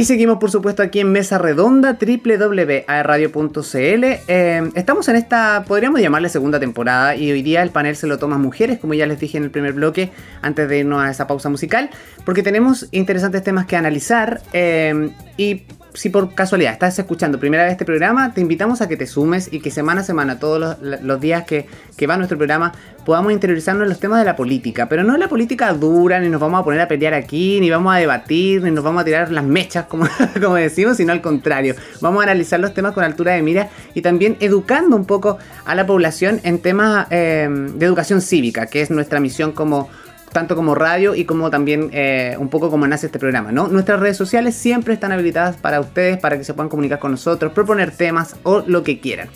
Y 0.00 0.06
seguimos, 0.06 0.38
por 0.38 0.50
supuesto, 0.50 0.82
aquí 0.82 1.00
en 1.00 1.12
Mesa 1.12 1.36
Redonda, 1.36 1.98
www.aerradio.cl. 2.00 3.74
Eh, 3.74 4.70
estamos 4.74 5.08
en 5.10 5.16
esta, 5.16 5.66
podríamos 5.68 6.00
llamarle 6.00 6.30
segunda 6.30 6.58
temporada, 6.58 7.16
y 7.16 7.30
hoy 7.30 7.42
día 7.42 7.62
el 7.62 7.68
panel 7.68 7.96
se 7.96 8.06
lo 8.06 8.18
toma 8.18 8.38
mujeres, 8.38 8.78
como 8.78 8.94
ya 8.94 9.04
les 9.04 9.20
dije 9.20 9.36
en 9.36 9.44
el 9.44 9.50
primer 9.50 9.74
bloque, 9.74 10.10
antes 10.40 10.70
de 10.70 10.78
irnos 10.78 11.04
a 11.04 11.10
esa 11.10 11.26
pausa 11.26 11.50
musical, 11.50 11.90
porque 12.24 12.42
tenemos 12.42 12.88
interesantes 12.92 13.44
temas 13.44 13.66
que 13.66 13.76
analizar. 13.76 14.40
Eh, 14.54 15.10
y 15.36 15.64
si 15.94 16.10
por 16.10 16.34
casualidad 16.34 16.72
estás 16.72 16.98
escuchando 16.98 17.38
primera 17.38 17.64
vez 17.64 17.72
este 17.72 17.84
programa, 17.84 18.32
te 18.32 18.40
invitamos 18.40 18.80
a 18.80 18.88
que 18.88 18.96
te 18.96 19.06
sumes 19.06 19.48
y 19.52 19.60
que 19.60 19.70
semana 19.70 20.02
a 20.02 20.04
semana, 20.04 20.38
todos 20.38 20.78
los, 20.80 21.20
días 21.20 21.44
que, 21.44 21.66
va 22.06 22.16
nuestro 22.16 22.38
programa, 22.38 22.72
podamos 23.04 23.32
interiorizarnos 23.32 23.84
en 23.84 23.88
los 23.88 24.00
temas 24.00 24.18
de 24.20 24.24
la 24.24 24.36
política. 24.36 24.88
Pero 24.88 25.02
no 25.02 25.16
la 25.16 25.28
política 25.28 25.72
dura, 25.72 26.20
ni 26.20 26.28
nos 26.28 26.40
vamos 26.40 26.60
a 26.60 26.64
poner 26.64 26.80
a 26.80 26.88
pelear 26.88 27.14
aquí, 27.14 27.60
ni 27.60 27.70
vamos 27.70 27.94
a 27.94 27.98
debatir, 27.98 28.62
ni 28.62 28.70
nos 28.70 28.84
vamos 28.84 29.02
a 29.02 29.04
tirar 29.04 29.30
las 29.30 29.44
mechas, 29.44 29.86
como, 29.86 30.06
como 30.40 30.54
decimos, 30.54 30.96
sino 30.96 31.12
al 31.12 31.20
contrario. 31.20 31.74
Vamos 32.00 32.20
a 32.20 32.24
analizar 32.24 32.60
los 32.60 32.74
temas 32.74 32.92
con 32.92 33.04
altura 33.04 33.32
de 33.32 33.42
mira 33.42 33.68
y 33.94 34.02
también 34.02 34.36
educando 34.40 34.96
un 34.96 35.04
poco 35.04 35.38
a 35.64 35.74
la 35.74 35.86
población 35.86 36.40
en 36.44 36.60
temas 36.60 37.06
eh, 37.10 37.48
de 37.50 37.86
educación 37.86 38.20
cívica, 38.20 38.66
que 38.66 38.82
es 38.82 38.90
nuestra 38.90 39.20
misión 39.20 39.52
como 39.52 39.88
tanto 40.32 40.56
como 40.56 40.74
radio 40.74 41.14
y 41.14 41.24
como 41.24 41.50
también 41.50 41.90
eh, 41.92 42.36
un 42.38 42.48
poco 42.48 42.70
como 42.70 42.86
nace 42.86 43.06
este 43.06 43.18
programa, 43.18 43.52
¿no? 43.52 43.68
Nuestras 43.68 44.00
redes 44.00 44.16
sociales 44.16 44.54
siempre 44.54 44.94
están 44.94 45.12
habilitadas 45.12 45.56
para 45.56 45.80
ustedes, 45.80 46.18
para 46.18 46.38
que 46.38 46.44
se 46.44 46.54
puedan 46.54 46.68
comunicar 46.68 46.98
con 46.98 47.10
nosotros, 47.10 47.52
proponer 47.52 47.90
temas 47.90 48.36
o 48.42 48.62
lo 48.66 48.82
que 48.82 49.00
quieran. 49.00 49.28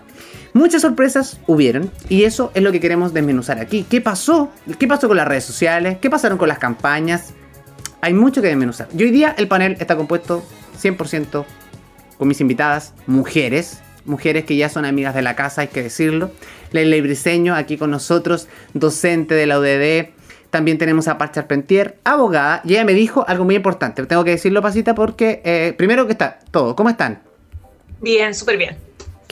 Muchas 0.53 0.83
sorpresas 0.83 1.39
hubieron 1.47 1.91
y 2.09 2.25
eso 2.25 2.51
es 2.53 2.61
lo 2.61 2.71
que 2.71 2.79
queremos 2.79 3.13
desmenuzar 3.13 3.59
aquí. 3.59 3.85
¿Qué 3.89 4.01
pasó? 4.01 4.51
¿Qué 4.77 4.87
pasó 4.87 5.07
con 5.07 5.17
las 5.17 5.27
redes 5.27 5.45
sociales? 5.45 5.97
¿Qué 5.99 6.11
pasaron 6.11 6.37
con 6.37 6.47
las 6.47 6.59
campañas? 6.59 7.33
Hay 8.01 8.13
mucho 8.13 8.41
que 8.41 8.49
desmenuzar. 8.49 8.87
Y 8.95 9.03
hoy 9.03 9.11
día 9.11 9.33
el 9.37 9.47
panel 9.47 9.77
está 9.79 9.95
compuesto 9.95 10.43
100% 10.79 11.45
con 12.19 12.27
mis 12.27 12.39
invitadas, 12.39 12.93
mujeres, 13.07 13.81
mujeres 14.05 14.45
que 14.45 14.55
ya 14.55 14.69
son 14.69 14.85
amigas 14.85 15.15
de 15.15 15.23
la 15.23 15.35
casa, 15.35 15.61
hay 15.61 15.69
que 15.69 15.81
decirlo. 15.81 16.29
Leila 16.71 17.01
Briseño 17.01 17.55
aquí 17.55 17.77
con 17.77 17.89
nosotros, 17.89 18.47
docente 18.73 19.33
de 19.33 19.47
la 19.47 19.59
UDD. 19.59 20.09
También 20.51 20.77
tenemos 20.77 21.07
a 21.07 21.17
Par 21.17 21.31
Charpentier, 21.31 21.97
abogada, 22.03 22.61
y 22.63 22.73
ella 22.73 22.85
me 22.85 22.93
dijo 22.93 23.25
algo 23.27 23.43
muy 23.43 23.55
importante. 23.55 24.05
Tengo 24.05 24.23
que 24.23 24.31
decirlo, 24.31 24.61
Pasita, 24.61 24.93
porque 24.93 25.41
eh, 25.43 25.73
primero 25.75 26.05
que 26.05 26.11
está 26.11 26.39
todo. 26.51 26.75
¿Cómo 26.75 26.89
están? 26.89 27.23
Bien, 28.01 28.35
súper 28.35 28.57
bien. 28.57 28.77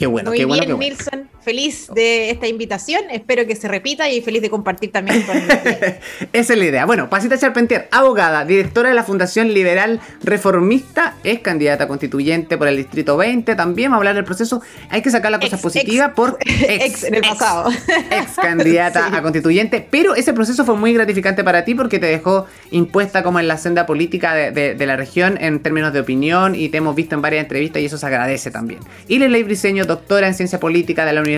Qué 0.02 0.08
bueno, 0.08 0.30
Muy 0.30 0.38
qué 0.38 0.44
bueno. 0.46 0.76
Bien, 0.76 0.78
Milson, 0.78 1.30
feliz 1.42 1.88
de 1.94 2.30
esta 2.30 2.46
invitación. 2.46 3.02
Espero 3.10 3.46
que 3.46 3.56
se 3.56 3.68
repita 3.68 4.08
y 4.08 4.20
feliz 4.22 4.42
de 4.42 4.50
compartir 4.50 4.92
también 4.92 5.22
con 5.22 5.36
Esa 6.32 6.52
es 6.52 6.58
la 6.58 6.64
idea. 6.64 6.86
Bueno, 6.86 7.10
Pasita 7.10 7.38
Charpentier, 7.38 7.88
abogada, 7.90 8.44
directora 8.44 8.88
de 8.88 8.94
la 8.94 9.04
Fundación 9.04 9.52
Liberal 9.52 10.00
Reformista, 10.22 11.16
es 11.24 11.40
candidata 11.40 11.88
constituyente 11.88 12.56
por 12.56 12.68
el 12.68 12.76
Distrito 12.76 13.16
20. 13.16 13.54
También 13.54 13.90
va 13.90 13.96
a 13.96 13.98
hablar 13.98 14.14
del 14.14 14.24
proceso. 14.24 14.62
Hay 14.88 15.02
que 15.02 15.10
sacar 15.10 15.30
la 15.30 15.40
cosa 15.40 15.58
positiva 15.58 16.14
por 16.14 16.38
ex, 16.46 17.04
en 17.04 17.14
el 17.14 17.22
pasado. 17.22 17.70
Ex, 18.10 18.36
candidata 18.36 19.16
a 19.16 19.22
constituyente. 19.22 19.86
Pero 19.90 20.14
ese 20.14 20.32
proceso 20.32 20.64
fue 20.64 20.76
muy 20.76 20.92
gratificante 20.92 21.44
para 21.44 21.64
ti 21.64 21.74
porque 21.74 21.98
te 21.98 22.06
dejó 22.06 22.46
impuesta 22.70 23.22
como 23.22 23.40
en 23.40 23.48
la 23.48 23.58
senda 23.58 23.86
política 23.86 24.34
de, 24.34 24.82
la 24.82 24.96
región 24.96 25.38
en 25.40 25.60
términos 25.60 25.92
de 25.92 26.00
opinión 26.00 26.54
y 26.54 26.68
te 26.68 26.78
hemos 26.78 26.96
visto 26.96 27.14
en 27.14 27.22
varias 27.22 27.44
entrevistas 27.44 27.82
y 27.82 27.86
eso 27.86 27.98
se 27.98 28.06
agradece 28.06 28.50
también. 28.50 28.80
Y 29.08 29.18
Ley 29.18 29.42
Briseño 29.44 29.84
doctora 29.84 30.26
en 30.26 30.34
ciencia 30.34 30.58
política 30.58 31.04
de 31.04 31.12
la 31.12 31.20
Universidad 31.20 31.31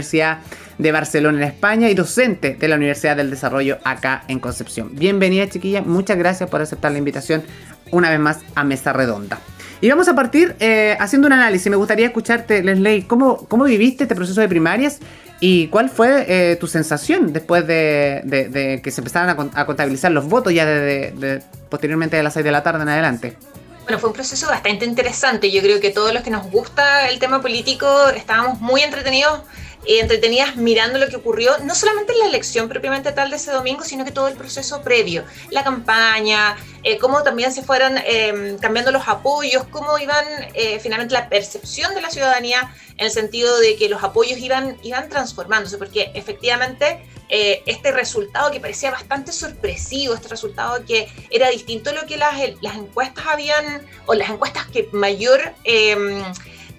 de 0.79 0.93
Barcelona 0.93 1.39
en 1.39 1.45
España 1.45 1.89
y 1.89 1.95
docente 1.95 2.55
de 2.55 2.69
la 2.69 2.77
Universidad 2.77 3.17
del 3.17 3.31
Desarrollo 3.31 3.79
acá 3.85 4.25
en 4.29 4.41
Concepción. 4.41 4.91
Bienvenida 4.93 5.49
chiquilla, 5.49 5.83
muchas 5.83 6.19
gracias 6.19 6.51
por 6.51 6.61
aceptar 6.61 6.93
la 6.93 6.99
invitación 6.99 7.43
una 7.91 8.11
vez 8.11 8.19
más 8.19 8.41
a 8.55 8.65
Mesa 8.65 8.93
Redonda. 8.93 9.39
Y 9.81 9.89
vamos 9.89 10.09
a 10.09 10.15
partir 10.15 10.57
eh, 10.61 10.97
haciendo 10.99 11.27
un 11.27 11.33
análisis. 11.33 11.69
Me 11.71 11.77
gustaría 11.77 12.07
escucharte, 12.07 12.63
Leslie, 12.63 13.07
¿cómo, 13.07 13.47
cómo 13.49 13.65
viviste 13.65 14.05
este 14.05 14.15
proceso 14.15 14.41
de 14.41 14.49
primarias 14.49 14.99
y 15.41 15.69
cuál 15.69 15.91
fue 15.91 16.25
eh, 16.27 16.57
tu 16.57 16.67
sensación 16.67 17.33
después 17.33 17.67
de, 17.67 18.81
que 18.83 18.91
se 18.91 19.01
empezaran 19.01 19.51
a, 19.55 19.67
contabilizar 19.67 20.11
los 20.11 20.27
votos 20.27 20.55
ya 20.55 20.65
de, 20.65 21.43
posteriormente 21.69 22.17
de 22.17 22.23
las 22.23 22.33
6 22.33 22.45
de 22.45 22.53
la 22.53 22.63
tarde 22.63 22.83
en 22.83 22.89
adelante? 22.89 23.37
Bueno, 23.83 23.99
fue 23.99 24.09
un 24.09 24.15
proceso 24.15 24.49
bastante 24.49 24.87
interesante. 24.87 25.53
Yo 25.53 25.61
creo 25.61 25.79
que 25.81 25.91
todos 25.91 26.15
los 26.15 26.23
que 26.23 26.31
nos 26.31 26.51
gusta 26.51 27.09
el 27.09 27.19
tema 27.19 27.43
político 27.43 28.09
estábamos 28.09 28.61
muy 28.61 28.81
entretenidos 28.81 29.43
y 29.87 29.99
entretenidas 29.99 30.57
mirando 30.57 30.99
lo 30.99 31.09
que 31.09 31.17
ocurrió, 31.17 31.59
no 31.59 31.75
solamente 31.75 32.13
en 32.13 32.21
la 32.21 32.27
elección 32.27 32.69
propiamente 32.69 33.13
tal 33.13 33.31
de 33.31 33.37
ese 33.37 33.51
domingo, 33.51 33.85
sino 33.85 34.05
que 34.05 34.11
todo 34.11 34.29
el 34.29 34.37
proceso 34.37 34.83
previo, 34.83 35.25
la 35.51 35.63
campaña, 35.65 36.57
eh, 36.83 36.99
cómo 36.99 37.23
también 37.23 37.53
se 37.53 37.63
fueron 37.63 37.99
em, 38.05 38.59
cambiando 38.59 38.91
los 38.93 39.09
apoyos, 39.09 39.65
cómo 39.71 39.99
iban 39.99 40.25
eh, 40.55 40.79
finalmente 40.81 41.15
la 41.15 41.29
percepción 41.29 41.95
de 41.95 42.01
la 42.01 42.11
ciudadanía 42.11 42.75
en 42.97 43.07
el 43.07 43.11
sentido 43.11 43.59
de 43.59 43.77
que 43.77 43.89
los 43.89 44.03
apoyos 44.03 44.39
iban, 44.39 44.77
iban 44.83 45.09
transformándose, 45.09 45.79
porque 45.79 46.11
efectivamente 46.15 47.05
eh, 47.29 47.63
este 47.67 47.91
resultado 47.91 48.51
que 48.51 48.61
parecía 48.61 48.91
bastante 48.91 49.33
sorpresivo, 49.33 50.15
este 50.15 50.29
resultado 50.29 50.85
que 50.85 51.09
era 51.31 51.49
distinto 51.51 51.91
a 51.91 51.93
lo 51.95 52.07
que 52.07 52.17
las, 52.17 52.35
las 52.61 52.77
encuestas 52.77 53.25
habían, 53.27 53.87
o 54.07 54.15
las 54.15 54.31
encuestas 54.31 54.67
que 54.67 54.89
mayor... 54.93 55.55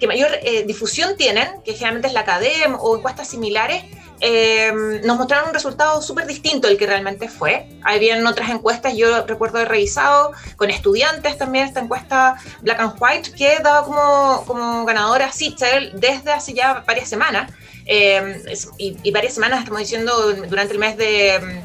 Que 0.00 0.06
mayor 0.06 0.30
eh, 0.42 0.64
difusión 0.66 1.16
tienen, 1.16 1.62
que 1.64 1.72
generalmente 1.72 2.08
es 2.08 2.14
la 2.14 2.24
CADEM 2.24 2.76
o 2.78 2.96
encuestas 2.96 3.28
similares, 3.28 3.84
em, 4.20 5.00
nos 5.02 5.16
mostraron 5.16 5.48
un 5.48 5.54
resultado 5.54 6.02
súper 6.02 6.26
distinto 6.26 6.68
del 6.68 6.76
que 6.76 6.86
realmente 6.86 7.28
fue. 7.28 7.68
Habían 7.82 8.26
otras 8.26 8.50
encuestas, 8.50 8.94
yo 8.94 9.26
recuerdo 9.26 9.58
haber 9.58 9.70
revisado 9.70 10.32
con 10.56 10.70
estudiantes 10.70 11.38
también 11.38 11.66
esta 11.66 11.80
encuesta 11.80 12.36
Black 12.60 12.80
and 12.80 12.94
White, 12.98 13.32
que 13.32 13.58
daba 13.62 13.84
como, 13.84 14.44
como 14.46 14.84
ganadora 14.84 15.32
Sitzel 15.32 15.92
desde 15.94 16.32
hace 16.32 16.52
ya 16.52 16.84
varias 16.86 17.08
semanas. 17.08 17.50
Em, 17.86 18.42
y, 18.78 19.10
varias 19.12 19.34
semanas, 19.34 19.60
estamos 19.60 19.80
diciendo, 19.80 20.32
durante 20.48 20.72
el 20.72 20.78
mes 20.78 20.96
de, 20.96 21.62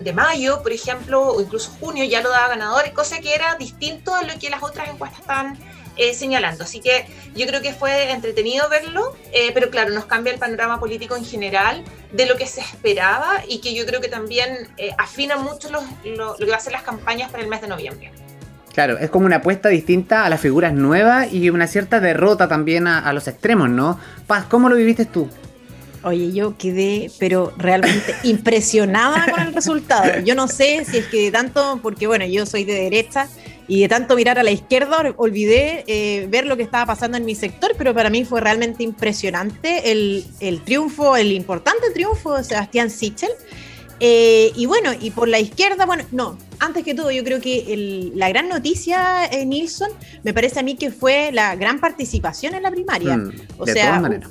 de, 0.00 0.12
mayo, 0.12 0.62
por 0.62 0.72
ejemplo, 0.72 1.28
o 1.28 1.40
incluso 1.40 1.70
junio, 1.78 2.04
ya 2.04 2.22
lo 2.22 2.30
daba 2.30 2.48
ganador, 2.48 2.90
cosa 2.92 3.20
que 3.20 3.34
era 3.34 3.54
distinto 3.56 4.14
a 4.14 4.22
lo 4.22 4.38
que 4.38 4.50
las 4.50 4.62
otras 4.62 4.88
encuestas 4.88 5.20
estaban 5.20 5.58
eh, 5.98 6.14
señalando. 6.14 6.64
Así 6.64 6.80
que 6.80 7.06
yo 7.34 7.46
creo 7.46 7.60
que 7.60 7.74
fue 7.74 8.10
entretenido 8.10 8.68
verlo, 8.68 9.16
eh, 9.32 9.50
pero 9.52 9.70
claro, 9.70 9.90
nos 9.92 10.06
cambia 10.06 10.32
el 10.32 10.38
panorama 10.38 10.80
político 10.80 11.16
en 11.16 11.24
general 11.24 11.84
de 12.12 12.26
lo 12.26 12.36
que 12.36 12.46
se 12.46 12.60
esperaba 12.60 13.42
y 13.46 13.60
que 13.60 13.74
yo 13.74 13.84
creo 13.84 14.00
que 14.00 14.08
también 14.08 14.68
eh, 14.76 14.90
afina 14.96 15.36
mucho 15.36 15.68
lo, 15.70 15.80
que 16.36 16.50
va 16.50 16.56
a 16.56 16.60
ser 16.60 16.72
las 16.72 16.82
campañas 16.82 17.30
para 17.30 17.42
el 17.42 17.48
mes 17.48 17.60
de 17.60 17.68
noviembre. 17.68 18.12
Claro, 18.72 18.96
es 18.98 19.10
como 19.10 19.26
una 19.26 19.36
apuesta 19.36 19.68
distinta 19.68 20.24
a 20.24 20.28
las 20.28 20.40
figuras 20.40 20.72
nuevas 20.72 21.32
y 21.32 21.50
una 21.50 21.66
cierta 21.66 21.98
derrota 22.00 22.46
también 22.46 22.86
a, 22.86 23.00
a 23.00 23.12
los 23.12 23.26
extremos, 23.26 23.68
¿no? 23.68 23.98
Paz, 24.26 24.44
¿cómo 24.48 24.68
lo 24.68 24.76
viviste 24.76 25.04
tú? 25.04 25.28
Oye, 26.04 26.32
yo 26.32 26.56
quedé, 26.56 27.10
pero 27.18 27.52
realmente 27.56 28.14
impresionada 28.22 29.26
con 29.30 29.40
el 29.40 29.52
resultado. 29.52 30.20
Yo 30.20 30.34
no 30.34 30.46
sé 30.46 30.84
si 30.84 30.98
es 30.98 31.06
que 31.06 31.30
tanto, 31.32 31.80
porque 31.82 32.06
bueno, 32.06 32.24
yo 32.24 32.46
soy 32.46 32.64
de 32.64 32.74
derecha 32.74 33.28
y 33.68 33.82
de 33.82 33.88
tanto 33.88 34.16
mirar 34.16 34.38
a 34.38 34.42
la 34.42 34.50
izquierda 34.50 35.14
olvidé 35.18 35.84
eh, 35.86 36.26
ver 36.28 36.46
lo 36.46 36.56
que 36.56 36.62
estaba 36.62 36.86
pasando 36.86 37.18
en 37.18 37.26
mi 37.26 37.34
sector, 37.34 37.72
pero 37.76 37.94
para 37.94 38.08
mí 38.08 38.24
fue 38.24 38.40
realmente 38.40 38.82
impresionante 38.82 39.92
el, 39.92 40.24
triunfo, 40.64 41.16
el 41.16 41.32
importante 41.32 41.90
triunfo 41.92 42.34
de 42.36 42.44
Sebastián 42.44 42.90
Sichel. 42.90 43.30
Eh, 44.00 44.52
y 44.54 44.64
bueno, 44.66 44.92
y 44.98 45.10
por 45.10 45.28
la 45.28 45.38
izquierda, 45.38 45.84
bueno, 45.84 46.04
no, 46.12 46.38
antes 46.60 46.82
que 46.84 46.94
todo, 46.94 47.10
yo 47.10 47.22
creo 47.24 47.40
que 47.40 48.10
la 48.14 48.28
gran 48.30 48.48
noticia, 48.48 49.26
en 49.26 49.40
eh, 49.40 49.46
Nilsson, 49.46 49.90
me 50.22 50.32
parece 50.32 50.60
a 50.60 50.62
mí 50.62 50.76
que 50.76 50.90
fue 50.90 51.30
la 51.32 51.54
gran 51.56 51.78
participación 51.78 52.54
en 52.54 52.62
la 52.62 52.70
primaria. 52.70 53.16
Mm, 53.16 53.32
o 53.58 53.64
de 53.66 53.72
sea, 53.72 53.86
todas 53.86 54.02
maneras 54.02 54.30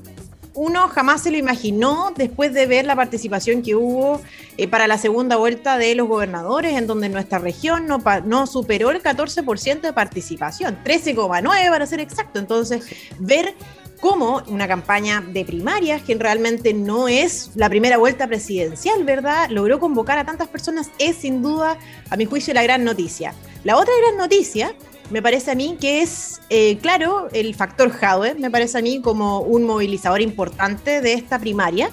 uno 0.58 0.88
jamás 0.88 1.22
se 1.22 1.30
lo 1.30 1.38
imaginó 1.38 2.12
después 2.16 2.52
de 2.52 2.66
ver 2.66 2.86
la 2.86 2.96
participación 2.96 3.62
que 3.62 3.76
hubo 3.76 4.22
eh, 4.58 4.68
para 4.68 4.88
la 4.88 4.98
segunda 4.98 5.36
vuelta 5.36 5.78
de 5.78 5.94
los 5.94 6.08
gobernadores, 6.08 6.74
en 6.74 6.88
donde 6.88 7.10
nuestra 7.10 7.38
región 7.38 7.86
no, 7.86 8.02
no 8.26 8.48
superó 8.48 8.90
el 8.90 9.02
14% 9.04 9.82
de 9.82 9.94
participación, 9.94 10.80
13,9% 10.84 11.70
para 11.70 11.86
ser 11.86 12.00
exacto. 12.00 12.40
Entonces, 12.40 12.86
ver 13.20 13.54
cómo 14.00 14.42
una 14.48 14.68
campaña 14.68 15.22
de 15.22 15.46
primarias, 15.46 16.02
que 16.02 16.16
realmente 16.16 16.74
no 16.74 17.08
es 17.08 17.52
la 17.56 17.70
primera 17.70 17.98
vuelta 17.98 18.28
presidencial, 18.28 19.04
¿verdad? 19.04 19.50
Logró 19.50 19.80
convocar 19.80 20.18
a 20.18 20.26
tantas 20.26 20.48
personas, 20.48 20.90
es 20.98 21.18
sin 21.18 21.44
duda, 21.44 21.78
a 22.10 22.18
mi 22.18 22.26
juicio, 22.26 22.54
la 22.56 22.64
gran 22.64 22.84
noticia. 22.84 23.34
La 23.64 23.78
otra 23.78 23.94
gran 24.02 24.18
noticia 24.18 24.74
me 25.10 25.22
parece 25.22 25.52
a 25.52 25.56
mí 25.56 25.78
que 25.80 26.02
es, 26.02 26.42
eh, 26.50 26.78
claro, 26.78 27.30
el 27.32 27.56
factor 27.56 27.92
Jadwe, 27.92 28.36
me 28.36 28.52
parece 28.52 28.78
a 28.78 28.82
mí 28.82 29.02
como 29.02 29.40
un 29.42 29.64
movilizador 29.64 30.22
importante 30.22 31.02
de 31.02 31.14
esta 31.14 31.40
primaria. 31.40 31.90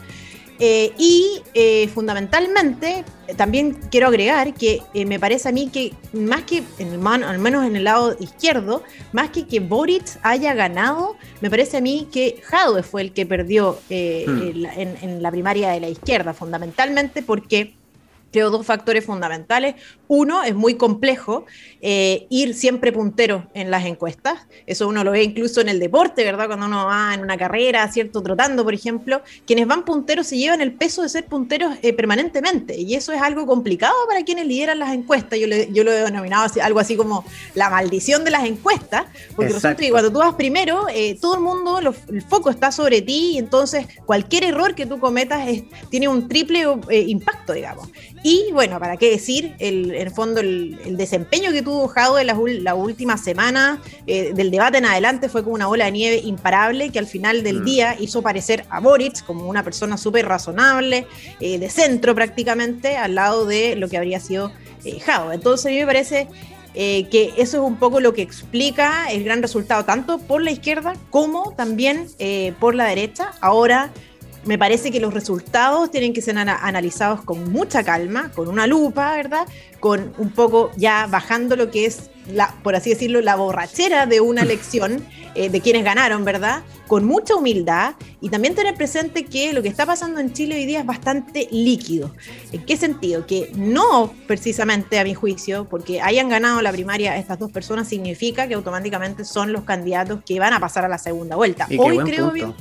Eh, 0.60 0.92
y 0.98 1.42
eh, 1.54 1.88
fundamentalmente, 1.88 3.04
también 3.36 3.76
quiero 3.90 4.06
agregar 4.06 4.54
que 4.54 4.82
me 4.94 5.18
parece 5.18 5.48
a 5.48 5.52
mí 5.52 5.68
que 5.68 5.92
más 6.12 6.44
que, 6.44 6.62
en 6.78 6.92
el 6.92 7.04
al 7.04 7.38
menos 7.40 7.66
en 7.66 7.74
el 7.74 7.82
lado 7.82 8.16
izquierdo, 8.20 8.84
más 9.12 9.30
que 9.30 9.48
que 9.48 9.58
Boric 9.58 10.04
haya 10.22 10.54
ganado, 10.54 11.16
me 11.40 11.50
parece 11.50 11.78
a 11.78 11.80
mí 11.80 12.06
que 12.12 12.40
Jadwe 12.44 12.84
fue 12.84 13.02
el 13.02 13.12
que 13.12 13.26
perdió 13.26 13.80
hmm. 13.90 14.66
en 14.76 15.22
la 15.22 15.32
primaria 15.32 15.70
de 15.70 15.80
la 15.80 15.88
izquierda, 15.88 16.34
fundamentalmente 16.34 17.22
porque 17.22 17.74
creo, 18.34 18.50
dos 18.50 18.66
factores 18.66 19.04
fundamentales. 19.04 19.76
Uno, 20.08 20.42
es 20.42 20.56
muy 20.56 20.74
complejo 20.74 21.46
eh, 21.80 22.26
ir 22.30 22.54
siempre 22.54 22.90
puntero 22.90 23.48
en 23.54 23.70
las 23.70 23.84
encuestas. 23.84 24.48
Eso 24.66 24.88
uno 24.88 25.04
lo 25.04 25.12
ve 25.12 25.22
incluso 25.22 25.60
en 25.60 25.68
el 25.68 25.78
deporte, 25.78 26.24
¿verdad? 26.24 26.48
Cuando 26.48 26.66
uno 26.66 26.84
va 26.84 27.14
en 27.14 27.20
una 27.20 27.36
carrera, 27.36 27.86
¿cierto? 27.92 28.22
Trotando, 28.24 28.64
por 28.64 28.74
ejemplo. 28.74 29.22
Quienes 29.46 29.68
van 29.68 29.84
punteros 29.84 30.26
se 30.26 30.36
llevan 30.36 30.60
el 30.60 30.72
peso 30.72 31.02
de 31.02 31.10
ser 31.10 31.26
punteros 31.26 31.76
eh, 31.82 31.92
permanentemente. 31.92 32.76
Y 32.76 32.96
eso 32.96 33.12
es 33.12 33.22
algo 33.22 33.46
complicado 33.46 33.94
para 34.08 34.24
quienes 34.24 34.46
lideran 34.46 34.80
las 34.80 34.92
encuestas. 34.92 35.38
Yo, 35.38 35.46
yo 35.46 35.84
lo 35.84 35.92
he 35.92 36.02
denominado 36.02 36.50
algo 36.60 36.80
así 36.80 36.96
como 36.96 37.24
la 37.54 37.70
maldición 37.70 38.24
de 38.24 38.32
las 38.32 38.44
encuestas. 38.46 39.04
Porque 39.36 39.52
resulta 39.52 39.76
que 39.76 39.92
cuando 39.92 40.10
tú 40.10 40.18
vas 40.18 40.34
primero, 40.34 40.88
eh, 40.92 41.16
todo 41.20 41.36
el 41.36 41.40
mundo, 41.40 41.78
el 41.78 42.22
foco 42.22 42.50
está 42.50 42.72
sobre 42.72 43.00
ti. 43.00 43.34
Y 43.34 43.38
entonces 43.38 43.86
cualquier 44.04 44.42
error 44.42 44.74
que 44.74 44.86
tú 44.86 44.98
cometas 44.98 45.48
tiene 45.88 46.08
un 46.08 46.26
triple 46.26 46.64
impacto, 47.06 47.52
digamos. 47.52 47.88
Y 48.26 48.52
bueno, 48.52 48.80
¿para 48.80 48.96
qué 48.96 49.10
decir? 49.10 49.54
El, 49.58 49.94
en 49.94 50.00
el 50.00 50.10
fondo, 50.10 50.40
el, 50.40 50.96
desempeño 50.96 51.52
que 51.52 51.60
tuvo 51.60 51.88
Jado 51.88 52.18
en 52.18 52.64
la 52.64 52.74
última 52.74 53.18
semana 53.18 53.82
eh, 54.06 54.32
del 54.34 54.50
debate 54.50 54.78
en 54.78 54.86
adelante 54.86 55.28
fue 55.28 55.44
como 55.44 55.54
una 55.54 55.66
bola 55.66 55.84
de 55.84 55.92
nieve 55.92 56.22
imparable 56.24 56.88
que 56.88 56.98
al 56.98 57.06
final 57.06 57.42
del 57.42 57.60
mm. 57.60 57.64
día 57.66 57.96
hizo 58.00 58.22
parecer 58.22 58.64
a 58.70 58.80
Boric 58.80 59.22
como 59.26 59.46
una 59.46 59.62
persona 59.62 59.98
súper 59.98 60.26
razonable, 60.26 61.06
eh, 61.38 61.58
de 61.58 61.68
centro 61.68 62.14
prácticamente, 62.14 62.96
al 62.96 63.14
lado 63.14 63.44
de 63.44 63.76
lo 63.76 63.90
que 63.90 63.98
habría 63.98 64.20
sido 64.20 64.52
eh. 64.86 65.02
Entonces, 65.30 65.66
a 65.66 65.68
mí 65.68 65.76
me 65.76 65.86
parece 65.86 66.26
que 66.72 67.34
eso 67.36 67.58
es 67.58 67.62
un 67.62 67.76
poco 67.76 68.00
lo 68.00 68.14
que 68.14 68.22
explica 68.22 69.12
el 69.12 69.22
gran 69.22 69.42
resultado, 69.42 69.84
tanto 69.84 70.18
por 70.18 70.42
la 70.42 70.50
izquierda 70.50 70.94
como 71.10 71.52
también 71.52 72.08
por 72.58 72.74
la 72.74 72.86
derecha. 72.86 73.32
Ahora 73.40 73.92
me 74.46 74.58
parece 74.58 74.90
que 74.90 75.00
los 75.00 75.14
resultados 75.14 75.90
tienen 75.90 76.12
que 76.12 76.22
ser 76.22 76.36
analizados 76.36 77.22
con 77.22 77.52
mucha 77.52 77.82
calma, 77.82 78.30
con 78.34 78.48
una 78.48 78.66
lupa, 78.66 79.14
¿verdad? 79.16 79.46
Con 79.80 80.12
un 80.18 80.30
poco 80.30 80.70
ya 80.76 81.06
bajando 81.06 81.56
lo 81.56 81.70
que 81.70 81.86
es, 81.86 82.10
la, 82.32 82.54
por 82.62 82.74
así 82.74 82.90
decirlo, 82.90 83.20
la 83.20 83.36
borrachera 83.36 84.06
de 84.06 84.20
una 84.20 84.42
elección, 84.42 85.04
eh, 85.34 85.48
de 85.48 85.60
quienes 85.60 85.84
ganaron, 85.84 86.24
¿verdad? 86.24 86.62
Con 86.86 87.04
mucha 87.04 87.34
humildad 87.34 87.94
y 88.20 88.28
también 88.28 88.54
tener 88.54 88.74
presente 88.74 89.24
que 89.24 89.52
lo 89.52 89.62
que 89.62 89.68
está 89.68 89.84
pasando 89.84 90.20
en 90.20 90.32
Chile 90.32 90.56
hoy 90.56 90.66
día 90.66 90.80
es 90.80 90.86
bastante 90.86 91.48
líquido. 91.50 92.14
¿En 92.52 92.64
qué 92.64 92.76
sentido? 92.76 93.26
Que 93.26 93.50
no 93.56 94.12
precisamente 94.26 94.98
a 94.98 95.04
mi 95.04 95.14
juicio, 95.14 95.66
porque 95.68 96.00
hayan 96.00 96.28
ganado 96.28 96.62
la 96.62 96.70
primaria 96.70 97.16
estas 97.16 97.38
dos 97.38 97.50
personas, 97.50 97.88
significa 97.88 98.46
que 98.46 98.54
automáticamente 98.54 99.24
son 99.24 99.52
los 99.52 99.64
candidatos 99.64 100.20
que 100.24 100.38
van 100.38 100.52
a 100.52 100.60
pasar 100.60 100.84
a 100.84 100.88
la 100.88 100.98
segunda 100.98 101.36
vuelta. 101.36 101.66
Hoy 101.78 101.98
creo 101.98 102.30
bien 102.30 102.54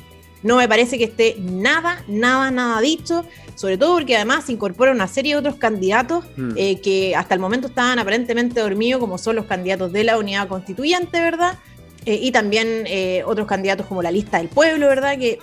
no 0.43 0.57
me 0.57 0.67
parece 0.67 0.97
que 0.97 1.05
esté 1.05 1.37
nada, 1.39 2.03
nada, 2.07 2.51
nada 2.51 2.79
dicho, 2.81 3.25
sobre 3.55 3.77
todo 3.77 3.95
porque 3.95 4.15
además 4.15 4.45
se 4.45 4.51
incorpora 4.51 4.91
una 4.91 5.07
serie 5.07 5.33
de 5.33 5.39
otros 5.39 5.55
candidatos 5.55 6.25
mm. 6.35 6.51
eh, 6.55 6.81
que 6.81 7.15
hasta 7.15 7.33
el 7.33 7.39
momento 7.39 7.67
estaban 7.67 7.97
aparentemente 7.97 8.59
dormidos, 8.59 8.99
como 8.99 9.17
son 9.17 9.37
los 9.37 9.45
candidatos 9.45 9.91
de 9.91 10.03
la 10.03 10.17
unidad 10.17 10.47
constituyente, 10.47 11.19
¿verdad? 11.21 11.57
Eh, 12.05 12.19
y 12.21 12.31
también 12.31 12.83
eh, 12.85 13.23
otros 13.25 13.47
candidatos 13.47 13.85
como 13.87 14.03
la 14.03 14.11
lista 14.11 14.37
del 14.37 14.49
pueblo, 14.49 14.87
¿verdad? 14.89 15.17
Que 15.17 15.39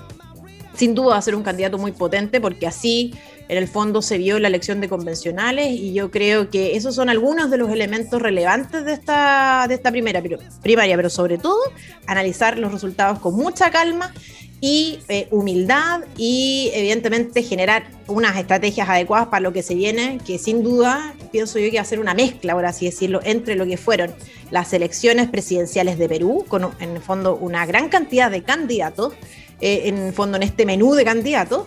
sin 0.75 0.95
duda 0.95 1.11
va 1.11 1.16
a 1.16 1.23
ser 1.23 1.35
un 1.35 1.42
candidato 1.42 1.78
muy 1.78 1.92
potente 1.92 2.40
porque 2.40 2.66
así 2.66 3.14
en 3.50 3.59
el 3.59 3.66
fondo 3.66 4.00
se 4.00 4.16
vio 4.16 4.38
la 4.38 4.47
elección 4.47 4.80
de 4.80 4.88
convencionales 4.88 5.71
y 5.71 5.92
yo 5.92 6.12
creo 6.12 6.50
que 6.50 6.76
esos 6.76 6.95
son 6.95 7.09
algunos 7.09 7.50
de 7.50 7.57
los 7.59 7.69
elementos 7.71 8.23
relevantes 8.23 8.85
de 8.85 8.92
esta, 8.92 9.66
de 9.69 9.75
esta 9.75 9.90
primera, 9.90 10.23
primaria, 10.62 10.95
pero 10.95 11.11
sobre 11.11 11.37
todo 11.37 11.59
analizar 12.07 12.57
los 12.61 12.71
resultados 12.71 13.19
con 13.19 13.35
mucha 13.35 13.73
calma 13.73 14.14
y 14.61 15.00
eh, 15.09 15.26
humildad 15.33 16.02
y 16.16 16.71
evidentemente 16.75 17.42
generar 17.42 17.88
unas 18.07 18.37
estrategias 18.37 18.88
adecuadas 18.88 19.26
para 19.26 19.40
lo 19.40 19.52
que 19.52 19.64
se 19.64 19.75
viene, 19.75 20.21
que 20.25 20.38
sin 20.38 20.62
duda 20.62 21.12
pienso 21.33 21.59
yo 21.59 21.73
que 21.73 21.78
va 21.78 21.83
a 21.83 21.87
ser 21.87 21.99
una 21.99 22.14
mezcla, 22.14 22.54
por 22.54 22.66
así 22.66 22.85
decirlo, 22.85 23.21
entre 23.25 23.57
lo 23.57 23.66
que 23.66 23.76
fueron 23.76 24.14
las 24.52 24.73
elecciones 24.73 25.28
presidenciales 25.28 25.99
de 25.99 26.09
Perú, 26.09 26.45
con 26.47 26.71
en 26.78 26.90
el 26.90 27.00
fondo 27.00 27.35
una 27.35 27.66
gran 27.66 27.88
cantidad 27.88 28.30
de 28.30 28.45
candidatos, 28.45 29.14
eh, 29.61 29.83
en 29.87 30.14
fondo 30.14 30.37
en 30.37 30.45
este 30.45 30.64
menú 30.64 30.95
de 30.95 31.04
candidatos, 31.04 31.66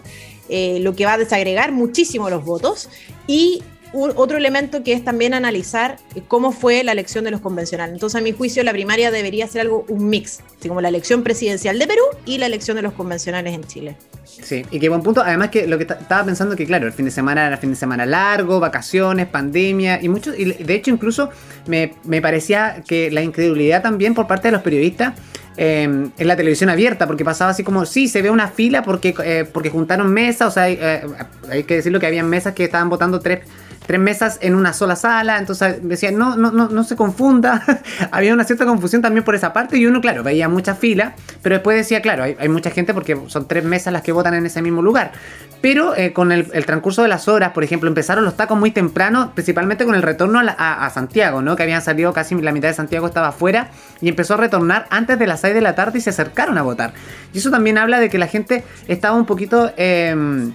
eh, 0.49 0.79
lo 0.81 0.95
que 0.95 1.05
va 1.05 1.13
a 1.13 1.17
desagregar 1.17 1.71
muchísimo 1.71 2.29
los 2.29 2.43
votos 2.43 2.89
y 3.27 3.63
otro 3.93 4.37
elemento 4.37 4.83
que 4.83 4.93
es 4.93 5.03
también 5.03 5.35
analizar 5.35 5.97
cómo 6.27 6.51
fue 6.51 6.83
la 6.83 6.93
elección 6.93 7.23
de 7.25 7.31
los 7.31 7.41
convencionales. 7.41 7.93
Entonces, 7.93 8.19
a 8.19 8.23
mi 8.23 8.31
juicio, 8.31 8.63
la 8.63 8.71
primaria 8.71 9.11
debería 9.11 9.47
ser 9.47 9.61
algo, 9.61 9.85
un 9.87 10.09
mix, 10.09 10.39
así 10.59 10.67
como 10.67 10.81
la 10.81 10.89
elección 10.89 11.23
presidencial 11.23 11.77
de 11.77 11.85
Perú 11.85 12.01
y 12.25 12.39
la 12.39 12.47
elección 12.47 12.75
de 12.75 12.81
los 12.81 12.93
convencionales 12.93 13.53
en 13.53 13.63
Chile. 13.65 13.95
Sí, 14.25 14.65
y 14.71 14.79
qué 14.79 14.89
buen 14.89 15.03
punto. 15.03 15.21
Además 15.21 15.49
que 15.49 15.67
lo 15.67 15.77
que 15.77 15.83
estaba 15.83 16.25
pensando 16.25 16.55
que, 16.55 16.65
claro, 16.65 16.87
el 16.87 16.93
fin 16.93 17.05
de 17.05 17.11
semana 17.11 17.45
era 17.45 17.57
fin 17.57 17.69
de 17.69 17.75
semana 17.75 18.07
largo, 18.07 18.59
vacaciones, 18.59 19.27
pandemia 19.27 20.01
y 20.01 20.09
mucho. 20.09 20.33
Y 20.33 20.45
de 20.45 20.73
hecho, 20.73 20.89
incluso 20.89 21.29
me, 21.67 21.93
me 22.03 22.19
parecía 22.19 22.83
que 22.87 23.11
la 23.11 23.21
incredulidad 23.21 23.83
también 23.83 24.15
por 24.15 24.25
parte 24.25 24.47
de 24.47 24.53
los 24.53 24.63
periodistas 24.63 25.13
em, 25.57 26.11
en 26.17 26.27
la 26.27 26.35
televisión 26.35 26.69
abierta, 26.69 27.07
porque 27.07 27.23
pasaba 27.23 27.51
así 27.51 27.63
como, 27.63 27.85
sí, 27.85 28.07
se 28.07 28.21
ve 28.21 28.29
una 28.29 28.47
fila 28.47 28.83
porque, 28.83 29.15
eh, 29.23 29.45
porque 29.51 29.69
juntaron 29.69 30.11
mesas, 30.11 30.47
o 30.47 30.51
sea, 30.51 30.63
hay, 30.63 30.79
hay 31.49 31.63
que 31.63 31.75
decirlo 31.75 31.99
que 31.99 32.07
habían 32.07 32.29
mesas 32.29 32.53
que 32.53 32.65
estaban 32.65 32.89
votando 32.89 33.19
tres 33.19 33.41
tres 33.85 33.99
mesas 33.99 34.37
en 34.41 34.55
una 34.55 34.73
sola 34.73 34.95
sala, 34.95 35.37
entonces 35.37 35.77
decía, 35.81 36.11
no, 36.11 36.35
no, 36.35 36.51
no, 36.51 36.69
no 36.69 36.83
se 36.83 36.95
confunda, 36.95 37.63
había 38.11 38.33
una 38.33 38.43
cierta 38.43 38.65
confusión 38.65 39.01
también 39.01 39.23
por 39.23 39.35
esa 39.35 39.53
parte 39.53 39.77
y 39.77 39.85
uno, 39.85 40.01
claro, 40.01 40.23
veía 40.23 40.47
mucha 40.49 40.75
fila, 40.75 41.15
pero 41.41 41.55
después 41.55 41.77
decía, 41.77 42.01
claro, 42.01 42.23
hay, 42.23 42.49
mucha 42.49 42.69
gente 42.69 42.93
porque 42.93 43.17
son 43.27 43.47
tres 43.47 43.63
mesas 43.63 43.91
las 43.93 44.03
que 44.03 44.11
votan 44.11 44.33
en 44.33 44.45
ese 44.45 44.61
mismo 44.61 44.81
lugar, 44.81 45.11
pero 45.61 45.95
eh, 45.95 46.13
con 46.13 46.31
el, 46.31 46.45
transcurso 46.65 47.01
de 47.01 47.07
las 47.07 47.27
horas, 47.27 47.51
por 47.51 47.63
ejemplo, 47.63 47.87
empezaron 47.87 48.25
los 48.25 48.35
tacos 48.35 48.57
muy 48.57 48.71
temprano, 48.71 49.31
principalmente 49.33 49.85
con 49.85 49.95
el 49.95 50.01
retorno 50.01 50.41
a, 50.45 50.89
Santiago, 50.93 51.41
¿no? 51.41 51.55
Que 51.55 51.63
habían 51.63 51.81
salido 51.81 52.13
casi 52.13 52.35
la 52.35 52.51
mitad 52.51 52.67
de 52.67 52.73
Santiago 52.73 53.07
estaba 53.07 53.29
afuera 53.29 53.69
y 54.01 54.09
empezó 54.09 54.33
a 54.33 54.37
retornar 54.37 54.87
antes 54.89 55.17
de 55.17 55.25
las 55.25 55.41
6 55.41 55.53
de 55.53 55.61
la 55.61 55.75
tarde 55.75 55.99
y 55.99 56.01
se 56.01 56.09
acercaron 56.09 56.57
a 56.57 56.61
votar. 56.61 56.93
Y 57.33 57.37
eso 57.37 57.49
también 57.49 57.77
habla 57.77 57.99
de 57.99 58.09
que 58.09 58.17
la 58.17 58.27
gente 58.27 58.63
estaba 58.87 59.15
un 59.15 59.25
poquito... 59.25 59.71
Eh, 59.77 60.51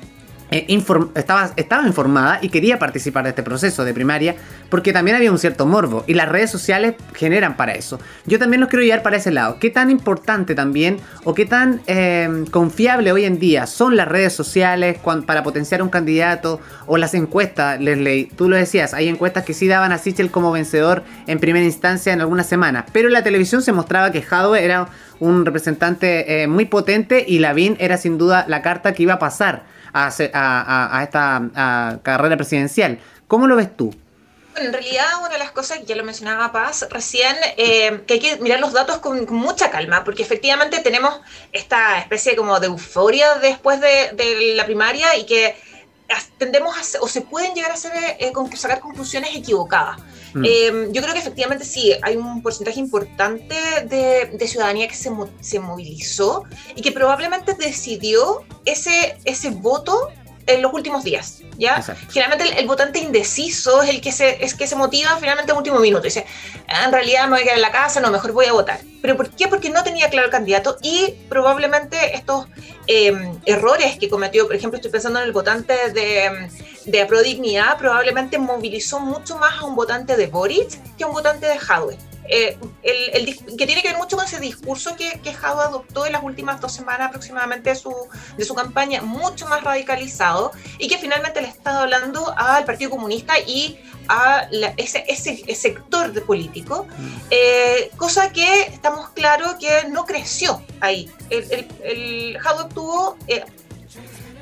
eh, 0.50 0.66
estaba, 1.14 1.50
estaba 1.56 1.86
informada 1.86 2.38
y 2.40 2.48
quería 2.48 2.78
participar 2.78 3.24
de 3.24 3.30
este 3.30 3.42
proceso 3.42 3.84
de 3.84 3.92
primaria 3.92 4.36
porque 4.70 4.92
también 4.92 5.16
había 5.16 5.30
un 5.30 5.38
cierto 5.38 5.66
morbo 5.66 6.04
y 6.06 6.14
las 6.14 6.28
redes 6.28 6.50
sociales 6.50 6.94
generan 7.14 7.56
para 7.56 7.72
eso. 7.72 8.00
Yo 8.26 8.38
también 8.38 8.60
los 8.60 8.68
quiero 8.68 8.84
llevar 8.84 9.02
para 9.02 9.16
ese 9.16 9.30
lado. 9.30 9.58
¿Qué 9.58 9.70
tan 9.70 9.90
importante 9.90 10.54
también 10.54 10.98
o 11.24 11.34
qué 11.34 11.46
tan 11.46 11.80
em, 11.86 12.46
confiable 12.46 13.12
hoy 13.12 13.24
en 13.24 13.38
día 13.38 13.66
son 13.66 13.96
las 13.96 14.08
redes 14.08 14.32
sociales 14.32 14.98
para 15.26 15.42
potenciar 15.42 15.82
un 15.82 15.88
candidato 15.88 16.60
o 16.86 16.96
las 16.96 17.14
encuestas? 17.14 17.80
Leslie, 17.80 18.30
tú 18.36 18.48
lo 18.48 18.56
decías, 18.56 18.94
hay 18.94 19.08
encuestas 19.08 19.44
que 19.44 19.54
sí 19.54 19.68
daban 19.68 19.92
a 19.92 19.98
Sichel 19.98 20.30
como 20.30 20.52
vencedor 20.52 21.02
en 21.26 21.38
primera 21.40 21.64
instancia 21.64 22.12
en 22.12 22.20
algunas 22.20 22.46
semanas, 22.46 22.84
pero 22.92 23.08
en 23.08 23.14
la 23.14 23.22
televisión 23.22 23.62
se 23.62 23.72
mostraba 23.72 24.12
que 24.12 24.24
Hadwe 24.28 24.64
era 24.64 24.88
un 25.20 25.44
representante 25.44 26.42
eh, 26.42 26.46
muy 26.46 26.64
potente 26.64 27.24
y 27.26 27.40
Lavín 27.40 27.76
era 27.80 27.96
sin 27.96 28.18
duda 28.18 28.44
la 28.48 28.62
carta 28.62 28.92
que 28.92 29.02
iba 29.02 29.14
a 29.14 29.18
pasar 29.18 29.77
a, 30.06 31.00
esta 31.02 32.00
carrera 32.02 32.36
presidencial. 32.36 32.98
¿Cómo 33.26 33.46
lo 33.46 33.56
ves 33.56 33.76
tú? 33.76 33.94
En 34.56 34.72
realidad, 34.72 35.06
una 35.20 35.28
de 35.28 35.38
las 35.38 35.52
cosas, 35.52 35.84
ya 35.86 35.94
lo 35.94 36.04
mencionaba 36.04 36.50
Paz 36.50 36.86
recién, 36.90 37.36
eh, 37.56 38.02
que 38.06 38.14
hay 38.14 38.20
que 38.20 38.36
mirar 38.38 38.58
los 38.58 38.72
datos 38.72 38.98
con, 38.98 39.26
mucha 39.32 39.70
calma, 39.70 40.02
porque 40.02 40.22
efectivamente 40.22 40.80
tenemos 40.80 41.20
esta 41.52 41.98
especie 41.98 42.34
como 42.34 42.58
de 42.58 42.66
euforia 42.66 43.34
después 43.36 43.80
de, 43.80 44.54
la 44.56 44.64
primaria 44.64 45.16
y 45.16 45.26
que 45.26 45.56
tendemos 46.38 46.76
a, 46.76 47.00
o 47.00 47.08
se 47.08 47.20
pueden 47.20 47.54
llegar 47.54 47.70
a 47.70 47.74
hacer, 47.74 47.92
eh, 48.18 48.32
sacar 48.54 48.80
conclusiones 48.80 49.34
equivocadas. 49.34 49.98
Mm. 50.34 50.44
Em, 50.44 50.92
yo 50.92 51.02
creo 51.02 51.14
que 51.14 51.20
efectivamente 51.20 51.64
sí, 51.64 51.92
hay 52.02 52.16
un 52.16 52.42
porcentaje 52.42 52.80
importante 52.80 53.54
de, 53.84 54.46
ciudadanía 54.46 54.88
que 54.88 54.94
se, 54.94 55.10
se, 55.40 55.60
movilizó 55.60 56.44
y 56.74 56.82
que 56.82 56.92
probablemente 56.92 57.54
decidió 57.54 58.44
ese, 58.64 59.18
ese 59.24 59.50
voto 59.50 60.10
en 60.48 60.62
los 60.62 60.72
últimos 60.72 61.04
días, 61.04 61.42
¿ya? 61.58 61.82
Generalmente 62.10 62.58
el, 62.58 62.66
votante 62.66 62.98
indeciso 62.98 63.82
es 63.82 63.90
el 63.90 64.00
que 64.00 64.12
se, 64.12 64.42
es 64.42 64.54
que 64.54 64.66
se 64.66 64.74
motiva 64.76 65.16
finalmente 65.20 65.52
en 65.52 65.58
último 65.58 65.78
minuto. 65.78 66.04
Dice, 66.04 66.24
ah, 66.66 66.86
en 66.86 66.92
realidad 66.92 67.24
me 67.24 67.32
voy 67.32 67.40
a 67.40 67.44
quedar 67.44 67.56
en 67.56 67.62
la 67.62 67.70
casa, 67.70 68.00
no, 68.00 68.10
mejor 68.10 68.32
voy 68.32 68.46
a 68.46 68.52
votar. 68.52 68.80
¿Pero 69.02 69.16
por 69.16 69.30
qué? 69.30 69.46
Porque 69.46 69.68
no 69.68 69.82
tenía 69.84 70.08
claro 70.08 70.26
el 70.26 70.32
candidato 70.32 70.78
y 70.82 71.14
probablemente 71.28 72.16
estos 72.16 72.46
em, 72.86 73.38
errores 73.44 73.98
que 73.98 74.08
cometió, 74.08 74.46
por 74.46 74.56
ejemplo, 74.56 74.76
estoy 74.76 74.90
pensando 74.90 75.20
en 75.20 75.26
el 75.26 75.32
votante 75.32 75.74
de, 75.92 76.48
de 76.86 77.06
Prodignidad, 77.06 77.76
probablemente 77.78 78.38
movilizó 78.38 79.00
mucho 79.00 79.36
más 79.36 79.58
a 79.58 79.64
un 79.64 79.76
votante 79.76 80.16
de 80.16 80.26
Boric 80.28 80.96
que 80.96 81.04
a 81.04 81.06
un 81.06 81.12
votante 81.12 81.46
de 81.46 81.58
Hadwe. 81.58 81.98
Eh, 82.28 82.58
el, 82.82 83.56
que 83.56 83.66
tiene 83.66 83.82
que 83.82 83.88
ver 83.88 83.96
mucho 83.96 84.16
con 84.16 84.26
ese 84.26 84.38
discurso 84.38 84.94
que, 84.96 85.20
que 85.20 85.30
adoptó 85.42 86.06
en 86.06 86.12
las 86.12 86.22
últimas 86.22 86.60
dos 86.60 86.72
semanas 86.72 87.08
aproximadamente 87.08 87.70
de 87.70 87.76
su, 87.76 87.94
de 88.36 88.44
su 88.44 88.54
campaña, 88.54 89.02
mucho 89.02 89.46
más 89.46 89.62
radicalizado, 89.62 90.52
y 90.78 90.88
que 90.88 90.98
finalmente 90.98 91.40
le 91.40 91.48
está 91.48 91.82
hablando 91.82 92.34
al 92.36 92.64
Partido 92.64 92.90
Comunista 92.90 93.38
y 93.38 93.78
a 94.08 94.48
ese, 94.76 95.04
ese, 95.06 95.54
sector 95.54 96.12
de 96.12 96.20
político, 96.22 96.86
mm. 96.86 97.16
eh, 97.30 97.90
cosa 97.96 98.32
que 98.32 98.62
estamos 98.62 99.10
claros 99.10 99.54
que 99.54 99.88
no 99.90 100.06
creció 100.06 100.62
ahí. 100.80 101.10
El, 101.28 101.44
el, 101.52 101.66
el 101.82 102.38
obtuvo 102.46 103.16
eh, 103.26 103.44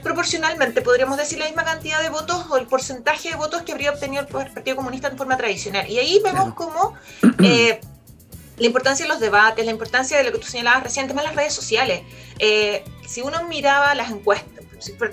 proporcionalmente, 0.03 0.83
podríamos 0.83 1.17
decir, 1.17 1.39
la 1.39 1.47
misma 1.47 1.65
cantidad 1.65 2.01
de 2.03 2.09
votos 2.09 2.47
o 2.51 2.57
el 2.57 2.67
porcentaje 2.67 3.31
de 3.31 3.37
votos 3.37 3.63
que 3.63 3.73
habría 3.73 3.91
obtenido 3.91 4.23
el 4.23 4.29
Partido 4.29 4.77
Comunista 4.77 5.09
en 5.09 5.17
forma 5.17 5.37
tradicional. 5.37 5.89
Y 5.89 5.99
ahí 5.99 6.21
vemos 6.23 6.55
como 6.55 6.95
eh, 7.43 7.81
la 8.59 8.67
importancia 8.67 9.05
de 9.05 9.09
los 9.09 9.21
debates, 9.21 9.65
la 9.65 9.71
importancia 9.71 10.17
de 10.19 10.25
lo 10.25 10.33
que 10.33 10.39
tú 10.39 10.47
señalabas 10.47 10.85
recién, 10.85 11.13
más 11.15 11.25
las 11.25 11.35
redes 11.35 11.55
sociales. 11.55 12.03
Eh, 12.39 12.85
si 13.07 13.21
uno 13.21 13.45
miraba 13.45 13.95
las 13.95 14.11
encuestas, 14.11 14.65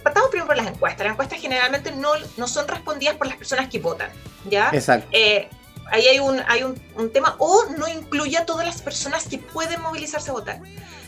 partamos 0.04 0.30
primero 0.30 0.48
por 0.48 0.58
las 0.58 0.68
encuestas, 0.68 1.06
las 1.06 1.14
encuestas 1.14 1.40
generalmente 1.40 1.92
no, 1.92 2.12
no 2.38 2.48
son 2.48 2.68
respondidas 2.68 3.16
por 3.16 3.28
las 3.28 3.38
personas 3.38 3.70
que 3.70 3.80
votan, 3.80 4.10
¿ya? 4.50 4.70
Exacto. 4.74 5.08
Eh, 5.12 5.50
ahí 5.92 6.08
hay 6.08 6.20
un, 6.20 6.42
hay 6.48 6.64
un, 6.64 6.82
un, 6.96 7.12
tema, 7.12 7.36
o 7.40 7.66
no 7.78 7.88
incluye 7.88 8.38
a 8.38 8.46
todas 8.46 8.66
las 8.66 8.82
personas 8.82 9.28
que 9.28 9.38
pueden 9.38 9.82
movilizarse 9.82 10.32
a 10.32 10.34
votar. 10.34 10.62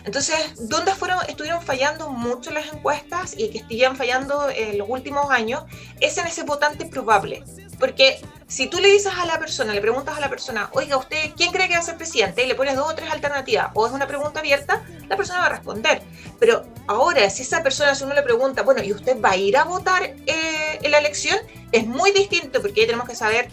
Entonces, 0.06 0.36
¿dónde 0.70 0.94
fueron, 0.94 1.18
estuvieron 1.28 1.64
fallando 1.64 2.10
mucho 2.10 2.52
las 2.52 2.72
encuestas 2.72 3.34
y 3.36 3.50
que 3.50 3.58
estuvieron 3.60 3.96
fallando 3.96 4.50
en 4.50 4.78
los 4.78 4.88
últimos 4.88 5.32
años? 5.32 5.64
Es 6.00 6.18
en 6.20 6.28
ese 6.28 6.44
votante 6.44 6.86
probable. 6.86 7.44
Porque 7.80 8.22
si 8.48 8.68
tú 8.68 8.80
le 8.80 8.90
dices 8.90 9.12
a 9.18 9.26
la 9.26 9.40
persona, 9.40 9.74
le 9.74 9.82
preguntas 9.82 10.16
a 10.16 10.20
la 10.20 10.30
persona, 10.30 10.70
oiga, 10.74 10.98
¿usted 10.98 11.32
quién 11.36 11.52
cree 11.52 11.68
que 11.68 11.74
va 11.74 11.80
a 11.80 11.84
ser 11.84 11.98
presidente? 11.98 12.44
Y 12.44 12.48
le 12.48 12.56
pones 12.56 12.76
dos 12.76 12.90
o 12.90 12.96
tres 12.96 13.10
alternativas, 13.12 13.72
o 13.74 13.88
es 13.88 13.94
una 13.94 14.08
pregunta 14.08 14.40
abierta, 14.40 14.84
la 15.10 15.18
persona 15.18 15.40
va 15.40 15.46
a 15.48 15.50
responder. 15.50 16.02
Pero 16.40 16.64
ahora, 16.88 17.28
si 17.32 17.42
esa 17.42 17.64
persona, 17.64 17.96
si 17.96 18.04
uno 18.04 18.14
le 18.14 18.22
pregunta, 18.22 18.62
bueno, 18.62 18.84
¿y 18.84 18.94
usted 18.94 19.20
va 19.20 19.32
a 19.32 19.38
ir 19.38 19.58
a 19.58 19.64
votar 19.64 20.04
eh, 20.04 20.80
en 20.82 20.92
la 20.92 21.00
elección? 21.00 21.38
Es 21.72 21.88
muy 21.88 22.12
distinto 22.12 22.62
porque 22.62 22.82
ahí 22.82 22.88
tenemos 22.88 23.10
que 23.10 23.16
saber 23.16 23.50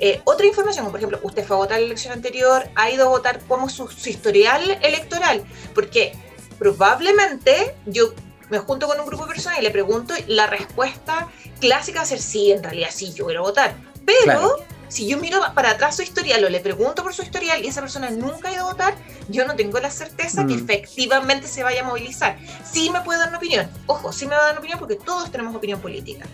eh, 0.00 0.20
otra 0.24 0.46
información, 0.46 0.86
por 0.90 0.96
ejemplo, 0.96 1.18
usted 1.22 1.44
fue 1.44 1.56
a 1.56 1.58
votar 1.58 1.80
la 1.80 1.86
elección 1.86 2.12
anterior, 2.12 2.68
ha 2.74 2.90
ido 2.90 3.06
a 3.06 3.08
votar 3.08 3.40
como 3.48 3.68
su, 3.68 3.88
historial 4.06 4.78
electoral, 4.82 5.44
porque 5.74 6.12
probablemente 6.58 7.74
yo 7.86 8.12
me 8.50 8.58
junto 8.58 8.86
con 8.86 8.98
un 9.00 9.06
grupo 9.06 9.26
de 9.26 9.32
personas 9.32 9.58
y 9.58 9.62
le 9.62 9.70
pregunto, 9.70 10.14
la 10.26 10.46
respuesta 10.46 11.28
clásica 11.60 11.98
va 11.98 12.02
a 12.04 12.06
ser 12.06 12.20
sí, 12.20 12.52
en 12.52 12.62
realidad 12.62 12.88
sí, 12.92 13.12
yo 13.12 13.26
quiero 13.26 13.42
votar. 13.42 13.74
Pero 14.06 14.56
si 14.88 15.06
yo 15.06 15.18
miro 15.18 15.40
para 15.54 15.72
atrás 15.72 15.96
su 15.96 16.02
historial 16.02 16.42
o 16.44 16.48
le 16.48 16.60
pregunto 16.60 17.02
por 17.02 17.12
su 17.12 17.22
historial 17.22 17.62
y 17.62 17.68
esa 17.68 17.82
persona 17.82 18.08
nunca 18.08 18.48
ha 18.48 18.52
ido 18.52 18.62
a 18.62 18.72
votar, 18.72 18.94
yo 19.28 19.46
no 19.46 19.54
tengo 19.54 19.78
la 19.80 19.90
certeza 19.90 20.46
que 20.46 20.54
mm. 20.54 20.64
efectivamente 20.64 21.46
se 21.46 21.62
vaya 21.62 21.82
a 21.82 21.84
movilizar. 21.84 22.38
Sí 22.64 22.88
me 22.90 23.02
puede 23.02 23.18
dar 23.18 23.28
una 23.28 23.38
opinión, 23.38 23.68
ojo, 23.86 24.12
sí 24.12 24.26
me 24.26 24.34
va 24.34 24.42
a 24.42 24.44
dar 24.44 24.52
una 24.52 24.60
opinión 24.60 24.78
porque 24.78 24.96
todos 24.96 25.30
tenemos 25.30 25.54
opinión 25.54 25.80
política. 25.80 26.24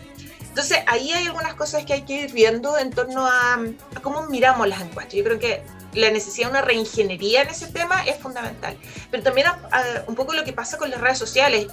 Entonces, 0.54 0.78
ahí 0.86 1.10
hay 1.10 1.26
algunas 1.26 1.54
cosas 1.54 1.84
que 1.84 1.94
hay 1.94 2.02
que 2.02 2.12
ir 2.12 2.32
viendo 2.32 2.78
en 2.78 2.90
torno 2.90 3.26
a, 3.26 3.58
cómo 4.02 4.28
miramos 4.28 4.68
las 4.68 4.82
encuestas. 4.82 5.14
Yo 5.14 5.24
creo 5.24 5.40
que 5.40 5.64
la 5.94 6.10
necesidad 6.10 6.48
de 6.48 6.52
una 6.52 6.62
reingeniería 6.62 7.42
en 7.42 7.48
ese 7.48 7.66
tema 7.66 8.04
es 8.04 8.18
fundamental. 8.18 8.76
Pero 9.10 9.22
también 9.22 9.46
un 10.06 10.14
poco 10.14 10.32
lo 10.32 10.44
que 10.44 10.52
pasa 10.52 10.78
con 10.78 10.90
las 10.90 11.00
redes 11.00 11.18
sociales. 11.18 11.66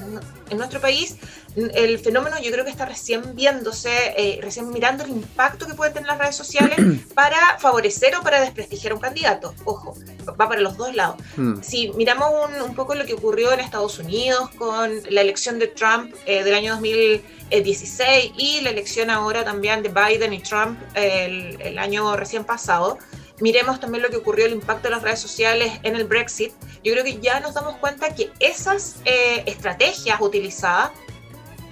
En 0.50 0.58
nuestro 0.58 0.82
país, 0.82 1.16
el 1.56 2.00
fenómeno 2.00 2.38
yo 2.42 2.52
creo 2.52 2.64
que 2.64 2.72
está 2.72 2.86
recién 2.86 3.36
viéndose, 3.36 3.90
eh, 4.18 4.40
recién 4.42 4.70
mirando 4.72 5.04
el 5.04 5.12
impacto 5.12 5.68
que 5.68 5.74
pueden 5.74 5.94
tener 5.94 6.08
las 6.08 6.18
redes 6.18 6.36
sociales 6.36 6.78
para 7.14 7.58
favorecer 7.60 8.16
o 8.16 8.22
para 8.22 8.42
desprestigiar 8.42 8.94
a 8.94 8.96
un 8.96 9.02
candidato. 9.02 9.54
Ojo, 9.66 9.96
va 10.40 10.48
para 10.48 10.62
los 10.62 10.78
dos 10.78 10.94
lados. 10.96 11.18
Hmm. 11.36 11.62
Si 11.62 11.92
miramos 11.94 12.32
un, 12.66 12.76
poco 12.76 12.96
lo 12.96 13.06
que 13.06 13.14
ocurrió 13.14 13.52
en 13.52 13.60
Estados 13.60 14.00
Unidos 14.00 14.50
con 14.58 14.92
la 15.10 15.22
elección 15.22 15.60
de 15.60 15.68
Trump 15.68 16.14
eh, 16.26 16.44
del 16.44 16.56
año 16.56 16.74
2000 16.74 17.22
16 17.60 18.32
y 18.38 18.62
la 18.62 18.70
elección 18.70 19.10
ahora 19.10 19.44
también 19.44 19.84
de 19.84 19.90
Biden 19.90 20.34
y 20.34 20.40
Trump 20.40 20.80
el, 20.94 21.78
año 21.78 22.16
recién 22.16 22.46
pasado, 22.46 22.98
miremos 23.42 23.80
también 23.80 24.04
lo 24.04 24.10
que 24.10 24.18
ocurrió, 24.18 24.46
el 24.46 24.54
impacto 24.54 24.84
de 24.84 24.92
las 24.92 25.02
redes 25.02 25.20
sociales 25.20 25.80
en 25.84 25.96
el 25.96 26.06
Brexit, 26.06 26.54
yo 26.84 26.94
creo 26.94 27.04
que 27.04 27.20
ya 27.20 27.40
nos 27.40 27.54
damos 27.54 27.76
cuenta 27.78 28.14
que 28.16 28.32
esas 28.40 28.98
eh, 29.06 29.44
estrategias 29.46 30.22
utilizadas, 30.22 30.92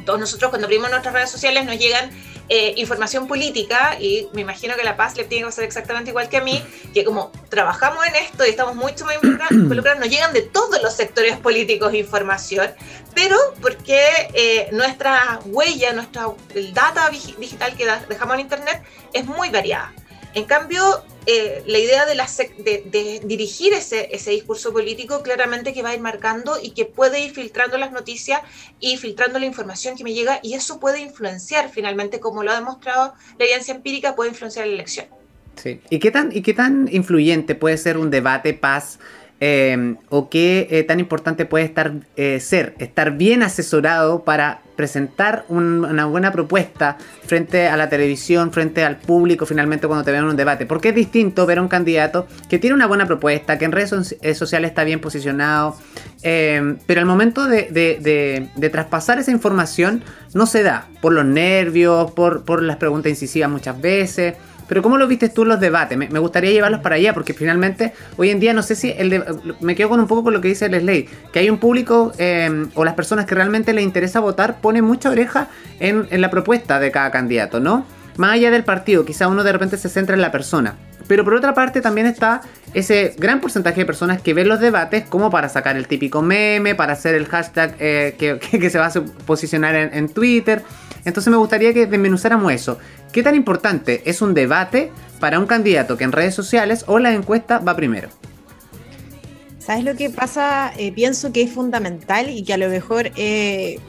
todos 0.06 0.20
nosotros 0.20 0.50
cuando 0.50 0.66
abrimos 0.66 0.90
nuestras 0.90 1.14
redes 1.14 1.30
sociales 1.30 1.66
nos 1.66 1.78
llegan 1.78 2.10
eh, 2.52 2.74
información 2.78 3.28
política, 3.28 3.96
y 4.00 4.28
me 4.34 4.42
imagino 4.42 4.76
que 4.76 4.84
La 4.84 4.98
Paz 4.98 5.16
le 5.16 5.24
tiene 5.24 5.44
que 5.44 5.50
pasar 5.50 5.66
exactamente 5.66 6.10
igual 6.10 6.30
que 6.30 6.38
a 6.38 6.42
mí, 6.42 6.64
que 6.94 7.04
como 7.06 7.32
trabajamos 7.50 8.06
en 8.08 8.16
esto 8.16 8.44
y 8.46 8.50
estamos 8.50 8.76
mucho 8.76 9.06
más 9.06 9.18
involucrados, 9.52 10.00
nos 10.00 10.10
llegan 10.10 10.34
de 10.34 10.42
todos 10.42 10.82
los 10.82 10.96
sectores 10.96 11.38
políticos 11.38 11.94
información, 11.94 12.72
pero 13.14 13.38
porque 13.62 14.02
eh, 14.34 14.70
nuestra 14.72 15.40
huella, 15.46 15.94
nuestra 15.94 16.28
el 16.56 16.74
data 16.74 17.10
digital 17.10 17.76
que 17.78 17.86
dejamos 18.08 18.34
en 18.36 18.40
Internet 18.42 18.82
es 19.14 19.26
muy 19.26 19.50
variada. 19.50 19.94
En 20.34 20.44
cambio, 20.46 20.84
eh, 21.26 21.64
la 21.66 21.78
idea 21.80 22.06
de, 22.06 23.22
dirigir 23.24 23.74
ese, 23.74 24.08
discurso 24.32 24.72
político 24.72 25.22
claramente 25.24 25.74
que 25.74 25.82
va 25.82 25.90
a 25.90 25.96
ir 25.96 26.02
marcando 26.02 26.58
y 26.62 26.72
que 26.72 26.86
puede 26.86 27.20
ir 27.20 27.32
filtrando 27.32 27.78
las 27.78 27.92
noticias 27.92 28.42
y 28.80 28.98
filtrando 28.98 29.40
la 29.40 29.46
información 29.46 29.96
que 29.96 30.04
me 30.04 30.14
llega 30.14 30.40
y 30.44 30.54
eso 30.54 30.80
puede 30.80 31.00
influenciar 31.00 31.70
finalmente, 31.70 32.20
como 32.20 32.44
lo 32.44 32.52
ha 32.52 32.56
demostrado 32.56 33.14
la 33.38 33.46
evidencia 33.46 33.74
empírica, 33.74 34.16
puede 34.16 34.30
influenciar 34.30 34.68
la 34.68 34.74
elección. 34.74 35.08
Sí. 35.56 35.82
¿Y 35.90 36.00
qué 36.00 36.12
tan, 36.12 36.90
influyente 36.92 37.54
puede 37.56 37.78
ser 37.78 37.98
un 37.98 38.10
debate 38.12 38.54
paz 38.54 39.00
eh, 39.42 39.96
o 40.10 40.30
qué 40.30 40.68
eh, 40.70 40.84
tan 40.84 41.00
importante 41.00 41.46
puede 41.46 41.66
estar 41.66 41.94
ser 42.40 42.76
estar 42.80 43.18
bien 43.18 43.42
asesorado 43.44 44.24
para 44.24 44.62
presentar 44.80 45.44
una 45.50 46.06
buena 46.06 46.32
propuesta 46.32 46.98
frente 47.26 47.68
a 47.68 47.76
la 47.76 47.90
televisión, 47.90 48.54
frente 48.54 48.86
al 48.86 48.96
público 48.96 49.46
finalmente 49.46 49.88
cuando 49.88 50.06
te 50.06 50.12
ven 50.14 50.22
en 50.22 50.30
un 50.30 50.38
debate. 50.38 50.66
Porque 50.66 50.90
es 50.90 50.96
distinto 50.96 51.46
ver 51.46 51.58
a 51.58 51.62
un 51.62 51.68
candidato 51.68 52.28
que 52.48 52.60
tiene 52.60 52.76
una 52.76 52.88
buena 52.88 53.06
propuesta, 53.06 53.58
que 53.58 53.66
en 53.66 53.74
redes 53.74 54.16
sociales 54.38 54.70
está 54.70 54.86
bien 54.86 55.02
posicionado, 55.02 55.76
pero 56.24 57.02
al 57.02 57.06
momento 57.06 57.46
de, 57.46 58.70
traspasar 58.72 59.20
esa 59.20 59.32
información 59.32 60.02
no 60.34 60.46
se 60.46 60.64
da 60.64 60.88
por 61.02 61.12
los 61.12 61.26
nervios, 61.26 62.12
por 62.12 62.64
las 62.64 62.78
preguntas 62.78 63.10
incisivas 63.10 63.50
muchas 63.50 63.82
veces. 63.82 64.36
Pero 64.70 64.84
¿cómo 64.84 64.98
lo 64.98 65.08
viste 65.08 65.28
tú 65.30 65.44
los 65.44 65.60
debates? 65.60 65.98
Me, 65.98 66.20
gustaría 66.20 66.52
llevarlos 66.52 66.82
para 66.82 66.96
allá, 66.96 67.14
porque 67.14 67.34
finalmente 67.34 67.92
hoy 68.18 68.30
en 68.30 68.40
día 68.40 68.54
no 68.54 68.62
sé 68.62 68.76
si 68.76 68.92
el 68.92 69.24
me 69.60 69.76
quedo 69.76 69.90
con 69.90 70.00
un 70.00 70.08
poco 70.08 70.24
con 70.24 70.34
lo 70.34 70.42
que 70.42 70.48
dice 70.48 70.70
Leslie, 70.70 71.10
que 71.34 71.40
hay 71.40 71.50
un 71.50 71.58
público 71.58 72.14
em, 72.20 72.70
o 72.76 72.86
las 72.86 72.94
personas 72.94 73.26
que 73.26 73.34
realmente 73.34 73.74
les 73.74 73.84
interesa 73.84 74.20
votar 74.20 74.62
ponen 74.62 74.86
mucha 74.86 75.10
oreja 75.10 75.50
en, 75.80 76.08
la 76.22 76.30
propuesta 76.30 76.80
de 76.80 76.92
cada 76.92 77.10
candidato, 77.10 77.60
¿no? 77.60 77.84
Más 78.18 78.34
allá 78.34 78.52
del 78.52 78.64
partido, 78.64 79.06
quizá 79.06 79.28
uno 79.28 79.44
de 79.44 79.52
repente 79.52 79.78
se 79.78 79.90
centra 79.90 80.14
en 80.14 80.22
la 80.22 80.32
persona. 80.32 80.76
Pero 81.08 81.24
por 81.24 81.34
otra 81.34 81.56
parte 81.56 81.82
también 81.82 82.06
está 82.06 82.42
ese 82.76 83.16
gran 83.18 83.42
porcentaje 83.42 83.80
de 83.80 83.86
personas 83.88 84.22
que 84.22 84.36
ven 84.36 84.48
los 84.48 84.60
debates 84.60 85.06
como 85.06 85.32
para 85.32 85.50
sacar 85.50 85.78
el 85.78 85.88
típico 85.88 86.22
meme, 86.22 86.76
para 86.76 86.94
hacer 86.94 87.16
el 87.16 87.26
hashtag 87.26 87.76
eh, 87.80 88.16
que, 88.20 88.70
se 88.70 88.78
va 88.78 88.88
a 88.88 88.92
posicionar 89.26 89.74
en, 89.74 89.94
en 89.94 90.10
Twitter. 90.10 90.62
Entonces 91.06 91.32
me 91.32 91.38
gustaría 91.38 91.74
que 91.74 91.88
desmenuzáramos 91.88 92.52
eso. 92.52 92.78
¿Qué 93.12 93.24
tan 93.24 93.34
importante 93.36 94.04
es 94.06 94.22
un 94.22 94.34
debate 94.34 94.92
para 95.20 95.40
un 95.40 95.48
candidato 95.48 95.98
que 95.98 96.04
en 96.04 96.12
redes 96.12 96.36
sociales 96.36 96.84
o 96.88 97.00
la 97.00 97.12
encuesta 97.12 97.60
va 97.60 97.76
primero? 97.76 98.10
¿Sabes 99.58 99.84
lo 99.84 99.96
que 99.96 100.10
pasa? 100.10 100.72
Eh, 100.78 100.92
pienso 100.92 101.32
que 101.32 101.42
es 101.42 101.52
fundamental 101.52 102.30
y 102.30 102.44
que 102.44 102.54
a 102.54 102.58
lo 102.58 102.70
mejor 102.70 103.12
eh, 103.16 103.80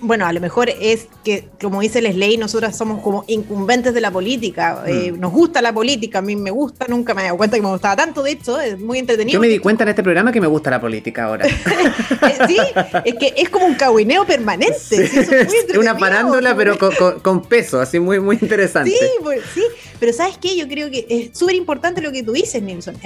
bueno, 0.00 0.26
a 0.26 0.32
lo 0.32 0.40
mejor 0.40 0.68
es 0.68 1.08
que, 1.24 1.48
como 1.60 1.80
dice 1.80 2.00
Leslie, 2.00 2.38
nosotras 2.38 2.76
somos 2.76 3.02
como 3.02 3.24
incumbentes 3.26 3.94
de 3.94 4.00
la 4.00 4.10
política. 4.10 4.84
Eh, 4.86 5.12
mm. 5.12 5.20
nos 5.20 5.32
gusta 5.32 5.60
la 5.60 5.72
política, 5.72 6.18
a 6.20 6.22
mí 6.22 6.36
me 6.36 6.50
gusta, 6.50 6.86
nunca 6.88 7.14
me 7.14 7.22
he 7.22 7.24
dado 7.24 7.36
cuenta 7.36 7.56
que 7.56 7.62
me 7.62 7.68
gustaba 7.68 7.96
tanto, 7.96 8.22
de 8.22 8.32
hecho, 8.32 8.60
es 8.60 8.78
muy 8.78 8.98
entretenido. 8.98 9.34
Yo 9.34 9.40
me 9.40 9.48
di 9.48 9.58
cuenta 9.58 9.82
en 9.82 9.90
este 9.90 10.02
programa 10.02 10.30
que 10.32 10.40
me 10.40 10.46
gusta 10.46 10.70
la 10.70 10.80
política 10.80 11.24
ahora. 11.24 11.46
sí, 12.46 12.56
es 13.04 13.14
que 13.14 13.34
es 13.36 13.48
como 13.48 13.66
un 13.66 13.74
cahuineo 13.74 14.24
permanente. 14.24 14.74
es 14.90 15.76
una 15.76 15.96
parándola, 15.96 16.56
pero 16.56 16.78
con, 17.22 17.42
peso, 17.42 17.80
así 17.80 17.98
muy, 17.98 18.20
muy 18.20 18.38
interesante. 18.40 18.90
Sí, 18.90 19.06
pues, 19.22 19.42
sí, 19.54 19.62
pero 19.98 20.12
¿sabes 20.12 20.38
qué? 20.38 20.56
Yo 20.56 20.68
creo 20.68 20.90
que 20.90 21.06
es 21.08 21.36
súper 21.36 21.56
importante 21.56 22.00
lo 22.00 22.12
que 22.12 22.22
tú 22.22 22.32
dices, 22.32 22.62
Nilsson. 22.62 22.96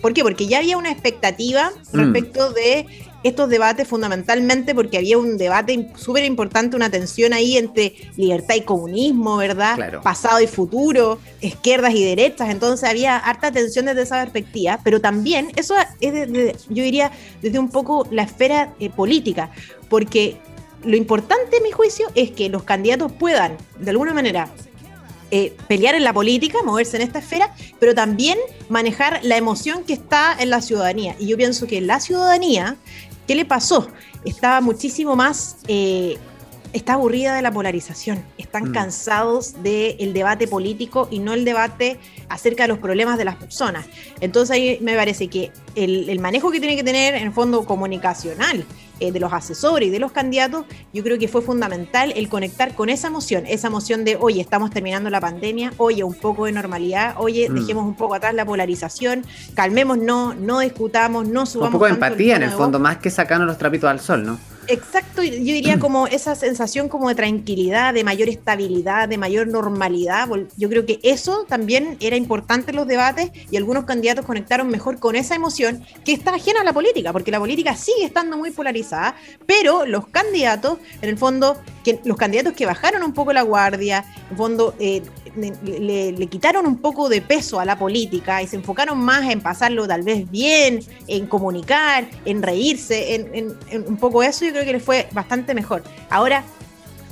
¿Por 0.00 0.12
qué? 0.12 0.22
Porque 0.22 0.46
ya 0.46 0.58
había 0.58 0.76
una 0.76 0.90
expectativa 0.90 1.70
mm. 1.92 1.98
respecto 1.98 2.52
de 2.52 2.86
estos 3.22 3.48
debates 3.48 3.86
fundamentalmente 3.86 4.74
porque 4.74 4.98
había 4.98 5.18
un 5.18 5.36
debate 5.36 5.90
súper 5.96 6.24
importante, 6.24 6.76
una 6.76 6.90
tensión 6.90 7.32
ahí 7.32 7.56
entre 7.56 7.94
libertad 8.16 8.54
y 8.54 8.62
comunismo, 8.62 9.36
¿verdad? 9.36 10.00
Pasado 10.02 10.40
y 10.40 10.46
futuro, 10.46 11.18
izquierdas 11.40 11.94
y 11.94 12.04
derechas, 12.04 12.50
entonces 12.50 12.88
había 12.88 13.16
harta 13.16 13.52
tensión 13.52 13.86
desde 13.86 14.02
esa 14.02 14.20
perspectiva, 14.20 14.80
pero 14.82 15.00
también 15.00 15.52
eso 15.56 15.74
es, 16.00 16.12
yo 16.68 16.82
diría, 16.82 17.10
desde 17.42 17.58
un 17.58 17.70
poco 17.70 18.06
la 18.10 18.22
esfera 18.22 18.74
eh, 18.80 18.90
política, 18.90 19.50
porque 19.88 20.36
lo 20.84 20.96
importante, 20.96 21.58
en 21.58 21.62
mi 21.62 21.72
juicio, 21.72 22.06
es 22.14 22.30
que 22.30 22.48
los 22.48 22.62
candidatos 22.62 23.12
puedan, 23.12 23.56
de 23.78 23.90
alguna 23.90 24.14
manera, 24.14 24.48
eh, 25.32 25.54
pelear 25.68 25.94
en 25.94 26.02
la 26.02 26.12
política, 26.12 26.58
moverse 26.64 26.96
en 26.96 27.02
esta 27.02 27.20
esfera, 27.20 27.54
pero 27.78 27.94
también 27.94 28.36
manejar 28.68 29.20
la 29.22 29.36
emoción 29.36 29.84
que 29.84 29.92
está 29.92 30.36
en 30.38 30.50
la 30.50 30.60
ciudadanía. 30.60 31.14
Y 31.20 31.28
yo 31.28 31.36
pienso 31.36 31.68
que 31.68 31.80
la 31.80 32.00
ciudadanía 32.00 32.76
¿Qué 33.30 33.36
le 33.36 33.44
pasó? 33.44 33.86
Estaba 34.24 34.60
muchísimo 34.60 35.14
más, 35.14 35.58
eh, 35.68 36.16
está 36.72 36.94
aburrida 36.94 37.36
de 37.36 37.42
la 37.42 37.52
polarización, 37.52 38.24
están 38.38 38.70
mm. 38.70 38.72
cansados 38.72 39.62
del 39.62 40.12
debate 40.12 40.48
político 40.48 41.06
y 41.12 41.20
no 41.20 41.32
el 41.32 41.44
debate 41.44 42.00
acerca 42.28 42.64
de 42.64 42.70
los 42.70 42.78
problemas 42.78 43.18
de 43.18 43.24
las 43.24 43.36
personas. 43.36 43.86
Entonces 44.20 44.56
ahí 44.56 44.78
me 44.80 44.96
parece 44.96 45.28
que 45.28 45.52
el, 45.76 46.18
manejo 46.18 46.50
que 46.50 46.58
tiene 46.58 46.74
que 46.74 46.82
tener 46.82 47.14
en 47.14 47.32
fondo 47.32 47.64
comunicacional 47.64 48.64
eh, 49.00 49.12
de 49.12 49.20
los 49.20 49.32
asesores 49.32 49.88
y 49.88 49.90
de 49.90 49.98
los 49.98 50.12
candidatos, 50.12 50.66
yo 50.92 51.02
creo 51.02 51.18
que 51.18 51.28
fue 51.28 51.42
fundamental 51.42 52.12
el 52.14 52.28
conectar 52.28 52.74
con 52.74 52.88
esa 52.88 53.08
emoción, 53.08 53.44
esa 53.46 53.68
emoción 53.68 54.04
de, 54.04 54.16
oye, 54.16 54.40
estamos 54.40 54.70
terminando 54.70 55.10
la 55.10 55.20
pandemia, 55.20 55.72
oye, 55.78 56.04
un 56.04 56.14
poco 56.14 56.46
de 56.46 56.52
normalidad, 56.52 57.14
oye, 57.18 57.48
mm. 57.48 57.54
dejemos 57.54 57.84
un 57.84 57.94
poco 57.94 58.14
atrás 58.14 58.34
la 58.34 58.44
polarización, 58.44 59.24
calmémonos, 59.54 60.36
no 60.36 60.60
discutamos, 60.60 61.26
no 61.26 61.46
subamos. 61.46 61.68
Un 61.68 61.72
poco 61.72 61.86
de 61.86 61.92
empatía 61.92 62.36
en 62.36 62.42
el 62.42 62.50
fondo, 62.50 62.78
más 62.78 62.98
que 62.98 63.10
sacarnos 63.10 63.46
los 63.46 63.58
trapitos 63.58 63.90
al 63.90 64.00
sol, 64.00 64.24
¿no? 64.24 64.38
Exacto, 64.70 65.24
yo 65.24 65.32
diría 65.32 65.80
como 65.80 66.06
esa 66.06 66.36
sensación 66.36 66.88
como 66.88 67.08
de 67.08 67.16
tranquilidad, 67.16 67.92
de 67.92 68.04
mayor 68.04 68.28
estabilidad, 68.28 69.08
de 69.08 69.18
mayor 69.18 69.48
normalidad. 69.48 70.28
Yo 70.56 70.68
creo 70.68 70.86
que 70.86 71.00
eso 71.02 71.44
también 71.48 71.96
era 71.98 72.14
importante 72.14 72.70
en 72.70 72.76
los 72.76 72.86
debates 72.86 73.32
y 73.50 73.56
algunos 73.56 73.84
candidatos 73.84 74.24
conectaron 74.24 74.68
mejor 74.68 75.00
con 75.00 75.16
esa 75.16 75.34
emoción 75.34 75.84
que 76.04 76.12
está 76.12 76.32
ajena 76.32 76.60
a 76.60 76.64
la 76.64 76.72
política, 76.72 77.12
porque 77.12 77.32
la 77.32 77.40
política 77.40 77.74
sigue 77.74 78.04
estando 78.04 78.36
muy 78.36 78.52
polarizada, 78.52 79.16
pero 79.44 79.86
los 79.86 80.06
candidatos, 80.06 80.78
en 81.02 81.08
el 81.08 81.18
fondo, 81.18 81.56
los 82.04 82.16
candidatos 82.16 82.52
que 82.52 82.64
bajaron 82.64 83.02
un 83.02 83.12
poco 83.12 83.32
la 83.32 83.42
guardia, 83.42 84.04
en 84.26 84.30
el 84.30 84.36
fondo 84.36 84.76
eh, 84.78 85.02
le, 85.36 86.26
quitaron 86.28 86.66
un 86.66 86.78
poco 86.78 87.08
de 87.08 87.20
peso 87.20 87.60
a 87.60 87.64
la 87.64 87.78
política 87.78 88.42
y 88.42 88.46
se 88.46 88.56
enfocaron 88.56 88.98
más 88.98 89.30
en 89.30 89.40
pasarlo 89.40 89.86
tal 89.86 90.02
vez 90.02 90.30
bien, 90.30 90.80
en 91.06 91.26
comunicar, 91.26 92.08
en 92.24 92.42
reírse, 92.42 93.14
en, 93.14 93.56
un 93.86 93.96
poco 93.96 94.22
eso, 94.22 94.44
yo 94.44 94.52
creo 94.52 94.64
que 94.64 94.72
les 94.72 94.82
fue 94.82 95.08
bastante 95.12 95.54
mejor. 95.54 95.82
Ahora, 96.08 96.44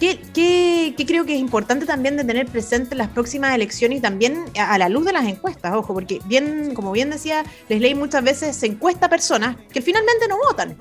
¿Qué, 0.01 0.21
¿Qué, 0.33 1.05
creo 1.07 1.25
que 1.25 1.35
es 1.35 1.41
importante 1.41 1.85
también 1.85 2.17
de 2.17 2.23
tener 2.23 2.47
presente 2.47 2.95
en 2.95 2.99
las 2.99 3.09
próximas 3.09 3.53
elecciones 3.53 3.99
y 3.99 4.01
también 4.01 4.45
a, 4.57 4.79
la 4.79 4.89
luz 4.89 5.05
de 5.05 5.13
las 5.13 5.27
encuestas? 5.27 5.75
Ojo, 5.75 5.93
porque 5.93 6.21
bien, 6.27 6.73
como 6.75 6.93
bien 6.93 7.11
decía 7.11 7.45
Leslie, 7.69 7.97
muchas 7.97 8.23
veces 8.23 8.55
se 8.55 8.67
encuesta 8.67 9.07
a 9.07 9.09
personas 9.09 9.57
que 9.73 9.83
finalmente 9.83 10.29
no 10.29 10.37
votan. 10.39 10.77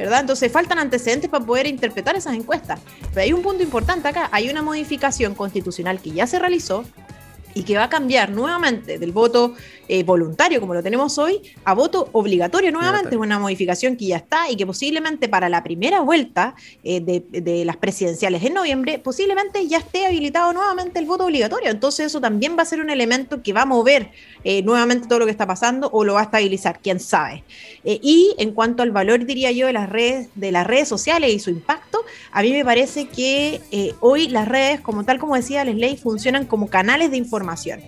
¿Verdad? 0.00 0.20
Entonces 0.20 0.50
faltan 0.50 0.78
antecedentes 0.78 1.30
para 1.30 1.44
poder 1.44 1.66
interpretar 1.66 2.16
esas 2.16 2.34
encuestas. 2.34 2.80
Pero 3.12 3.20
hay 3.20 3.32
un 3.32 3.42
punto 3.42 3.62
importante 3.62 4.08
acá, 4.08 4.28
hay 4.32 4.48
una 4.48 4.62
modificación 4.62 5.34
constitucional 5.34 6.00
que 6.00 6.10
ya 6.10 6.26
se 6.26 6.38
realizó 6.38 6.84
y 7.54 7.64
que 7.64 7.76
va 7.76 7.84
a 7.84 7.88
cambiar 7.88 8.30
nuevamente 8.30 8.98
del 8.98 9.12
voto 9.12 9.54
eh, 9.88 10.04
voluntario, 10.04 10.60
como 10.60 10.74
lo 10.74 10.82
tenemos 10.82 11.18
hoy, 11.18 11.42
a 11.64 11.74
voto 11.74 12.08
obligatorio 12.12 12.70
nuevamente. 12.70 13.16
Es 13.16 13.20
una 13.20 13.38
modificación 13.38 13.96
que 13.96 14.06
ya 14.06 14.16
está 14.16 14.48
y 14.48 14.56
que 14.56 14.64
posiblemente 14.64 15.28
para 15.28 15.48
la 15.48 15.62
primera 15.64 16.00
vuelta 16.00 16.54
eh, 16.84 17.00
de, 17.00 17.64
las 17.64 17.76
presidenciales 17.76 18.44
en 18.44 18.54
noviembre, 18.54 18.98
posiblemente 19.00 19.66
ya 19.66 19.78
esté 19.78 20.06
habilitado 20.06 20.52
nuevamente 20.52 21.00
el 21.00 21.06
voto 21.06 21.24
obligatorio. 21.24 21.70
Entonces 21.70 22.06
eso 22.06 22.20
también 22.20 22.56
va 22.56 22.62
a 22.62 22.64
ser 22.64 22.80
un 22.80 22.90
elemento 22.90 23.42
que 23.42 23.52
va 23.52 23.62
a 23.62 23.66
mover 23.66 24.10
eh, 24.44 24.62
nuevamente 24.62 25.08
todo 25.08 25.18
lo 25.18 25.24
que 25.24 25.32
está 25.32 25.46
pasando 25.46 25.90
o 25.92 26.04
lo 26.04 26.14
va 26.14 26.20
a 26.20 26.24
estabilizar, 26.24 26.80
quién 26.80 27.00
sabe. 27.00 27.44
y 27.84 28.34
en 28.38 28.52
cuanto 28.52 28.82
al 28.82 28.92
valor, 28.92 29.24
diría 29.26 29.50
yo, 29.50 29.66
de 29.66 29.72
las 29.72 29.88
redes, 29.88 30.28
de 30.36 30.52
las 30.52 30.66
redes 30.66 30.88
sociales 30.88 31.32
y 31.32 31.38
su 31.40 31.50
impacto, 31.50 31.98
a 32.30 32.42
mí 32.42 32.52
me 32.52 32.64
parece 32.64 33.08
que 33.08 33.60
hoy 34.00 34.28
las 34.28 34.46
redes, 34.48 34.80
como 34.80 35.04
tal 35.04 35.18
como 35.18 35.34
decía 35.34 35.64
Leslie, 35.64 35.96
funcionan 35.96 36.46
como 36.46 36.68
canales 36.68 37.10
de 37.10 37.16
información. 37.16 37.80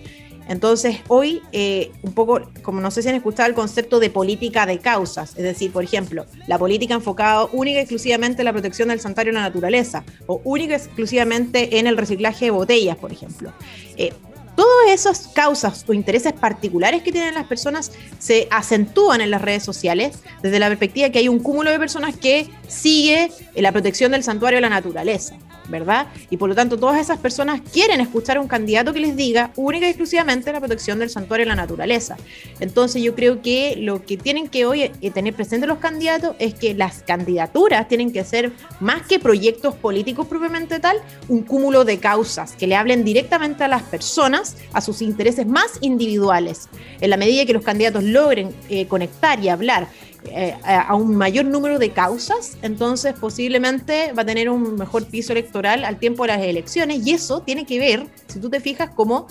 Entonces, 0.48 0.98
hoy, 1.09 1.42
eh, 1.52 1.92
un 2.02 2.12
poco, 2.12 2.40
como 2.62 2.80
no 2.80 2.90
sé 2.90 3.02
si 3.02 3.09
han 3.09 3.14
escuchado 3.14 3.48
el 3.48 3.54
concepto 3.54 3.98
de 4.00 4.11
política 4.11 4.66
de 4.66 4.78
causas, 4.78 5.30
es 5.37 5.42
decir, 5.42 5.72
por 5.72 5.85
ejemplo, 5.85 6.26
la 6.46 6.59
política 6.59 6.94
enfocada 6.94 7.46
única 7.52 7.78
y 7.78 7.83
exclusivamente 7.83 8.42
en 8.42 8.46
la 8.46 8.52
protección 8.52 8.88
del 8.88 9.00
santuario 9.00 9.33
de 9.33 9.38
la 9.38 9.44
naturaleza, 9.44 10.04
o 10.26 10.40
única 10.44 10.74
y 10.74 10.76
exclusivamente 10.76 11.78
en 11.78 11.87
el 11.87 11.96
reciclaje 11.96 12.46
de 12.46 12.50
botellas, 12.50 12.96
por 12.96 13.12
ejemplo. 13.12 13.52
Eh, 13.96 14.12
todas 14.57 14.90
esas 14.90 15.28
causas 15.28 15.85
o 15.88 15.92
intereses 15.92 16.33
particulares 16.33 17.02
que 17.02 17.12
tienen 17.12 17.35
las 17.35 17.46
personas 17.46 17.92
se 18.18 18.46
acentúan 18.50 19.20
en 19.20 19.30
las 19.30 19.42
redes 19.42 19.64
sociales 19.64 20.18
desde 20.42 20.59
la 20.59 20.68
perspectiva 20.68 21.11
que 21.11 21.18
hay 21.18 21.28
un 21.28 21.40
cúmulo 21.40 21.70
de 21.70 21.78
personas 21.78 22.16
que 22.16 22.48
sigue 22.68 23.30
la 23.57 23.72
protección 23.72 24.12
del 24.12 24.22
santuario 24.22 24.59
de 24.59 24.62
la 24.62 24.68
naturaleza. 24.68 25.37
¿Verdad? 25.68 26.09
Y 26.31 26.37
por 26.37 26.48
lo 26.48 26.55
tanto, 26.55 26.79
todas 26.79 27.00
esas 27.00 27.18
personas 27.18 27.61
quieren 27.72 28.00
escuchar 28.00 28.37
a 28.37 28.40
un 28.40 28.48
candidato 28.48 28.92
que 28.92 29.00
les 29.00 29.16
diga 29.16 29.50
única 29.57 29.87
y 29.87 29.90
exclusivamente 29.90 30.53
la 30.53 30.61
protección 30.61 30.98
del 30.98 31.11
santuario 31.11 31.46
y 31.46 31.48
la 31.48 31.55
naturaleza. 31.55 32.16
Entonces, 32.61 33.03
yo 33.03 33.14
creo 33.14 33.42
que 33.42 33.77
lo 33.79 34.05
que 34.05 34.16
tienen 34.16 34.48
que 34.48 34.66
hoy 34.66 34.83
eh, 34.83 35.11
tener 35.11 35.35
presente 35.35 35.66
los 35.66 35.79
candidatos 35.79 36.37
es 36.38 36.55
que 36.55 36.74
las 36.74 37.03
candidaturas 37.03 37.88
tienen 37.88 38.12
que 38.12 38.24
ser 38.24 38.53
más 38.81 39.03
que 39.07 39.18
proyectos 39.18 39.74
políticos 39.74 40.27
propiamente 40.27 40.81
tal, 40.81 40.98
un 41.29 41.42
cúmulo 41.42 41.85
de 41.85 41.98
causas 41.98 42.53
que 42.53 42.66
le 42.66 42.77
hablen 42.77 43.05
directamente 43.05 43.64
a 43.64 43.68
las 43.68 43.83
personas, 43.83 44.57
a 44.72 44.81
sus 44.81 45.03
intereses 45.03 45.46
más 45.46 45.79
individuales. 45.81 46.68
En 47.00 47.11
la 47.11 47.16
medida 47.16 47.46
que 47.46 47.53
los 47.53 47.64
candidatos 47.64 48.05
logren 48.05 48.55
eh, 48.68 48.87
conectar 48.87 49.42
y 49.42 49.48
hablar 49.48 49.88
eh, 50.26 50.56
a 50.64 50.94
un 50.94 51.16
mayor 51.16 51.44
número 51.44 51.78
de 51.78 51.90
causas, 51.90 52.56
entonces 52.62 53.14
posiblemente 53.14 54.12
va 54.12 54.22
a 54.22 54.26
tener 54.26 54.48
un 54.48 54.76
mejor 54.76 55.06
piso 55.06 55.32
electoral 55.32 55.84
al 55.84 55.98
tiempo 55.98 56.24
de 56.24 56.28
las 56.28 56.42
elecciones 56.42 57.06
y 57.06 57.12
eso 57.12 57.40
tiene 57.40 57.66
que 57.66 57.78
ver, 57.78 58.06
si 58.26 58.40
tú 58.40 58.48
te 58.48 58.60
fijas, 58.60 58.90
como 58.90 59.26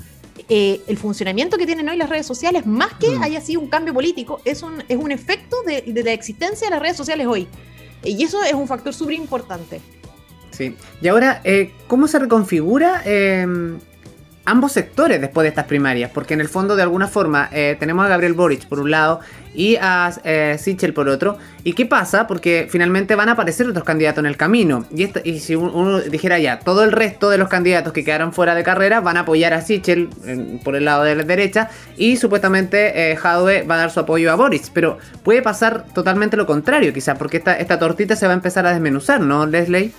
eh, 0.49 0.81
el 0.87 0.97
funcionamiento 0.97 1.57
que 1.57 1.65
tienen 1.65 1.87
hoy 1.89 1.97
las 1.97 2.09
redes 2.09 2.25
sociales, 2.25 2.65
más 2.65 2.93
que 2.93 3.11
mm. 3.11 3.23
haya 3.23 3.41
sido 3.41 3.61
un 3.61 3.67
cambio 3.67 3.93
político, 3.93 4.41
es 4.45 4.61
un, 4.63 4.83
es 4.87 4.97
un 4.97 5.11
efecto 5.11 5.57
de, 5.65 5.83
la 6.03 6.11
existencia 6.11 6.67
de 6.67 6.71
las 6.71 6.81
redes 6.81 6.97
sociales 6.97 7.27
hoy. 7.27 7.47
Y 8.03 8.23
eso 8.23 8.43
es 8.43 8.53
un 8.53 8.67
factor 8.67 8.93
súper 8.93 9.15
importante. 9.15 9.79
Sí. 10.51 10.75
Y 11.01 11.07
ahora, 11.07 11.41
eh, 11.43 11.71
¿cómo 11.87 12.07
se 12.07 12.19
reconfigura 12.19 13.01
em, 13.05 13.79
ambos 14.45 14.71
sectores 14.71 15.21
después 15.21 15.43
de 15.43 15.49
estas 15.49 15.65
primarias? 15.65 16.11
Porque 16.13 16.33
en 16.33 16.41
el 16.41 16.49
fondo, 16.49 16.75
de 16.75 16.83
alguna 16.83 17.07
forma, 17.07 17.49
eh, 17.51 17.75
tenemos 17.79 18.05
a 18.05 18.09
Gabriel 18.09 18.33
Boric 18.33 18.67
por 18.67 18.79
un 18.79 18.91
lado 18.91 19.19
y 19.53 19.75
a 19.75 20.11
eh, 20.23 20.57
Sichel 20.59 20.93
por 20.93 21.07
otro. 21.07 21.37
¿Y 21.63 21.73
qué 21.73 21.85
pasa? 21.85 22.27
Porque 22.27 22.67
finalmente 22.69 23.15
van 23.15 23.29
a 23.29 23.33
aparecer 23.33 23.67
otros 23.67 23.83
candidatos 23.83 24.19
en 24.19 24.25
el 24.25 24.37
camino. 24.37 24.85
Y, 24.95 25.09
y 25.27 25.39
si 25.39 25.55
uno, 25.55 26.01
dijera 26.01 26.39
ya, 26.39 26.59
todo 26.59 26.83
el 26.83 26.91
resto 26.91 27.29
de 27.29 27.37
los 27.37 27.49
candidatos 27.49 27.93
que 27.93 28.03
quedaron 28.03 28.33
fuera 28.33 28.55
de 28.55 28.63
carrera 28.63 28.99
van 29.01 29.17
a 29.17 29.21
apoyar 29.21 29.53
a 29.53 29.61
Sichel 29.61 30.09
por 30.63 30.75
el 30.75 30.85
lado 30.85 31.03
de 31.03 31.15
la 31.15 31.23
derecha 31.23 31.69
y 31.97 32.17
supuestamente 32.17 33.11
eh, 33.11 33.17
va 33.23 33.75
a 33.75 33.77
dar 33.77 33.91
su 33.91 33.99
apoyo 33.99 34.31
a 34.31 34.35
Boris. 34.35 34.71
Pero 34.73 34.97
puede 35.23 35.41
pasar 35.41 35.85
totalmente 35.93 36.37
lo 36.37 36.45
contrario, 36.45 36.93
quizás, 36.93 37.17
porque 37.17 37.37
esta, 37.37 37.57
esta 37.57 37.79
tortita 37.79 38.15
se 38.15 38.25
va 38.25 38.33
a 38.33 38.35
empezar 38.35 38.65
a 38.65 38.73
desmenuzar, 38.73 39.21
¿no, 39.21 39.45
Leslie? 39.45 39.91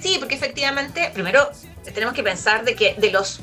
Sí, 0.00 0.16
porque 0.18 0.34
efectivamente, 0.34 1.10
primero 1.14 1.48
tenemos 1.94 2.14
que 2.14 2.22
pensar 2.22 2.64
de 2.64 2.74
que 2.74 2.94
de 2.98 3.10
los 3.10 3.40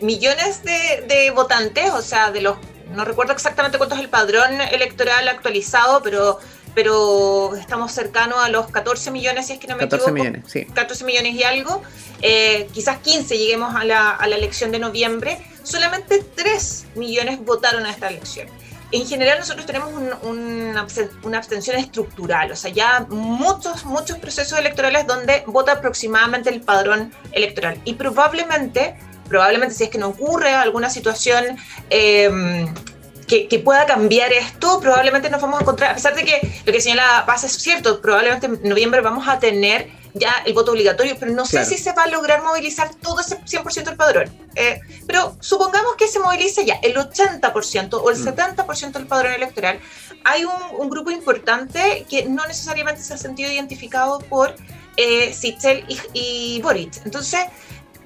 millones 0.00 0.62
de, 0.62 1.04
de 1.08 1.30
votantes, 1.30 1.90
o 1.90 2.02
sea, 2.02 2.30
de 2.30 2.42
los 2.42 2.56
no 2.94 3.04
recuerdo 3.04 3.32
exactamente 3.32 3.78
cuánto 3.78 3.94
es 3.94 4.00
el 4.00 4.08
padrón 4.08 4.60
electoral 4.60 5.28
actualizado, 5.28 6.02
pero, 6.02 6.38
pero 6.74 7.54
estamos 7.56 7.92
cercanos 7.92 8.38
a 8.38 8.48
los 8.48 8.68
14 8.68 9.10
millones, 9.10 9.46
si 9.46 9.54
es 9.54 9.58
que 9.58 9.66
no 9.66 9.74
me 9.76 9.80
14 9.80 10.10
millones, 10.12 10.44
sí. 10.46 10.64
14 10.64 11.04
millones 11.04 11.34
y 11.34 11.42
algo. 11.42 11.82
Eh, 12.22 12.68
quizás 12.72 12.98
15 12.98 13.36
lleguemos 13.36 13.74
a 13.74 13.84
la, 13.84 14.10
a 14.10 14.26
la 14.26 14.36
elección 14.36 14.72
de 14.72 14.78
noviembre. 14.78 15.38
Solamente 15.62 16.24
3 16.34 16.86
millones 16.94 17.44
votaron 17.44 17.84
a 17.84 17.90
esta 17.90 18.08
elección 18.08 18.48
en 18.90 19.06
general 19.06 19.38
nosotros 19.38 19.66
tenemos 19.66 19.92
una, 20.22 20.80
abstención 21.36 21.76
estructural, 21.76 22.50
o 22.52 22.56
sea, 22.56 22.70
ya 22.70 23.06
muchos, 23.10 23.84
muchos 23.84 24.18
procesos 24.18 24.58
electorales 24.58 25.06
donde 25.06 25.42
vota 25.46 25.72
aproximadamente 25.72 26.48
el 26.48 26.62
padrón 26.62 27.12
electoral. 27.32 27.78
Y 27.84 27.94
probablemente 27.94 28.96
probablemente 29.28 29.74
si 29.74 29.84
es 29.84 29.90
que 29.90 29.98
no 29.98 30.08
ocurre 30.08 30.54
alguna 30.54 30.90
situación 30.90 31.56
em, 31.90 32.72
que, 33.28 33.58
pueda 33.62 33.84
cambiar 33.86 34.32
esto, 34.32 34.80
probablemente 34.80 35.28
nos 35.28 35.40
vamos 35.40 35.58
a 35.58 35.62
encontrar, 35.62 35.90
a 35.92 35.94
pesar 35.94 36.14
de 36.14 36.24
que 36.24 36.62
lo 36.64 36.72
que 36.72 36.80
señala 36.80 37.24
Paz 37.26 37.44
es 37.44 37.52
cierto, 37.52 38.00
probablemente 38.00 38.46
en 38.46 38.68
noviembre 38.68 39.00
vamos 39.02 39.28
a 39.28 39.38
tener 39.38 39.90
ya 40.14 40.42
el 40.46 40.54
voto 40.54 40.72
obligatorio, 40.72 41.16
pero 41.18 41.32
no 41.32 41.44
sé 41.44 41.64
si 41.64 41.76
se 41.76 41.92
va 41.92 42.04
a 42.04 42.06
lograr 42.08 42.42
movilizar 42.42 42.94
todo 42.94 43.20
ese 43.20 43.38
100% 43.40 43.84
del 43.84 43.96
padrón. 43.96 44.30
Eh, 44.54 44.80
pero 45.06 45.36
supongamos 45.40 45.94
que 45.96 46.08
se 46.08 46.18
movilice 46.18 46.64
ya 46.64 46.78
el 46.82 46.96
80% 46.96 48.00
o 48.02 48.10
el 48.10 48.16
70% 48.16 48.88
mm. 48.88 48.92
del 48.92 49.06
padrón 49.06 49.34
electoral. 49.34 49.78
Hay 50.24 50.44
un, 50.44 50.88
grupo 50.88 51.10
importante 51.10 52.06
que 52.08 52.24
no 52.24 52.44
necesariamente 52.46 53.02
se 53.02 53.14
ha 53.14 53.18
sentido 53.18 53.52
identificado 53.52 54.18
por 54.20 54.56
eh, 54.96 55.32
Sichel 55.34 55.84
y, 55.86 55.98
y 56.14 56.62
Boric. 56.62 57.04
Entonces, 57.04 57.40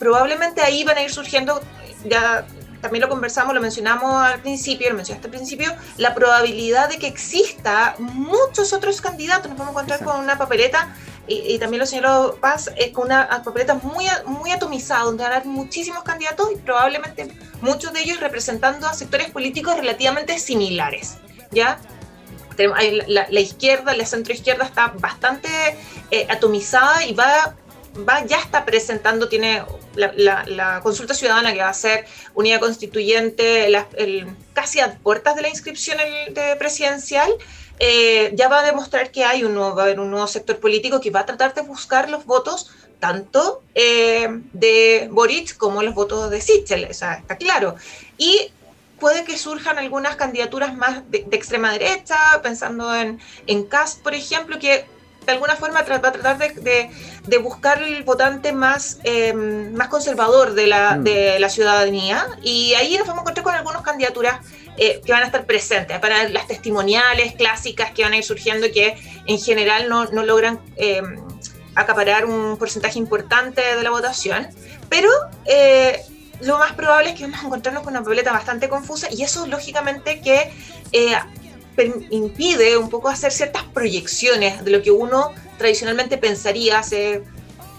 probablemente 0.02 0.60
ahí 0.60 0.82
van 0.82 0.98
a 0.98 1.02
ir 1.02 1.12
surgiendo, 1.12 1.60
ya 2.04 2.44
también 2.80 3.02
lo 3.02 3.08
conversamos, 3.08 3.54
lo 3.54 3.60
mencionamos 3.60 4.12
al 4.20 4.40
principio, 4.40 4.90
lo 4.90 4.96
mencionaste 4.96 5.28
al 5.28 5.30
principio, 5.30 5.72
la 5.96 6.12
probabilidad 6.12 6.88
de 6.88 6.98
que 6.98 7.06
exista 7.06 7.94
muchos 8.00 8.72
otros 8.72 9.00
candidatos. 9.00 9.48
Nos 9.48 9.58
vamos 9.58 9.76
a 9.76 9.82
encontrar 9.82 10.02
con 10.02 10.18
una 10.18 10.36
papeleta, 10.36 10.92
y, 11.28 11.56
también 11.60 11.78
lo 11.78 11.86
señaló 11.86 12.36
Paz, 12.40 12.68
eh, 12.74 12.90
con 12.90 13.04
una 13.04 13.28
papeleta 13.44 13.74
muy, 13.74 14.06
muy 14.26 14.50
atomizada, 14.50 15.04
donde 15.04 15.22
van 15.22 15.34
a 15.34 15.36
haber 15.36 15.46
muchísimos 15.46 16.02
candidatos 16.02 16.50
y 16.52 16.56
probablemente 16.56 17.28
muchos 17.60 17.92
de 17.92 18.00
ellos 18.00 18.18
representando 18.18 18.88
a 18.88 18.94
sectores 18.94 19.30
políticos 19.30 19.76
relativamente 19.76 20.36
similares. 20.40 21.18
¿ya? 21.52 21.78
La, 23.06 23.28
la, 23.30 23.40
izquierda, 23.40 23.94
la 23.94 24.04
centroizquierda 24.04 24.64
está 24.64 24.88
bastante 24.98 25.48
eh, 26.10 26.26
atomizada 26.28 27.04
y 27.04 27.14
va 27.14 27.54
va, 27.96 28.24
ya 28.24 28.38
está 28.38 28.64
presentando, 28.64 29.28
tiene 29.28 29.64
la, 29.94 30.80
consulta 30.82 31.14
ciudadana 31.14 31.52
que 31.52 31.60
va 31.60 31.68
a 31.68 31.74
ser 31.74 32.06
unidad 32.34 32.60
constituyente 32.60 33.70
casi 34.52 34.80
a 34.80 34.98
puertas 34.98 35.36
de 35.36 35.42
la 35.42 35.48
inscripción 35.48 35.98
de 35.98 36.56
presidencial, 36.56 37.30
eh, 37.78 38.32
ya 38.34 38.48
va 38.48 38.60
a 38.60 38.62
demostrar 38.62 39.10
que 39.10 39.24
hay 39.24 39.44
un 39.44 39.54
nuevo, 39.54 39.74
va 39.74 39.82
a 39.82 39.84
haber 39.86 40.00
un 40.00 40.10
nuevo 40.10 40.26
sector 40.26 40.58
político 40.58 41.00
que 41.00 41.10
va 41.10 41.20
a 41.20 41.26
tratar 41.26 41.54
de 41.54 41.62
buscar 41.62 42.10
los 42.10 42.24
votos 42.26 42.70
tanto 43.00 43.62
eh, 43.74 44.28
de 44.52 45.08
Boric 45.10 45.56
como 45.56 45.82
los 45.82 45.94
votos 45.94 46.30
de 46.30 46.40
Sichel, 46.40 46.84
está 46.84 47.22
claro. 47.38 47.74
Y 48.16 48.52
puede 49.00 49.24
que 49.24 49.36
surjan 49.36 49.78
algunas 49.78 50.14
candidaturas 50.14 50.76
más 50.76 51.10
de, 51.10 51.26
extrema 51.32 51.72
derecha, 51.72 52.16
pensando 52.40 52.94
en, 52.94 53.20
en 53.48 53.64
Cast, 53.64 54.00
por 54.00 54.14
ejemplo, 54.14 54.60
que 54.60 54.86
de 55.24 55.32
alguna 55.32 55.56
forma 55.56 55.82
va 55.82 56.08
a 56.08 56.12
tratar 56.12 56.38
de, 56.38 57.38
buscar 57.38 57.82
el 57.82 58.02
votante 58.02 58.52
más, 58.52 58.98
em, 59.04 59.72
más 59.72 59.88
conservador 59.88 60.54
de 60.54 60.66
la, 60.66 60.96
mm. 60.96 61.04
de 61.04 61.40
la 61.40 61.48
ciudadanía 61.48 62.26
y 62.42 62.74
ahí 62.74 62.96
nos 62.96 63.06
vamos 63.06 63.20
a 63.20 63.22
encontrar 63.22 63.44
con 63.44 63.54
algunas 63.54 63.82
candidaturas 63.82 64.40
eh, 64.76 65.02
que 65.04 65.12
van 65.12 65.22
a 65.22 65.26
estar 65.26 65.44
presentes, 65.44 65.98
para 65.98 66.28
las 66.30 66.46
testimoniales 66.46 67.34
clásicas 67.34 67.90
que 67.92 68.02
van 68.02 68.14
a 68.14 68.16
ir 68.16 68.24
surgiendo 68.24 68.66
que 68.72 68.96
en 69.26 69.38
general 69.38 69.88
no, 69.88 70.06
no 70.06 70.24
logran 70.24 70.60
em, 70.76 71.20
acaparar 71.74 72.24
un 72.24 72.56
porcentaje 72.56 72.98
importante 72.98 73.60
de 73.60 73.82
la 73.82 73.90
votación, 73.90 74.48
pero 74.88 75.08
eh, 75.44 76.02
lo 76.40 76.58
más 76.58 76.72
probable 76.72 77.10
es 77.10 77.16
que 77.16 77.24
vamos 77.24 77.42
a 77.42 77.46
encontrarnos 77.46 77.82
con 77.82 77.92
una 77.92 78.02
papeleta 78.02 78.32
bastante 78.32 78.68
confusa 78.68 79.08
y 79.10 79.22
eso 79.22 79.46
lógicamente 79.46 80.20
que 80.20 80.50
eh, 80.92 81.16
impide 82.10 82.76
un 82.76 82.90
poco 82.90 83.08
hacer 83.08 83.32
ciertas 83.32 83.64
proyecciones 83.64 84.64
de 84.64 84.70
lo 84.70 84.82
que 84.82 84.90
uno 84.90 85.30
tradicionalmente 85.58 86.18
pensaría 86.18 86.78
hacer. 86.78 87.24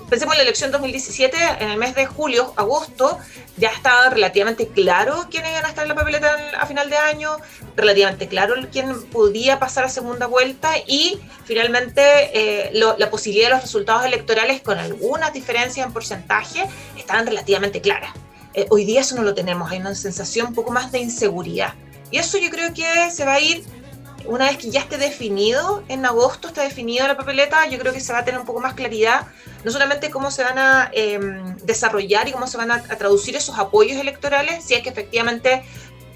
Pensemos 0.09 0.35
en 0.35 0.39
la 0.39 0.43
elección 0.43 0.71
2017, 0.71 1.37
en 1.59 1.69
el 1.69 1.77
mes 1.77 1.95
de 1.95 2.05
julio, 2.05 2.53
agosto, 2.55 3.19
ya 3.57 3.69
estaba 3.69 4.09
relativamente 4.09 4.67
claro 4.67 5.27
quiénes 5.29 5.51
iban 5.51 5.65
a 5.65 5.69
estar 5.69 5.83
en 5.83 5.89
la 5.89 5.95
papeleta 5.95 6.35
a 6.59 6.65
final 6.65 6.89
de 6.89 6.97
año, 6.97 7.37
relativamente 7.75 8.27
claro 8.27 8.55
quién 8.71 9.03
podía 9.05 9.59
pasar 9.59 9.85
a 9.85 9.89
segunda 9.89 10.27
vuelta 10.27 10.71
y 10.87 11.19
finalmente 11.45 12.01
eh, 12.33 12.71
la 12.73 13.09
posibilidad 13.09 13.49
de 13.49 13.53
los 13.55 13.63
resultados 13.63 14.05
electorales 14.05 14.61
con 14.61 14.77
algunas 14.77 15.33
diferencias 15.33 15.85
en 15.85 15.93
porcentaje 15.93 16.65
estaban 16.97 17.25
relativamente 17.25 17.81
claras. 17.81 18.11
Eh, 18.55 18.67
hoy 18.69 18.85
día 18.85 19.01
eso 19.01 19.15
no 19.15 19.23
lo 19.23 19.33
tenemos, 19.33 19.71
hay 19.71 19.79
una 19.79 19.95
sensación 19.95 20.47
un 20.47 20.53
poco 20.53 20.71
más 20.71 20.91
de 20.91 20.99
inseguridad. 20.99 21.73
Y 22.11 22.17
eso 22.17 22.37
yo 22.37 22.49
creo 22.51 22.73
que 22.73 23.09
se 23.11 23.25
va 23.25 23.33
a 23.33 23.39
ir 23.39 23.63
una 24.25 24.45
vez 24.45 24.57
que 24.57 24.69
ya 24.69 24.81
esté 24.81 24.97
definido, 24.97 25.83
en 25.87 26.05
agosto 26.05 26.47
está 26.47 26.63
definido 26.63 27.07
la 27.07 27.17
papeleta, 27.17 27.67
yo 27.67 27.77
creo 27.79 27.93
que 27.93 27.99
se 27.99 28.13
va 28.13 28.19
a 28.19 28.25
tener 28.25 28.39
un 28.39 28.45
poco 28.45 28.59
más 28.59 28.73
claridad, 28.73 29.27
no 29.63 29.71
solamente 29.71 30.09
cómo 30.09 30.31
se 30.31 30.43
van 30.43 30.57
a 30.57 30.89
em, 30.93 31.57
desarrollar 31.57 32.27
y 32.27 32.31
cómo 32.31 32.47
se 32.47 32.57
van 32.57 32.71
a, 32.71 32.81
traducir 32.83 33.35
esos 33.35 33.57
apoyos 33.57 33.99
electorales, 33.99 34.63
si 34.63 34.73
es 34.73 34.83
que 34.83 34.89
efectivamente 34.89 35.63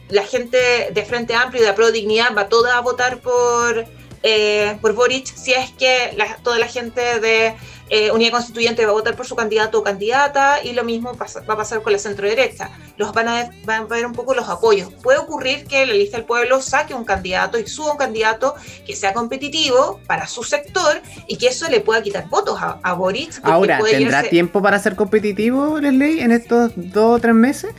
la 0.10 0.24
gente 0.24 0.90
de 0.92 1.06
Frente 1.06 1.36
Amplio 1.36 1.62
y 1.62 1.66
de 1.66 1.74
Pro 1.74 1.92
Dignidad 1.92 2.34
va 2.36 2.48
toda 2.48 2.78
a 2.78 2.82
votar 2.82 3.20
por, 3.20 3.86
eh, 4.24 4.78
por 4.82 4.94
Boric, 4.94 5.26
si 5.26 5.54
es 5.54 5.72
que 5.72 6.18
toda 6.44 6.60
la 6.60 6.68
gente 6.68 7.20
de 7.20 7.56
eh, 7.90 8.12
Unidad 8.12 8.32
Constituyente 8.32 8.86
va 8.86 8.92
a 8.92 8.94
votar 8.94 9.16
por 9.16 9.26
su 9.26 9.36
candidato 9.36 9.80
o 9.80 9.84
candidata 9.84 10.64
y 10.64 10.74
lo 10.74 10.84
mismo 10.84 11.14
va 11.14 11.54
a 11.54 11.58
pasar 11.58 11.82
con 11.82 11.94
la 11.94 12.00
centro 12.00 12.28
derecha. 12.28 12.70
Los 12.98 13.14
van 13.14 13.28
a, 13.28 13.50
van 13.64 13.84
a 13.84 13.86
ver 13.86 14.06
un 14.06 14.14
poco 14.14 14.34
los 14.34 14.50
apoyos. 14.50 14.92
Puede 15.02 15.20
ocurrir 15.20 15.66
que 15.66 15.86
la 15.86 15.94
lista 15.94 16.18
del 16.18 16.26
pueblo 16.26 16.62
saque 16.62 16.94
un 16.94 17.06
candidato 17.06 17.58
y 17.58 17.68
suba 17.68 17.92
un 17.92 17.98
candidato 17.98 18.56
que 18.86 18.96
sea 18.96 19.14
competitivo 19.14 20.00
para 20.08 20.28
su 20.28 20.44
sector 20.44 21.02
y 21.28 21.38
que 21.38 21.48
eso 21.48 21.70
le 21.70 21.80
pueda 21.80 22.02
quitar 22.02 22.28
votos 22.28 22.60
a, 22.62 22.80
a 22.84 22.94
Boric. 22.94 23.40
Ahora, 23.44 23.80
¿tendrá 23.84 24.24
tiempo 24.24 24.62
para 24.62 24.80
ser 24.80 24.96
competitivo, 24.96 25.80
Leslie, 25.80 26.24
en 26.24 26.32
estos 26.32 26.72
dos 26.76 27.18
o 27.18 27.20
tres 27.20 27.36
meses? 27.36 27.74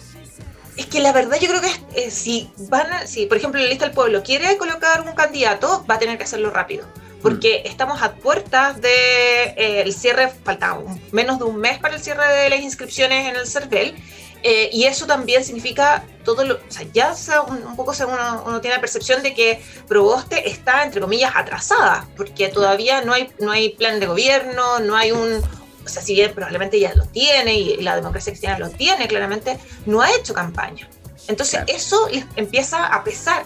Es 0.76 0.86
que 0.86 1.00
la 1.00 1.12
verdad 1.12 1.38
yo 1.40 1.48
creo 1.48 1.60
que 1.60 1.70
eh, 1.96 2.10
si 2.10 2.50
van 2.68 2.92
a, 2.92 3.06
si 3.06 3.26
por 3.26 3.36
ejemplo 3.36 3.60
la 3.60 3.66
lista 3.66 3.84
del 3.84 3.94
pueblo 3.94 4.22
quiere 4.22 4.56
colocar 4.56 5.00
un 5.02 5.12
candidato, 5.12 5.84
va 5.90 5.96
a 5.96 5.98
tener 5.98 6.16
que 6.18 6.24
hacerlo 6.24 6.50
rápido 6.50 6.86
porque 7.22 7.62
mm. 7.64 7.68
estamos 7.68 8.02
a 8.02 8.14
puertas 8.14 8.74
del 8.74 8.82
de, 8.82 9.54
eh, 9.56 9.92
cierre, 9.92 10.30
falta 10.44 10.78
menos 11.12 11.38
de 11.38 11.44
un 11.44 11.56
mes 11.56 11.78
para 11.78 11.96
el 11.96 12.00
cierre 12.00 12.26
de 12.32 12.50
las 12.50 12.60
inscripciones 12.60 13.28
en 13.28 13.36
el 13.36 13.46
CERVEL, 13.46 13.94
eh, 14.42 14.70
y 14.72 14.84
eso 14.84 15.06
también 15.06 15.44
significa 15.44 16.04
todo 16.24 16.44
lo, 16.44 16.54
o 16.54 16.70
sea, 16.70 16.86
ya 16.92 17.12
un, 17.48 17.74
poco 17.74 17.92
uno, 18.06 18.44
uno, 18.46 18.60
tiene 18.60 18.76
la 18.76 18.80
percepción 18.80 19.22
de 19.22 19.34
que 19.34 19.60
Proboste 19.88 20.48
está, 20.48 20.84
entre 20.84 21.00
comillas, 21.00 21.32
atrasada, 21.34 22.06
porque 22.16 22.48
todavía 22.48 23.02
no 23.02 23.14
hay, 23.14 23.30
no 23.40 23.50
hay 23.50 23.70
plan 23.70 23.98
de 23.98 24.06
gobierno, 24.06 24.78
no 24.78 24.96
hay 24.96 25.10
un, 25.10 25.42
o 25.84 25.88
sea, 25.88 26.02
si 26.02 26.14
bien 26.14 26.32
probablemente 26.34 26.78
ya 26.78 26.94
lo 26.94 27.06
tiene 27.06 27.54
y 27.54 27.82
la 27.82 27.96
democracia 27.96 28.30
cristiana 28.32 28.58
lo 28.58 28.70
tiene, 28.70 29.08
claramente, 29.08 29.58
no 29.86 30.02
ha 30.02 30.12
hecho 30.12 30.34
campaña. 30.34 30.88
Entonces 31.26 31.60
eso 31.66 32.08
empieza 32.36 32.86
a 32.86 33.04
pesar. 33.04 33.44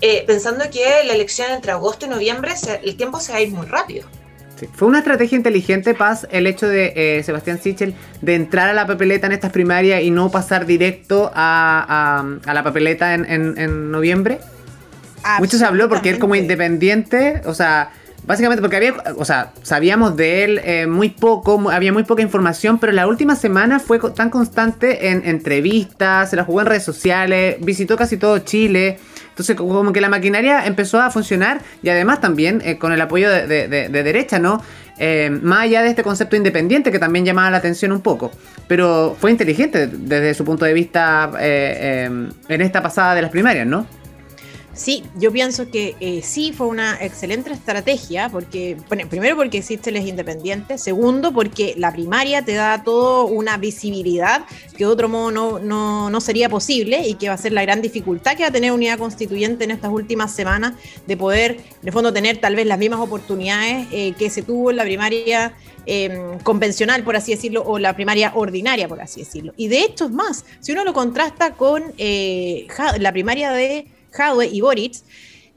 Eh, 0.00 0.24
pensando 0.26 0.64
que 0.70 0.84
la 1.06 1.14
elección 1.14 1.50
entre 1.50 1.72
agosto 1.72 2.06
y 2.06 2.08
noviembre, 2.08 2.52
el 2.82 2.96
tiempo 2.96 3.20
se 3.20 3.32
va 3.32 3.38
a 3.38 3.40
ir 3.40 3.50
muy 3.50 3.66
rápido. 3.66 4.06
Fue 4.74 4.88
una 4.88 4.98
estrategia 4.98 5.36
inteligente, 5.36 5.94
Paz, 5.94 6.26
el 6.30 6.46
hecho 6.46 6.68
de 6.68 6.92
eh, 6.94 7.22
Sebastián 7.22 7.60
Sichel 7.60 7.94
de 8.20 8.34
entrar 8.34 8.68
a 8.68 8.72
la 8.72 8.86
papeleta 8.86 9.26
en 9.26 9.32
estas 9.32 9.50
primarias 9.50 10.02
y 10.02 10.10
no 10.10 10.30
pasar 10.30 10.64
directo 10.64 11.30
a, 11.34 12.24
la 12.44 12.62
papeleta 12.62 13.14
en, 13.14 13.90
noviembre. 13.90 14.38
Mucho 15.38 15.58
se 15.58 15.64
habló 15.64 15.88
porque 15.88 16.10
él 16.10 16.18
como 16.18 16.34
independiente, 16.34 17.42
o 17.46 17.54
sea, 17.54 17.90
básicamente 18.26 18.60
porque 18.60 18.76
había, 18.76 18.94
o 19.16 19.24
sea, 19.24 19.52
sabíamos 19.62 20.16
de 20.16 20.44
él 20.44 20.60
eh, 20.64 20.86
muy 20.86 21.10
poco, 21.10 21.70
había 21.70 21.92
muy 21.92 22.04
poca 22.04 22.22
información, 22.22 22.78
pero 22.78 22.92
la 22.92 23.06
última 23.06 23.36
semana 23.36 23.78
fue 23.80 23.98
tan 24.14 24.30
constante 24.30 25.10
en 25.10 25.22
entrevistas, 25.26 26.30
se 26.30 26.36
la 26.36 26.44
jugó 26.44 26.60
en 26.60 26.66
redes 26.66 26.84
sociales, 26.84 27.56
visitó 27.60 27.96
casi 27.96 28.16
todo 28.16 28.38
Chile. 28.38 28.98
Entonces, 29.34 29.56
como 29.56 29.92
que 29.92 30.00
la 30.00 30.08
maquinaria 30.08 30.64
empezó 30.64 31.00
a 31.00 31.10
funcionar 31.10 31.60
y 31.82 31.88
además 31.88 32.20
también 32.20 32.62
eh, 32.64 32.78
con 32.78 32.92
el 32.92 33.00
apoyo 33.00 33.28
de, 33.28 33.66
derecha, 33.88 34.38
¿no? 34.38 34.62
Eh, 34.96 35.28
más 35.42 35.62
allá 35.62 35.82
de 35.82 35.88
este 35.88 36.04
concepto 36.04 36.36
independiente 36.36 36.92
que 36.92 37.00
también 37.00 37.24
llamaba 37.24 37.50
la 37.50 37.56
atención 37.56 37.90
un 37.90 38.00
poco. 38.00 38.30
Pero 38.68 39.16
fue 39.18 39.32
inteligente 39.32 39.88
desde 39.88 40.34
su 40.34 40.44
punto 40.44 40.64
de 40.64 40.72
vista 40.72 41.32
eh, 41.40 42.08
en 42.48 42.60
esta 42.60 42.80
pasada 42.80 43.16
de 43.16 43.22
las 43.22 43.32
primarias, 43.32 43.66
¿no? 43.66 43.88
Sí, 44.74 45.04
yo 45.16 45.30
pienso 45.30 45.70
que 45.70 45.94
eh, 46.00 46.20
sí 46.22 46.52
fue 46.52 46.66
una 46.66 46.98
excelente 47.00 47.52
estrategia, 47.52 48.28
porque, 48.28 48.76
primero 49.08 49.36
porque 49.36 49.58
existe 49.58 49.96
es 49.96 50.06
independiente, 50.06 50.78
segundo 50.78 51.32
porque 51.32 51.74
la 51.76 51.92
primaria 51.92 52.44
te 52.44 52.54
da 52.54 52.82
todo 52.82 53.26
una 53.26 53.56
visibilidad 53.56 54.44
que 54.76 54.78
de 54.78 54.86
otro 54.86 55.08
modo 55.08 55.60
no, 55.60 56.10
no, 56.10 56.20
sería 56.20 56.48
posible 56.48 57.06
y 57.06 57.14
que 57.14 57.28
va 57.28 57.34
a 57.34 57.38
ser 57.38 57.52
la 57.52 57.62
gran 57.62 57.82
dificultad 57.82 58.36
que 58.36 58.42
va 58.42 58.48
a 58.48 58.52
tener 58.52 58.72
unidad 58.72 58.98
constituyente 58.98 59.62
en 59.62 59.70
estas 59.70 59.92
últimas 59.92 60.34
semanas 60.34 60.72
de 61.06 61.16
poder, 61.16 61.60
de 61.82 61.92
fondo, 61.92 62.12
tener 62.12 62.38
tal 62.38 62.56
vez 62.56 62.66
las 62.66 62.78
mismas 62.78 62.98
oportunidades 62.98 63.86
eh, 63.92 64.14
que 64.18 64.28
se 64.28 64.42
tuvo 64.42 64.70
en 64.70 64.76
la 64.76 64.84
primaria 64.84 65.54
em, 65.86 66.38
convencional, 66.40 67.04
por 67.04 67.14
así 67.14 67.30
decirlo, 67.30 67.62
o 67.64 67.78
la 67.78 67.94
primaria 67.94 68.32
ordinaria, 68.34 68.88
por 68.88 69.00
así 69.00 69.20
decirlo. 69.20 69.52
Y 69.56 69.68
de 69.68 69.82
hecho 69.82 70.06
es 70.06 70.10
más, 70.10 70.44
si 70.58 70.72
uno 70.72 70.82
lo 70.82 70.92
contrasta 70.92 71.52
con 71.52 71.92
eh, 71.96 72.66
la 72.98 73.12
primaria 73.12 73.52
de 73.52 73.86
Hadwe 74.16 74.46
y 74.46 74.60
Boric, 74.60 74.94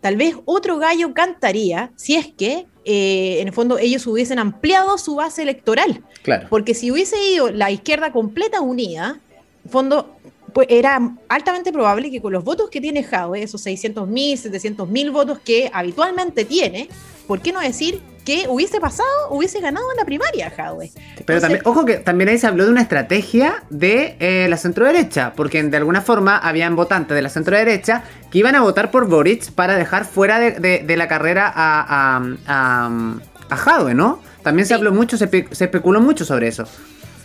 tal 0.02 0.16
vez 0.16 0.36
otro 0.46 0.78
gallo 0.78 1.14
cantaría 1.14 1.92
si 1.96 2.16
es 2.16 2.28
que 2.28 2.66
eh, 2.86 3.42
en 3.42 3.48
el 3.48 3.54
fondo 3.54 3.78
ellos 3.78 4.06
hubiesen 4.08 4.40
ampliado 4.40 4.98
su 4.98 5.16
base 5.16 5.42
electoral. 5.42 6.04
Claro. 6.24 6.48
Porque 6.50 6.74
si 6.74 6.92
hubiese 6.92 7.18
ido 7.32 7.52
la 7.52 7.72
izquierda 7.72 8.12
completa 8.12 8.62
unida, 8.62 9.20
en 9.32 9.66
el 9.66 9.70
fondo 9.70 10.18
pues 10.54 10.68
era 10.72 11.16
altamente 11.28 11.72
probable 11.72 12.10
que 12.10 12.22
con 12.22 12.34
los 12.34 12.44
votos 12.44 12.70
que 12.70 12.82
tiene 12.82 13.04
Jadwe, 13.04 13.44
esos 13.44 13.62
600 13.62 14.08
mil, 14.08 14.38
700 14.38 14.90
mil 14.90 15.12
votos 15.12 15.40
que 15.40 15.70
habitualmente 15.72 16.46
tiene, 16.46 16.90
¿por 17.28 17.42
qué 17.42 17.52
no 17.52 17.60
decir 17.60 18.02
que 18.28 18.46
hubiese 18.50 18.82
pasado, 18.82 19.08
hubiese 19.30 19.62
ganado 19.62 19.90
en 19.90 19.96
la 19.96 20.04
primaria 20.04 20.50
Jadwe? 20.50 20.92
Pero 21.26 21.40
también, 21.40 21.62
ojo 21.64 21.86
que 21.86 21.96
también 21.96 22.28
ahí 22.28 22.38
se 22.38 22.46
habló 22.46 22.66
de 22.66 22.72
una 22.72 22.82
estrategia 22.82 23.64
de 23.70 24.18
eh, 24.20 24.48
la 24.50 24.58
centro-derecha, 24.58 25.32
porque 25.34 25.64
de 25.64 25.78
alguna 25.78 26.02
forma 26.02 26.38
habían 26.38 26.76
votantes 26.76 27.16
de 27.16 27.22
la 27.22 27.30
centro-derecha 27.30 28.04
que 28.30 28.40
iban 28.40 28.54
a 28.56 28.60
votar 28.60 28.92
por 28.92 29.08
Boric 29.08 29.52
para 29.52 29.78
dejar 29.78 30.04
fuera 30.04 30.40
de, 30.40 30.98
la 30.98 31.08
carrera 31.08 31.50
a, 31.56 32.20
a, 32.46 33.94
¿no? 33.94 34.22
También 34.44 34.68
se 34.68 34.74
habló 34.74 34.92
mucho, 34.92 35.16
se, 35.16 35.30
se 35.30 35.64
especuló 35.64 36.02
mucho 36.02 36.26
sobre 36.26 36.50
eso. 36.50 36.68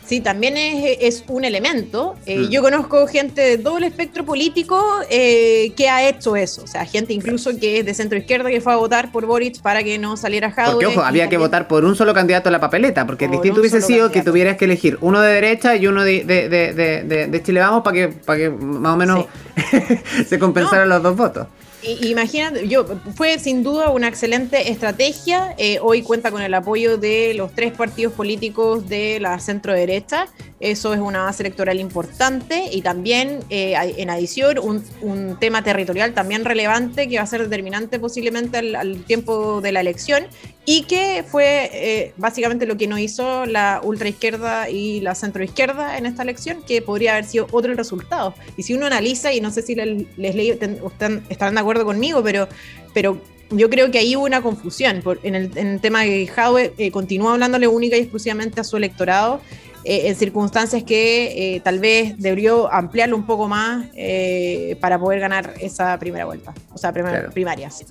Sí, 0.06 0.20
también 0.20 0.54
es, 0.56 1.24
un 1.28 1.44
elemento. 1.44 2.16
Eh, 2.26 2.38
mm. 2.38 2.48
Yo 2.50 2.62
conozco 2.62 3.06
gente 3.06 3.40
de 3.40 3.58
todo 3.58 3.78
el 3.78 3.84
espectro 3.84 4.24
político 4.24 4.82
eh, 5.08 5.72
que 5.76 5.88
ha 5.88 6.08
hecho 6.08 6.36
eso. 6.36 6.62
O 6.64 6.66
sea, 6.66 6.84
gente 6.84 7.12
incluso 7.12 7.56
que 7.58 7.78
es 7.78 7.86
de 7.86 7.94
centro 7.94 8.18
izquierda 8.18 8.50
que 8.50 8.60
fue 8.60 8.72
a 8.72 8.76
votar 8.76 9.12
por 9.12 9.26
Boric 9.26 9.60
para 9.62 9.82
que 9.82 9.98
no 9.98 10.16
saliera 10.16 10.50
Jadwe. 10.50 10.72
Porque, 10.72 10.86
ojo, 10.86 11.02
había 11.02 11.28
que 11.28 11.38
votar 11.38 11.68
por 11.68 11.84
un 11.84 11.94
solo 11.94 12.12
candidato 12.14 12.48
a 12.48 12.52
la 12.52 12.60
papeleta. 12.60 13.06
Porque 13.06 13.28
distinto 13.28 13.60
hubiese 13.60 13.80
sido 13.80 14.10
que 14.10 14.22
tuvieras 14.22 14.56
que 14.56 14.64
elegir 14.64 14.98
uno 15.00 15.20
de 15.20 15.32
derecha 15.32 15.76
y 15.76 15.86
uno 15.86 16.02
de, 16.04 16.24
de, 16.24 17.42
Chile 17.42 17.60
Vamos 17.60 17.82
para 17.82 17.94
que, 17.94 18.08
para 18.08 18.38
que 18.38 18.50
más 18.50 18.94
o 18.94 18.96
menos 18.96 19.26
se 20.26 20.38
compensaran 20.38 20.88
los 20.88 21.02
dos 21.02 21.16
votos. 21.16 21.46
Imagínate, 21.82 22.68
yo, 22.68 22.86
fue 23.16 23.38
sin 23.40 23.64
duda 23.64 23.90
una 23.90 24.06
excelente 24.06 24.70
estrategia. 24.70 25.54
Eh, 25.58 25.78
hoy 25.82 26.02
cuenta 26.02 26.30
con 26.30 26.40
el 26.40 26.54
apoyo 26.54 26.96
de 26.96 27.34
los 27.34 27.52
tres 27.52 27.72
partidos 27.72 28.12
políticos 28.12 28.88
de 28.88 29.18
la 29.18 29.40
centro 29.40 29.72
derecha. 29.72 30.28
Eso 30.62 30.94
es 30.94 31.00
una 31.00 31.24
base 31.24 31.42
electoral 31.42 31.80
importante 31.80 32.68
y 32.70 32.82
también, 32.82 33.40
eh, 33.50 33.74
en 33.96 34.10
adición, 34.10 34.60
un, 34.60 35.36
tema 35.40 35.64
territorial 35.64 36.14
también 36.14 36.44
relevante 36.44 37.08
que 37.08 37.16
va 37.16 37.24
a 37.24 37.26
ser 37.26 37.42
determinante 37.42 37.98
posiblemente 37.98 38.58
al, 38.58 39.02
tiempo 39.04 39.60
de 39.60 39.72
la 39.72 39.80
elección 39.80 40.24
y 40.64 40.84
que 40.84 41.24
fue 41.26 41.68
eh, 41.72 42.12
básicamente 42.16 42.66
lo 42.66 42.76
que 42.76 42.86
no 42.86 42.96
hizo 42.96 43.44
la 43.46 43.80
ultraizquierda 43.82 44.70
y 44.70 45.00
la 45.00 45.16
centroizquierda 45.16 45.98
en 45.98 46.06
esta 46.06 46.22
elección, 46.22 46.62
que 46.62 46.80
podría 46.80 47.12
haber 47.14 47.24
sido 47.24 47.48
otro 47.50 47.72
el 47.72 47.76
resultado. 47.76 48.32
Y 48.56 48.62
si 48.62 48.74
uno 48.74 48.86
analiza, 48.86 49.32
y 49.32 49.40
no 49.40 49.50
sé 49.50 49.62
si 49.62 49.74
les, 49.74 50.06
leí, 50.16 50.50
estarán 50.50 51.54
de 51.54 51.60
acuerdo 51.60 51.71
conmigo, 51.80 52.22
pero, 52.22 52.48
pero 52.94 53.20
yo 53.50 53.68
creo 53.68 53.90
que 53.90 53.98
ahí 53.98 54.16
hubo 54.16 54.24
una 54.24 54.42
confusión 54.42 55.02
en, 55.22 55.34
el, 55.34 55.80
tema 55.80 56.02
de 56.02 56.26
que 56.26 56.40
Howe 56.40 56.72
eh, 56.78 56.90
continúa 56.90 57.32
hablándole 57.32 57.66
única 57.66 57.96
y 57.96 58.00
exclusivamente 58.00 58.60
a 58.60 58.64
su 58.64 58.76
electorado 58.76 59.40
eh, 59.84 60.08
en 60.08 60.14
circunstancias 60.14 60.84
que 60.84 61.56
eh, 61.56 61.60
tal 61.60 61.80
vez 61.80 62.16
debió 62.16 62.72
ampliarlo 62.72 63.16
un 63.16 63.26
poco 63.26 63.48
más 63.48 63.86
eh, 63.94 64.76
para 64.80 64.96
poder 64.96 65.18
ganar 65.18 65.54
esa 65.60 65.98
primera 65.98 66.24
vuelta, 66.24 66.54
o 66.72 66.78
sea, 66.78 66.92
primaria. 66.92 67.68
Sí. 67.70 67.84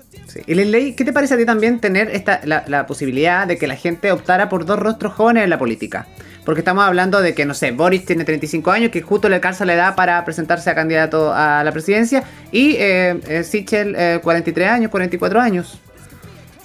¿Y 0.47 0.53
ley 0.55 0.93
qué 0.93 1.03
te 1.03 1.11
parece 1.11 1.33
a 1.33 1.37
ti 1.37 1.45
también 1.45 1.81
tener 1.81 2.09
esta, 2.09 2.39
la, 2.45 2.87
posibilidad 2.87 3.45
de 3.45 3.57
que 3.57 3.67
la 3.67 3.75
gente 3.75 4.09
optara 4.13 4.47
por 4.47 4.65
dos 4.65 4.79
rostros 4.79 5.13
jóvenes 5.13 5.43
en 5.43 5.49
la 5.49 5.59
política? 5.59 6.07
Porque 6.45 6.61
estamos 6.61 6.83
hablando 6.83 7.21
de 7.21 7.35
que, 7.35 7.45
no 7.45 7.53
sé, 7.53 7.71
Boris 7.71 8.05
tiene 8.05 8.25
35 8.25 8.71
años, 8.71 8.91
que 8.91 9.01
justo 9.01 9.29
le 9.29 9.35
alcanza 9.35 9.63
la 9.65 9.73
edad 9.73 9.95
para 9.95 10.23
presentarse 10.25 10.69
a 10.69 10.75
candidato 10.75 11.31
a 11.33 11.63
la 11.63 11.71
presidencia, 11.71 12.23
y 12.51 12.75
eh, 12.77 13.43
Sichel 13.47 14.19
43 14.21 14.69
años, 14.69 14.91
44 14.91 15.39
años. 15.39 15.79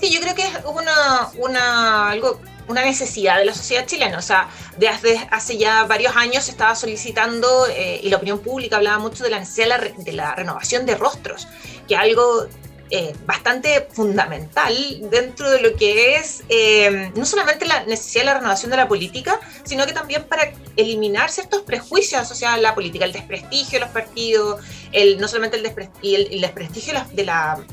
Sí, 0.01 0.11
yo 0.13 0.21
creo 0.21 0.35
que 0.35 0.43
es 0.43 0.53
una, 0.65 1.29
una 1.39 2.11
algo 2.11 2.41
una 2.69 2.85
necesidad 2.85 3.39
de 3.39 3.45
la 3.45 3.55
sociedad 3.55 3.87
chilena. 3.87 4.19
O 4.19 4.23
sea, 4.23 4.49
desde 4.77 5.27
hace 5.31 5.57
ya 5.57 5.85
varios 5.85 6.17
años 6.17 6.45
se 6.45 6.51
estaba 6.51 6.75
solicitando, 6.75 7.67
eh, 7.69 8.01
y 8.03 8.09
la 8.11 8.17
opinión 8.17 8.41
pública 8.41 8.77
hablaba 8.77 8.99
mucho 8.99 9.25
de 9.25 9.31
la 9.31 9.39
necesidad 9.39 9.81
de 9.81 10.13
la, 10.13 10.35
renovación 10.35 10.87
de 10.87 10.97
rostros, 10.97 11.49
que 11.89 11.97
algo 11.97 12.47
eh, 12.91 13.15
bastante 13.27 13.89
fundamental 13.93 14.73
dentro 15.11 15.51
de 15.51 15.61
lo 15.61 15.77
que 15.77 16.17
es 16.17 16.45
eh, 16.49 17.11
no 17.17 17.27
solamente 17.27 17.67
la 17.67 17.85
necesidad 17.85 18.23
de 18.23 18.27
la 18.27 18.35
renovación 18.35 18.71
de 18.71 18.77
la 18.77 18.87
política, 18.87 19.41
sino 19.65 19.87
que 19.87 19.93
también 19.93 20.25
para 20.25 20.53
eliminar 20.77 21.31
ciertos 21.31 21.63
prejuicios 21.63 22.21
asociados 22.21 22.59
a 22.59 22.61
la 22.61 22.75
política, 22.77 23.05
el 23.05 23.13
desprestigio 23.13 23.81
de 23.81 23.87
los 23.87 23.89
partidos, 23.89 24.65
el, 24.93 25.19
no 25.19 25.27
solamente 25.27 25.57
el, 25.57 25.65
desprestigio, 25.65 26.19
el, 26.31 26.41
desprestigio 26.41 26.95
de 27.13 27.25
la, 27.25 27.65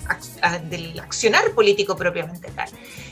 del 0.64 1.00
accionar 1.00 1.52
político 1.52 1.96
propiamente 1.96 2.50
tal. 2.52 2.70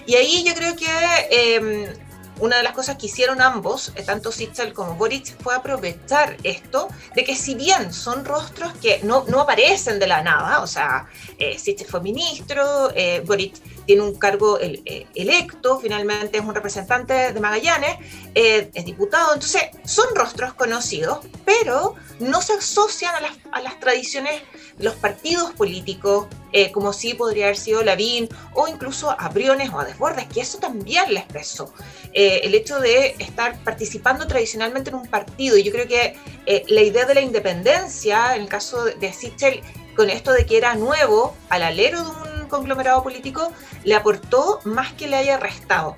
Y 0.08 0.16
ahí 0.16 0.44
yo 0.44 0.56
creo 0.56 0.76
que 0.76 0.88
eh, 1.30 1.94
una 2.42 2.58
de 2.58 2.64
las 2.64 2.74
cosas 2.74 2.98
que 2.98 3.06
hicieron 3.06 3.42
ambos, 3.42 3.94
eh, 3.96 4.04
tanto 4.04 4.32
Sichel 4.32 4.74
como 4.74 4.96
Boric, 4.96 5.38
fue 5.42 5.56
aprovechar 5.56 6.38
esto 6.44 6.90
de 7.16 7.24
que 7.24 7.36
si 7.36 7.56
bien 7.56 7.94
son 7.94 8.26
rostros 8.26 8.74
que 8.82 9.00
no, 9.04 9.26
no 9.28 9.42
aparecen 9.42 10.00
de 10.00 10.08
la 10.08 10.22
nada, 10.22 10.62
o 10.62 10.68
sea, 10.68 11.08
eh, 11.38 11.58
fue 11.88 12.02
ministro, 12.02 12.92
eh, 12.96 13.22
Boric 13.26 13.56
tiene 13.86 14.02
un 14.02 14.16
cargo 14.16 14.60
eh, 14.60 15.08
electo, 15.16 15.80
finalmente 15.80 16.38
es 16.38 16.44
un 16.44 16.54
representante 16.54 17.34
de 17.34 17.40
Magallanes, 17.40 17.98
es 18.34 18.86
diputado, 18.86 19.34
entonces 19.34 19.64
son 19.84 20.06
rostros 20.16 20.54
conocidos, 20.54 21.20
pero 21.46 21.96
no 22.20 22.42
se 22.42 22.54
asocian 22.54 23.16
a 23.16 23.22
las, 23.22 23.38
a 23.52 23.62
las 23.62 23.80
tradiciones 23.80 24.42
los 24.80 24.96
partidos 24.96 25.52
políticos, 25.54 26.28
eh, 26.54 26.72
como 26.72 26.92
si 26.92 27.14
podría 27.14 27.46
haber 27.46 27.58
sido 27.58 27.82
Lavín 27.82 28.28
o 28.54 28.68
incluso 28.68 29.12
a 29.12 29.30
Briones 29.30 29.70
o 29.70 29.80
a 29.80 29.86
Desbordes, 29.86 30.28
que 30.28 30.42
eso 30.42 30.58
también 30.58 31.14
les 31.14 31.24
pesó. 31.24 31.74
Eh, 32.14 32.42
el 32.44 32.54
hecho 32.56 32.80
de 32.80 33.16
estar 33.20 33.58
participando 33.64 34.28
tradicionalmente 34.28 34.90
en 34.90 34.98
un 34.98 35.08
partido, 35.08 35.58
y 35.58 35.64
yo 35.64 35.72
creo 35.72 35.88
que 35.88 36.18
eh, 36.46 36.64
la 36.68 36.82
idea 36.82 37.06
de 37.06 37.16
la 37.16 37.22
independencia, 37.22 38.36
en 38.36 38.42
el 38.44 38.50
caso 38.50 38.84
de 38.84 39.14
Sichel, 39.14 39.62
con 39.96 40.10
esto 40.10 40.34
de 40.34 40.46
que 40.46 40.58
era 40.58 40.76
nuevo 40.76 41.36
al 41.50 41.64
alero 41.64 42.04
de 42.04 42.42
un 42.42 42.50
conglomerado 42.50 43.02
político, 43.02 43.54
le 43.86 43.96
aportó 43.96 44.60
más 44.66 44.92
que 44.94 45.08
le 45.08 45.16
haya 45.16 45.38
restado. 45.38 45.96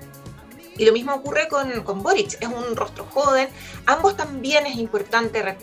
Y 0.76 0.84
lo 0.84 0.92
mismo 0.92 1.14
ocurre 1.14 1.46
con, 1.48 1.82
con 1.82 2.02
Boric, 2.02 2.36
es 2.40 2.48
un 2.48 2.74
rostro 2.74 3.06
joven. 3.10 3.48
Ambos 3.86 4.16
también 4.16 4.66
es 4.66 4.74
importante 4.74 5.56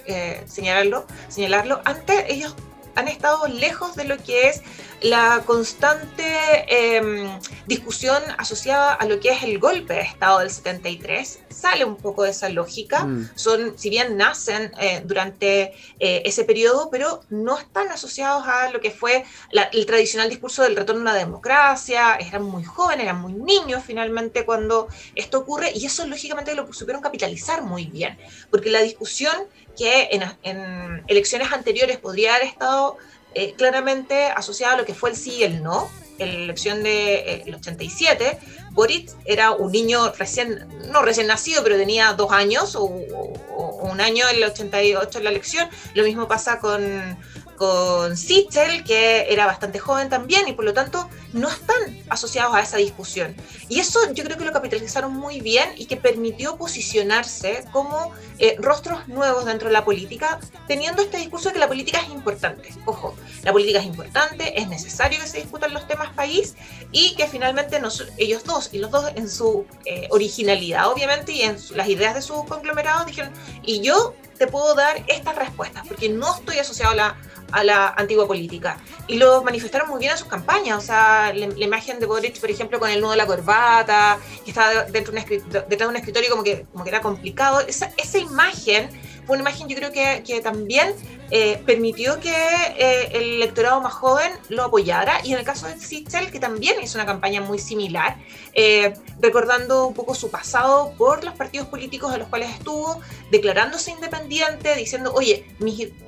señalarlo, 0.47 1.05
señalarlo. 1.27 1.81
Antes 1.83 2.23
ellos 2.29 2.55
han 2.95 3.07
estado 3.07 3.47
lejos 3.47 3.95
de 3.95 4.05
lo 4.05 4.17
que 4.17 4.49
es 4.49 4.61
la 5.01 5.41
constante 5.45 6.25
em, 6.67 7.27
discusión 7.65 8.21
asociada 8.37 8.93
a 8.93 9.05
lo 9.05 9.19
que 9.19 9.29
es 9.29 9.43
el 9.43 9.57
golpe 9.57 9.95
de 9.95 10.01
Estado 10.01 10.39
del 10.39 10.51
73. 10.51 11.39
Sale 11.49 11.85
un 11.85 11.95
poco 11.95 12.23
de 12.23 12.29
esa 12.29 12.49
lógica. 12.49 13.05
Mm. 13.05 13.31
Son, 13.35 13.77
si 13.77 13.89
bien 13.89 14.15
nacen 14.15 14.71
eh, 14.79 15.01
durante 15.03 15.73
eh, 15.99 16.21
ese 16.23 16.43
periodo, 16.43 16.89
pero 16.91 17.21
no 17.29 17.57
están 17.57 17.89
asociados 17.89 18.47
a 18.47 18.69
lo 18.69 18.79
que 18.79 18.91
fue 18.91 19.25
el 19.71 19.85
tradicional 19.85 20.29
discurso 20.29 20.63
del 20.63 20.75
retorno 20.75 21.09
a 21.09 21.13
la 21.13 21.19
democracia. 21.19 22.15
Eran 22.15 22.43
muy 22.43 22.63
jóvenes, 22.63 23.05
eran 23.05 23.21
muy 23.21 23.33
niños 23.33 23.83
finalmente 23.85 24.45
cuando 24.45 24.87
esto 25.15 25.39
ocurre 25.39 25.71
y 25.73 25.85
eso 25.85 26.05
lógicamente 26.05 26.53
lo 26.53 26.71
supieron 26.73 27.01
capitalizar 27.01 27.63
muy 27.63 27.85
bien, 27.85 28.17
porque 28.49 28.69
la 28.69 28.81
discusión 28.81 29.35
que 29.77 30.09
en, 30.43 31.03
elecciones 31.07 31.51
anteriores 31.51 31.97
podría 31.97 32.35
haber 32.35 32.47
estado 32.47 32.97
eh, 33.33 33.53
claramente 33.53 34.25
asociada 34.25 34.73
a 34.73 34.77
lo 34.77 34.85
que 34.85 34.93
fue 34.93 35.11
el 35.11 35.15
sí 35.15 35.37
y 35.39 35.43
el 35.43 35.63
no, 35.63 35.89
en 36.19 36.37
la 36.37 36.43
elección 36.43 36.83
del 36.83 37.45
de, 37.45 37.55
87, 37.55 38.37
Boric 38.71 39.11
era 39.25 39.51
un 39.51 39.71
niño 39.71 40.11
recién, 40.13 40.67
no 40.91 41.01
recién 41.01 41.27
nacido, 41.27 41.63
pero 41.63 41.77
tenía 41.77 42.13
dos 42.13 42.31
años 42.31 42.75
o, 42.75 42.83
o 42.83 43.89
un 43.89 43.99
año 44.01 44.29
en 44.29 44.37
el 44.37 44.43
88 44.43 45.17
en 45.17 45.23
la 45.23 45.29
elección. 45.29 45.69
Lo 45.93 46.03
mismo 46.03 46.27
pasa 46.27 46.59
con, 46.59 47.17
con 47.57 48.17
Sichel, 48.17 48.83
que 48.83 49.31
era 49.31 49.45
bastante 49.45 49.79
joven 49.79 50.09
también, 50.09 50.47
y 50.47 50.53
por 50.53 50.65
lo 50.65 50.73
tanto 50.73 51.09
no 51.33 51.49
están 51.49 52.03
asociados 52.09 52.53
a 52.53 52.61
esa 52.61 52.77
discusión. 52.77 53.35
Y 53.69 53.79
eso 53.79 53.99
yo 54.13 54.23
creo 54.23 54.37
que 54.37 54.45
lo 54.45 54.51
capitalizaron 54.51 55.13
muy 55.13 55.41
bien 55.41 55.69
y 55.77 55.85
que 55.85 55.97
permitió 55.97 56.57
posicionarse 56.57 57.65
como 57.71 58.11
eh, 58.39 58.55
rostros 58.59 59.07
nuevos 59.07 59.45
dentro 59.45 59.67
de 59.67 59.73
la 59.73 59.85
política, 59.85 60.39
teniendo 60.67 61.01
este 61.01 61.17
discurso 61.17 61.49
de 61.49 61.53
que 61.53 61.59
la 61.59 61.67
política 61.67 61.99
es 61.99 62.09
importante. 62.09 62.73
Ojo, 62.85 63.15
la 63.43 63.51
política 63.51 63.79
es 63.79 63.85
importante, 63.85 64.59
es 64.59 64.67
necesario 64.67 65.19
que 65.19 65.27
se 65.27 65.37
discutan 65.37 65.73
los 65.73 65.87
temas 65.87 66.13
país 66.13 66.55
y 66.91 67.15
que 67.15 67.27
finalmente 67.27 67.79
ellos 68.17 68.43
dos, 68.43 68.69
y 68.71 68.79
los 68.79 68.91
dos 68.91 69.11
en 69.15 69.29
su 69.29 69.65
eh, 69.85 70.07
originalidad, 70.09 70.89
obviamente, 70.89 71.31
y 71.31 71.41
en 71.41 71.57
las 71.75 71.87
ideas 71.87 72.15
de 72.15 72.21
su 72.21 72.45
conglomerado, 72.45 73.05
dijeron, 73.05 73.31
y 73.63 73.81
yo 73.81 74.15
te 74.37 74.47
puedo 74.47 74.73
dar 74.73 75.03
estas 75.07 75.35
respuestas, 75.35 75.87
porque 75.87 76.09
no 76.09 76.35
estoy 76.35 76.57
asociado 76.57 76.93
a 76.93 76.95
la 76.95 77.17
a 77.51 77.63
la 77.63 77.89
antigua 77.89 78.27
política. 78.27 78.77
Y 79.07 79.17
lo 79.17 79.43
manifestaron 79.43 79.89
muy 79.89 79.99
bien 79.99 80.11
en 80.11 80.17
sus 80.17 80.27
campañas. 80.27 80.77
O 80.77 80.81
sea, 80.81 81.33
la, 81.33 81.45
imagen 81.45 81.99
de 81.99 82.05
Boric, 82.05 82.39
por 82.39 82.49
ejemplo, 82.49 82.79
con 82.79 82.89
el 82.89 83.01
nudo 83.01 83.11
de 83.11 83.17
la 83.17 83.25
corbata, 83.25 84.19
que 84.43 84.51
estaba 84.51 84.85
dentro 84.85 85.13
de 85.13 85.21
un 85.21 85.49
detrás 85.51 85.79
de 85.79 85.87
un 85.87 85.95
escritorio 85.95 86.29
como 86.29 86.43
que, 86.43 86.65
como 86.71 86.83
que 86.83 86.89
era 86.89 87.01
complicado. 87.01 87.61
Esa, 87.61 87.91
imagen 88.17 88.89
una 89.27 89.41
imagen 89.41 89.67
yo 89.67 89.77
creo 89.77 89.91
que, 89.91 90.23
que 90.25 90.41
también 90.41 90.93
eh, 91.29 91.61
permitió 91.65 92.19
que 92.19 92.35
eh, 92.77 93.09
el 93.13 93.35
electorado 93.35 93.79
más 93.81 93.93
joven 93.93 94.31
lo 94.49 94.63
apoyara. 94.63 95.21
Y 95.23 95.31
en 95.31 95.39
el 95.39 95.45
caso 95.45 95.67
de 95.67 95.79
Sichel, 95.79 96.29
que 96.29 96.39
también 96.39 96.75
hizo 96.81 96.97
una 96.97 97.05
campaña 97.05 97.39
muy 97.39 97.57
similar, 97.57 98.17
eh, 98.53 98.93
recordando 99.21 99.87
un 99.87 99.93
poco 99.93 100.13
su 100.13 100.29
pasado 100.29 100.93
por 100.97 101.23
los 101.23 101.33
partidos 101.35 101.67
políticos 101.67 102.11
a 102.11 102.17
los 102.17 102.27
cuales 102.27 102.49
estuvo, 102.49 102.99
declarándose 103.31 103.91
independiente, 103.91 104.75
diciendo, 104.75 105.13
oye, 105.13 105.45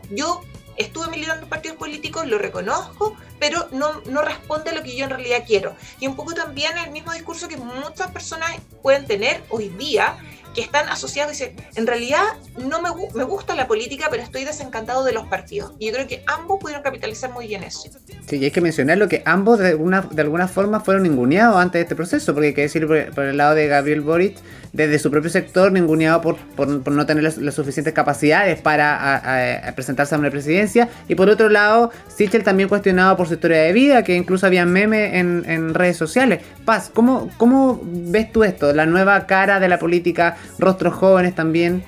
yo 0.10 0.42
estuve 0.78 1.08
militando 1.10 1.44
en 1.44 1.50
partidos 1.50 1.78
políticos, 1.78 2.28
lo 2.28 2.38
reconozco, 2.38 3.16
pero 3.40 3.68
no, 3.72 4.02
no 4.06 4.22
responde 4.22 4.72
a 4.72 4.74
lo 4.74 4.84
que 4.84 4.96
yo 4.96 5.06
en 5.06 5.12
realidad 5.12 5.44
quiero. 5.46 5.76
Y 6.00 6.08
un 6.08 6.16
poco 6.16 6.34
también 6.34 6.78
el 6.78 6.92
mismo 6.92 7.14
discurso 7.14 7.48
que 7.48 7.58
muchas 7.58 8.12
personas 8.12 8.52
pueden 8.82 9.06
tener 9.06 9.44
hoy 9.50 9.70
día 9.70 10.18
que 10.54 10.62
están 10.62 10.90
asociados 10.90 11.34
y 11.34 11.46
dicen, 11.46 11.56
en 11.76 11.88
realidad 11.88 12.24
no 12.58 12.82
me, 12.82 12.90
me 13.14 13.24
gusta 13.24 13.56
la 13.56 13.68
política, 13.68 14.08
pero 14.10 14.24
estoy 14.24 14.46
desencantado 14.46 15.04
de 15.04 15.14
los 15.14 15.28
partidos. 15.28 15.74
Y 15.80 15.88
yo 15.88 15.94
creo 15.94 16.08
que 16.08 16.24
ambos 16.28 16.60
pudieron 16.60 16.84
capitalizar 16.84 17.32
muy 17.32 17.48
bien 17.48 17.64
eso. 17.64 17.90
Sí, 18.28 18.38
y 18.38 18.46
hay 18.46 18.52
que 18.52 18.62
mencionar 18.62 18.98
lo 18.98 19.08
que 19.08 19.24
ambos 19.26 19.60
de, 19.60 19.76
una, 19.76 20.02
de 20.02 20.22
alguna 20.22 20.48
forma 20.48 20.80
fueron 20.80 21.04
ninguneados 21.04 21.58
antes 21.58 21.80
de 21.80 21.82
este 21.82 21.96
proceso, 21.96 22.34
porque 22.34 22.48
hay 22.48 22.54
que 22.54 22.62
decir 22.62 22.88
por, 22.88 23.26
el 23.26 23.38
lado 23.38 23.56
de 23.56 23.68
Gabriel 23.68 24.02
Boric, 24.02 24.38
desde 24.72 24.98
su 24.98 25.12
propio 25.12 25.30
sector, 25.30 25.72
ninguneado 25.72 26.22
por, 26.22 26.38
por, 26.38 26.68
no 26.68 27.06
tener 27.06 27.24
las, 27.24 27.54
suficientes 27.54 27.94
capacidades 27.94 28.60
para 28.60 29.74
presentarse 29.76 30.16
a 30.16 30.18
una 30.18 30.32
presidencia, 30.32 30.90
y 31.08 31.16
por 31.16 31.30
otro 31.30 31.50
lado, 31.50 31.92
Sichel 32.08 32.44
también 32.44 32.70
cuestionado 32.70 33.16
por 33.18 33.28
su 33.28 33.36
historia 33.36 33.58
de 33.62 33.74
vida, 33.74 34.04
que 34.04 34.16
incluso 34.16 34.48
había 34.48 34.66
memes 34.66 35.14
en, 35.14 35.44
en 35.48 35.74
redes 35.74 35.98
sociales. 35.98 36.42
Paz, 36.66 36.90
¿cómo, 36.94 37.30
¿cómo 37.38 37.82
ves 37.84 38.32
tú 38.32 38.44
esto? 38.44 38.74
La 38.74 38.86
nueva 38.86 39.28
cara 39.28 39.60
de 39.60 39.68
la 39.68 39.78
política 39.78 40.38
rostros 40.58 40.94
jóvenes 40.94 41.36
también. 41.36 41.84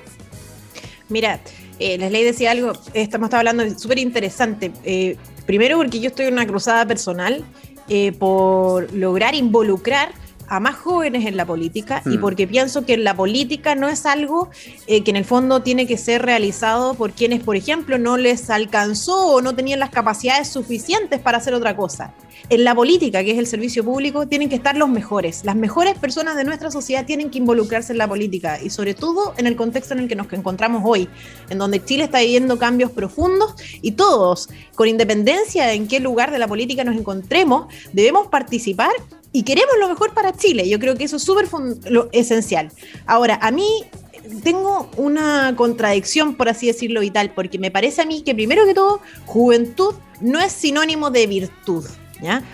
Mira, 1.08 1.40
eh, 1.78 1.98
les 1.98 2.24
decía 2.24 2.50
algo, 2.50 2.72
estamos 2.94 3.32
hablando 3.32 3.68
súper 3.78 3.98
interesante. 3.98 4.72
Eh, 4.84 5.16
primero 5.46 5.76
porque 5.76 6.00
yo 6.00 6.08
estoy 6.08 6.26
en 6.26 6.34
una 6.34 6.46
cruzada 6.46 6.86
personal 6.86 7.44
eh, 7.88 8.12
por 8.12 8.92
lograr 8.92 9.34
involucrar 9.34 10.10
a 10.48 10.60
más 10.60 10.76
jóvenes 10.76 11.26
en 11.26 11.36
la 11.36 11.44
política 11.44 12.02
y 12.06 12.16
hmm. 12.16 12.20
porque 12.20 12.46
pienso 12.46 12.84
que 12.84 12.96
la 12.96 13.14
política 13.14 13.74
no 13.74 13.88
es 13.88 14.06
algo 14.06 14.48
eh, 14.86 15.02
que 15.02 15.10
en 15.10 15.16
el 15.16 15.24
fondo 15.24 15.62
tiene 15.62 15.86
que 15.86 15.96
ser 15.96 16.22
realizado 16.22 16.94
por 16.94 17.12
quienes, 17.12 17.42
por 17.42 17.56
ejemplo, 17.56 17.98
no 17.98 18.16
les 18.16 18.50
alcanzó 18.50 19.28
o 19.28 19.42
no 19.42 19.54
tenían 19.54 19.80
las 19.80 19.90
capacidades 19.90 20.48
suficientes 20.48 21.20
para 21.20 21.38
hacer 21.38 21.54
otra 21.54 21.76
cosa 21.76 22.14
en 22.48 22.64
la 22.64 22.74
política, 22.74 23.24
que 23.24 23.32
es 23.32 23.38
el 23.38 23.46
servicio 23.46 23.84
público, 23.84 24.26
tienen 24.26 24.48
que 24.48 24.54
estar 24.54 24.76
los 24.76 24.88
mejores. 24.88 25.44
Las 25.44 25.56
mejores 25.56 25.98
personas 25.98 26.36
de 26.36 26.44
nuestra 26.44 26.70
sociedad 26.70 27.04
tienen 27.04 27.30
que 27.30 27.38
involucrarse 27.38 27.92
en 27.92 27.98
la 27.98 28.08
política 28.08 28.60
y 28.62 28.70
sobre 28.70 28.94
todo 28.94 29.34
en 29.36 29.46
el 29.46 29.56
contexto 29.56 29.94
en 29.94 30.00
el 30.00 30.08
que 30.08 30.14
nos 30.14 30.32
encontramos 30.32 30.82
hoy, 30.84 31.08
en 31.50 31.58
donde 31.58 31.84
Chile 31.84 32.04
está 32.04 32.20
viviendo 32.20 32.58
cambios 32.58 32.90
profundos 32.92 33.54
y 33.82 33.92
todos, 33.92 34.48
con 34.74 34.86
independencia 34.88 35.66
de 35.66 35.72
en 35.72 35.88
qué 35.88 35.98
lugar 35.98 36.30
de 36.30 36.38
la 36.38 36.46
política 36.46 36.84
nos 36.84 36.96
encontremos, 36.96 37.66
debemos 37.92 38.28
participar 38.28 38.92
y 39.36 39.42
queremos 39.42 39.74
lo 39.78 39.90
mejor 39.90 40.14
para 40.14 40.32
Chile. 40.32 40.66
Yo 40.66 40.78
creo 40.78 40.96
que 40.96 41.04
eso 41.04 41.16
es 41.16 41.22
súper 41.22 41.46
esencial. 42.12 42.72
Ahora, 43.04 43.38
a 43.42 43.50
mí 43.50 43.84
tengo 44.42 44.88
una 44.96 45.52
contradicción, 45.54 46.36
por 46.36 46.48
así 46.48 46.68
decirlo, 46.68 47.00
vital, 47.00 47.32
porque 47.34 47.58
me 47.58 47.70
parece 47.70 48.00
a 48.00 48.06
mí 48.06 48.22
que 48.22 48.34
primero 48.34 48.64
que 48.64 48.72
todo, 48.72 49.02
juventud 49.26 49.94
no 50.22 50.40
es 50.40 50.52
sinónimo 50.52 51.10
de 51.10 51.26
virtud. 51.26 51.84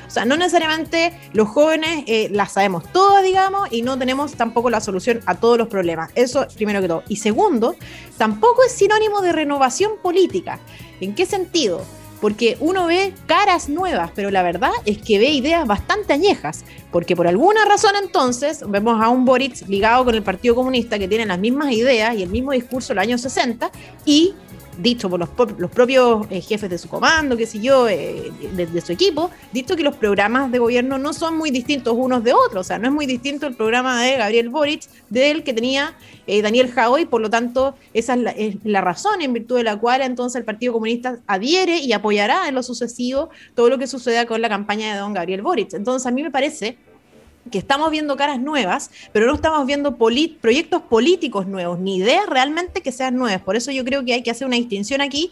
O 0.08 0.10
sea, 0.10 0.24
no 0.24 0.36
necesariamente 0.36 1.16
los 1.32 1.46
jóvenes 1.46 2.02
eh, 2.08 2.28
las 2.32 2.50
sabemos 2.50 2.82
todas, 2.92 3.22
digamos, 3.22 3.68
y 3.70 3.82
no 3.82 3.96
tenemos 3.96 4.32
tampoco 4.32 4.68
la 4.68 4.80
solución 4.80 5.20
a 5.26 5.36
todos 5.36 5.56
los 5.58 5.68
problemas. 5.68 6.10
Eso 6.16 6.48
primero 6.56 6.80
que 6.80 6.88
todo. 6.88 7.04
Y 7.06 7.14
segundo, 7.14 7.76
tampoco 8.18 8.64
es 8.64 8.72
sinónimo 8.72 9.20
de 9.20 9.30
renovación 9.30 9.92
política. 10.02 10.58
¿En 11.00 11.14
qué 11.14 11.26
sentido? 11.26 11.84
Porque 12.22 12.56
uno 12.60 12.86
ve 12.86 13.12
caras 13.26 13.68
nuevas, 13.68 14.12
pero 14.14 14.30
la 14.30 14.44
verdad 14.44 14.70
es 14.86 14.98
que 14.98 15.18
ve 15.18 15.30
ideas 15.30 15.66
bastante 15.66 16.12
añejas. 16.12 16.64
Porque 16.92 17.16
por 17.16 17.26
alguna 17.26 17.64
razón 17.64 17.94
entonces 18.00 18.62
vemos 18.68 19.02
a 19.02 19.08
un 19.08 19.24
Boric 19.24 19.66
ligado 19.66 20.04
con 20.04 20.14
el 20.14 20.22
Partido 20.22 20.54
Comunista 20.54 21.00
que 21.00 21.08
tiene 21.08 21.26
las 21.26 21.40
mismas 21.40 21.72
ideas 21.72 22.16
y 22.16 22.22
el 22.22 22.28
mismo 22.28 22.52
discurso 22.52 22.90
de 22.90 22.94
los 22.94 23.02
años 23.02 23.20
60 23.22 23.72
y 24.04 24.34
dicho 24.78 25.10
por 25.10 25.20
los, 25.20 25.28
los 25.58 25.70
propios 25.70 26.26
eh, 26.30 26.40
jefes 26.40 26.70
de 26.70 26.78
su 26.78 26.88
comando, 26.88 27.36
qué 27.36 27.46
sé 27.46 27.60
yo, 27.60 27.88
eh, 27.88 28.32
de, 28.54 28.80
su 28.80 28.92
equipo, 28.92 29.30
dicho 29.52 29.76
que 29.76 29.82
los 29.82 29.96
programas 29.96 30.50
de 30.50 30.58
gobierno 30.58 30.98
no 30.98 31.12
son 31.12 31.36
muy 31.36 31.50
distintos 31.50 31.94
unos 31.96 32.24
de 32.24 32.32
otros, 32.32 32.60
o 32.60 32.64
sea, 32.64 32.78
no 32.78 32.88
es 32.88 32.94
muy 32.94 33.06
distinto 33.06 33.46
el 33.46 33.54
programa 33.54 34.02
de 34.02 34.16
Gabriel 34.16 34.48
Boric 34.48 34.88
del 35.10 35.42
que 35.42 35.52
tenía 35.52 35.94
eh, 36.26 36.42
Daniel 36.42 36.70
Jaoy, 36.70 37.04
por 37.04 37.20
lo 37.20 37.30
tanto, 37.30 37.74
esa 37.92 38.14
es 38.36 38.56
la, 38.64 38.80
razón 38.80 39.22
en 39.22 39.32
virtud 39.32 39.56
de 39.56 39.64
la 39.64 39.78
cual 39.78 40.02
entonces 40.02 40.38
el 40.38 40.44
Partido 40.44 40.72
Comunista 40.72 41.18
adhiere 41.26 41.78
y 41.78 41.92
apoyará 41.92 42.48
en 42.48 42.54
lo 42.54 42.62
sucesivo 42.62 43.30
todo 43.54 43.68
lo 43.68 43.78
que 43.78 43.86
suceda 43.86 44.26
con 44.26 44.40
la 44.40 44.48
campaña 44.48 44.92
de 44.92 45.00
don 45.00 45.12
Gabriel 45.12 45.42
Boric. 45.42 45.74
Entonces, 45.74 46.06
a 46.06 46.10
mí 46.10 46.22
me 46.22 46.30
parece 46.30 46.78
que 47.50 47.58
estamos 47.58 47.90
viendo 47.90 48.16
caras 48.16 48.40
nuevas, 48.40 48.90
pero 49.12 49.26
no 49.26 49.34
estamos 49.34 49.66
viendo 49.66 49.96
proyectos 49.96 50.82
políticos 50.82 51.46
nuevos, 51.46 51.78
ni 51.78 51.96
ideas 51.96 52.26
realmente 52.28 52.82
que 52.82 52.92
sean 52.92 53.16
nuevas. 53.16 53.42
Por 53.42 53.56
eso 53.56 53.72
yo 53.72 53.84
creo 53.84 54.04
que 54.04 54.14
hay 54.14 54.22
que 54.22 54.30
hacer 54.30 54.46
una 54.46 54.56
distinción 54.56 55.00
aquí 55.00 55.30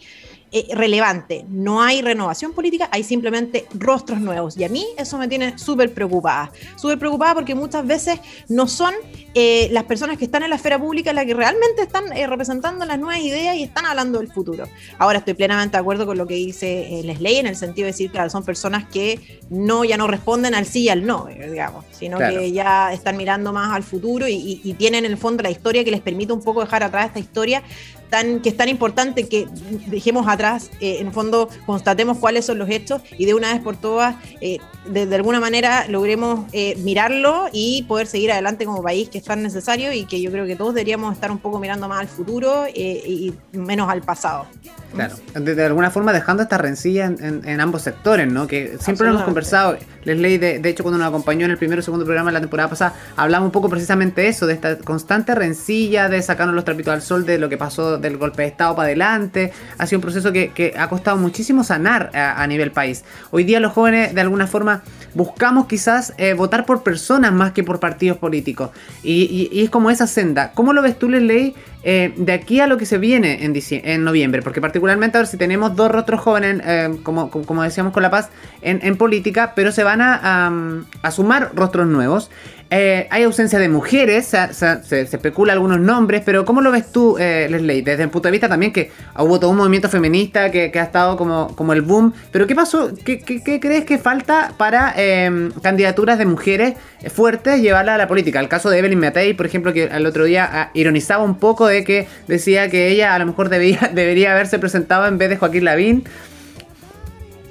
eh, 0.53 0.67
relevante. 0.75 1.45
No 1.47 1.81
hay 1.81 2.01
renovación 2.01 2.51
política, 2.51 2.89
hay 2.91 3.03
simplemente 3.03 3.67
rostros 3.73 4.19
nuevos. 4.19 4.57
Y 4.57 4.65
a 4.65 4.67
mí 4.67 4.85
eso 4.97 5.17
me 5.17 5.29
tiene 5.29 5.57
súper 5.57 5.93
preocupada. 5.93 6.51
Súper 6.75 6.99
preocupada 6.99 7.35
porque 7.35 7.55
muchas 7.55 7.87
veces 7.87 8.19
no 8.49 8.67
son 8.67 8.93
eh, 9.33 9.69
las 9.71 9.85
personas 9.85 10.17
que 10.17 10.25
están 10.25 10.43
en 10.43 10.49
la 10.49 10.57
esfera 10.57 10.77
pública 10.77 11.13
las 11.13 11.23
que 11.23 11.35
realmente 11.35 11.83
están 11.83 12.11
eh, 12.11 12.27
representando 12.27 12.83
las 12.83 12.99
nuevas 12.99 13.23
ideas 13.23 13.55
y 13.55 13.63
están 13.63 13.85
hablando 13.85 14.19
del 14.19 14.29
futuro. 14.29 14.67
Ahora 14.97 15.19
estoy 15.19 15.35
plenamente 15.35 15.77
de 15.77 15.79
acuerdo 15.79 16.05
con 16.05 16.17
lo 16.17 16.27
que 16.27 16.33
dice 16.33 16.99
Leslie 17.01 17.39
en 17.39 17.47
el 17.47 17.55
sentido 17.55 17.85
de 17.85 17.93
decir, 17.93 18.11
claro, 18.11 18.29
son 18.29 18.43
personas 18.43 18.83
que 18.89 19.39
no 19.49 19.85
ya 19.85 19.95
no 19.95 20.07
responden 20.07 20.53
al 20.53 20.65
sí 20.65 20.81
y 20.81 20.89
al 20.89 21.05
no, 21.05 21.27
digamos, 21.27 21.85
sino 21.91 22.17
que 22.17 22.51
ya 22.51 22.91
están 22.91 23.15
mirando 23.15 23.53
más 23.53 23.73
al 23.73 23.83
futuro 23.83 24.27
y, 24.27 24.59
y 24.61 24.73
tienen 24.73 25.05
en 25.05 25.11
el 25.11 25.17
fondo 25.17 25.43
la 25.43 25.49
historia 25.49 25.85
que 25.85 25.91
les 25.91 26.01
permite 26.01 26.33
un 26.33 26.43
poco 26.43 26.59
dejar 26.59 26.83
atrás 26.83 27.07
esta 27.07 27.19
historia 27.19 27.63
tan, 28.11 28.41
que 28.41 28.49
es 28.49 28.57
tan 28.57 28.69
importante 28.69 29.27
que 29.27 29.47
dejemos 29.87 30.27
atrás, 30.27 30.69
eh, 30.81 30.97
en 30.99 31.07
el 31.07 31.13
fondo 31.13 31.49
constatemos 31.65 32.17
cuáles 32.17 32.45
son 32.45 32.59
los 32.59 32.69
hechos 32.69 33.01
y 33.17 33.25
de 33.25 33.33
una 33.33 33.53
vez 33.53 33.61
por 33.61 33.77
todas, 33.77 34.15
eh, 34.41 34.59
de, 34.85 35.15
alguna 35.15 35.39
manera, 35.39 35.87
logremos 35.87 36.45
eh, 36.51 36.75
mirarlo 36.83 37.47
y 37.53 37.83
poder 37.83 38.07
seguir 38.07 38.31
adelante 38.33 38.65
como 38.65 38.83
país, 38.83 39.09
que 39.09 39.17
es 39.17 39.23
tan 39.23 39.41
necesario 39.41 39.93
y 39.93 40.05
que 40.05 40.21
yo 40.21 40.29
creo 40.29 40.45
que 40.45 40.57
todos 40.57 40.75
deberíamos 40.75 41.13
estar 41.13 41.31
un 41.31 41.39
poco 41.39 41.57
mirando 41.57 41.87
más 41.87 42.01
al 42.01 42.07
futuro 42.09 42.65
y 42.67 43.33
menos 43.53 43.89
al 43.89 44.01
pasado. 44.01 44.45
Claro, 44.93 45.15
de, 45.33 45.65
alguna 45.65 45.89
forma 45.89 46.11
dejando 46.11 46.43
esta 46.43 46.57
rencilla 46.57 47.05
en, 47.05 47.61
ambos 47.61 47.83
sectores, 47.83 48.27
¿no? 48.27 48.47
Que 48.47 48.77
siempre 48.79 49.07
lo 49.07 49.13
hemos 49.13 49.23
conversado. 49.23 49.77
Leslie, 50.03 50.37
de, 50.37 50.59
de 50.59 50.69
hecho, 50.69 50.83
cuando 50.83 50.97
nos 50.97 51.07
acompañó 51.07 51.45
en 51.45 51.51
el 51.51 51.57
primero 51.57 51.79
o 51.79 51.83
segundo 51.83 52.03
programa 52.03 52.29
de 52.29 52.33
la 52.33 52.39
temporada 52.41 52.69
pasada, 52.69 52.93
hablamos 53.15 53.47
un 53.47 53.51
poco 53.51 53.69
precisamente 53.69 54.21
de 54.21 54.27
eso, 54.27 54.47
de 54.47 54.53
esta 54.53 54.77
constante 54.79 55.33
rencilla, 55.33 56.09
de 56.09 56.21
sacarnos 56.21 56.55
los 56.55 56.65
trapitos 56.65 56.93
al 56.93 57.01
sol 57.01 57.25
de 57.25 57.37
lo 57.37 57.47
que 57.47 57.57
pasó 57.57 57.99
del 58.01 58.17
golpe 58.17 58.41
de 58.41 58.49
Estado 58.49 58.75
para 58.75 58.87
adelante. 58.87 59.51
Ha 59.77 59.85
sido 59.85 59.99
un 59.99 60.01
proceso 60.01 60.31
que, 60.31 60.73
ha 60.77 60.89
costado 60.89 61.17
muchísimo 61.17 61.63
sanar 61.63 62.11
a, 62.13 62.45
nivel 62.47 62.71
país. 62.71 63.03
Hoy 63.31 63.43
día 63.43 63.59
los 63.59 63.73
jóvenes, 63.73 64.13
de 64.13 64.21
alguna 64.21 64.47
forma, 64.47 64.83
buscamos 65.13 65.67
quizás 65.67 66.13
eh, 66.17 66.33
votar 66.33 66.65
por 66.65 66.83
personas 66.83 67.33
más 67.33 67.51
que 67.51 67.63
por 67.63 67.79
partidos 67.79 68.17
políticos. 68.17 68.71
Y, 69.03 69.49
es 69.61 69.69
como 69.69 69.89
esa 69.89 70.07
senda. 70.07 70.51
¿Cómo 70.53 70.73
lo 70.73 70.81
ves 70.81 70.97
tú, 70.97 71.09
Leslie? 71.09 71.53
Eh, 71.83 72.13
de 72.15 72.33
aquí 72.33 72.59
a 72.59 72.67
lo 72.67 72.77
que 72.77 72.85
se 72.85 72.99
viene 72.99 73.43
en, 73.43 73.55
en 73.55 74.03
noviembre, 74.03 74.43
porque 74.43 74.61
particularmente 74.61 75.17
a 75.17 75.21
ver 75.21 75.27
si 75.27 75.37
tenemos 75.37 75.75
dos 75.75 75.89
rostros 75.89 76.21
jóvenes, 76.21 76.61
eh, 76.63 76.95
como, 77.01 77.31
como, 77.31 77.63
decíamos 77.63 77.91
con 77.91 78.03
La 78.03 78.11
Paz, 78.11 78.29
en, 78.61 78.97
política, 78.97 79.53
pero 79.55 79.71
se 79.71 79.83
van 79.83 80.01
a 80.01 81.11
sumar 81.11 81.51
rostros 81.55 81.87
nuevos. 81.87 82.29
Eh, 82.73 83.05
hay 83.09 83.23
ausencia 83.23 83.59
de 83.59 83.67
mujeres, 83.67 84.27
se, 84.27 85.01
especula 85.01 85.51
algunos 85.51 85.81
nombres, 85.81 86.21
pero 86.25 86.45
¿cómo 86.45 86.61
lo 86.61 86.71
ves 86.71 86.89
tú, 86.89 87.17
eh, 87.19 87.47
Leslie? 87.49 87.81
Desde 87.81 88.03
el 88.03 88.09
punto 88.09 88.29
de 88.29 88.31
vista 88.31 88.47
también 88.47 88.71
que 88.71 88.89
hubo 89.19 89.41
todo 89.41 89.51
un 89.51 89.57
movimiento 89.57 89.89
feminista 89.89 90.49
que, 90.51 90.71
ha 90.73 90.83
estado 90.83 91.17
como, 91.17 91.73
el 91.73 91.81
boom, 91.81 92.13
pero 92.31 92.47
¿qué 92.47 92.55
pasó? 92.55 92.89
¿Qué, 93.03 93.19
crees 93.59 93.83
que 93.83 93.97
falta 93.97 94.53
para 94.55 94.93
em, 94.95 95.51
candidaturas 95.61 96.17
de 96.17 96.25
mujeres 96.25 96.75
fuertes 97.13 97.61
llevarla 97.61 97.95
a 97.95 97.97
la 97.97 98.07
política? 98.07 98.39
El 98.39 98.47
caso 98.47 98.69
de 98.69 98.79
Evelyn 98.79 99.01
Matei, 99.01 99.33
por 99.33 99.45
ejemplo, 99.45 99.73
que 99.73 99.83
el 99.83 100.05
otro 100.05 100.23
día 100.23 100.49
ah, 100.49 100.71
ironizaba 100.73 101.25
un 101.25 101.35
poco 101.35 101.67
de 101.67 101.83
que 101.83 102.07
decía 102.29 102.69
que 102.69 102.87
ella 102.87 103.13
a 103.15 103.19
lo 103.19 103.25
mejor 103.25 103.49
debería 103.49 104.31
haberse 104.31 104.59
presentado 104.59 105.07
en 105.07 105.17
vez 105.17 105.27
de 105.27 105.35
Joaquín 105.35 105.65
Lavín. 105.65 106.05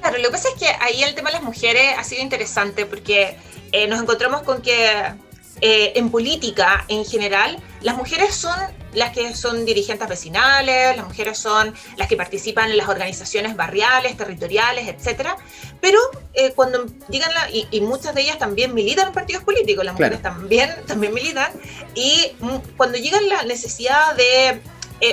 Claro, 0.01 0.17
lo 0.17 0.25
que 0.25 0.31
pasa 0.31 0.49
es 0.49 0.59
que 0.59 0.67
ahí 0.81 1.03
el 1.03 1.15
tema 1.15 1.29
de 1.29 1.35
las 1.35 1.43
mujeres 1.43 1.93
ha 1.99 2.05
sido 2.05 2.23
interesante 2.23 2.87
porque 2.87 3.37
eh, 3.73 3.87
nos 3.87 4.01
encontramos 4.01 4.43
con 4.43 4.63
que 4.63 4.89
eh, 5.61 5.93
en 5.95 6.11
política 6.11 6.85
en 6.89 7.05
general, 7.05 7.59
las 7.83 7.97
mujeres 7.97 8.35
son 8.35 8.59
las 8.95 9.13
que 9.13 9.35
son 9.37 9.65
dirigentes 9.65 10.09
vecinales, 10.09 10.97
las 10.97 11.07
mujeres 11.07 11.39
son 11.39 11.75
las 11.97 12.09
que 12.09 12.17
participan 12.17 12.71
en 12.71 12.77
las 12.77 12.89
organizaciones 12.89 13.55
barriales, 13.57 14.17
territoriales, 14.17 14.89
etcétera. 14.89 15.37
Pero 15.81 15.99
eh, 16.35 16.53
cuando 16.55 16.87
llegan, 17.09 17.31
y, 17.53 17.81
muchas 17.83 18.15
de 18.15 18.23
ellas 18.23 18.39
también 18.39 18.75
militan 18.75 19.09
en 19.09 19.15
partidos 19.15 19.45
políticos, 19.45 19.85
las 19.85 19.95
mujeres 19.95 20.23
también, 20.23 20.71
también 20.87 21.15
militan, 21.15 21.53
y 21.95 22.33
cuando 22.77 22.99
llega 22.99 23.21
la 23.21 23.45
necesidad 23.45 24.15
de 24.17 24.61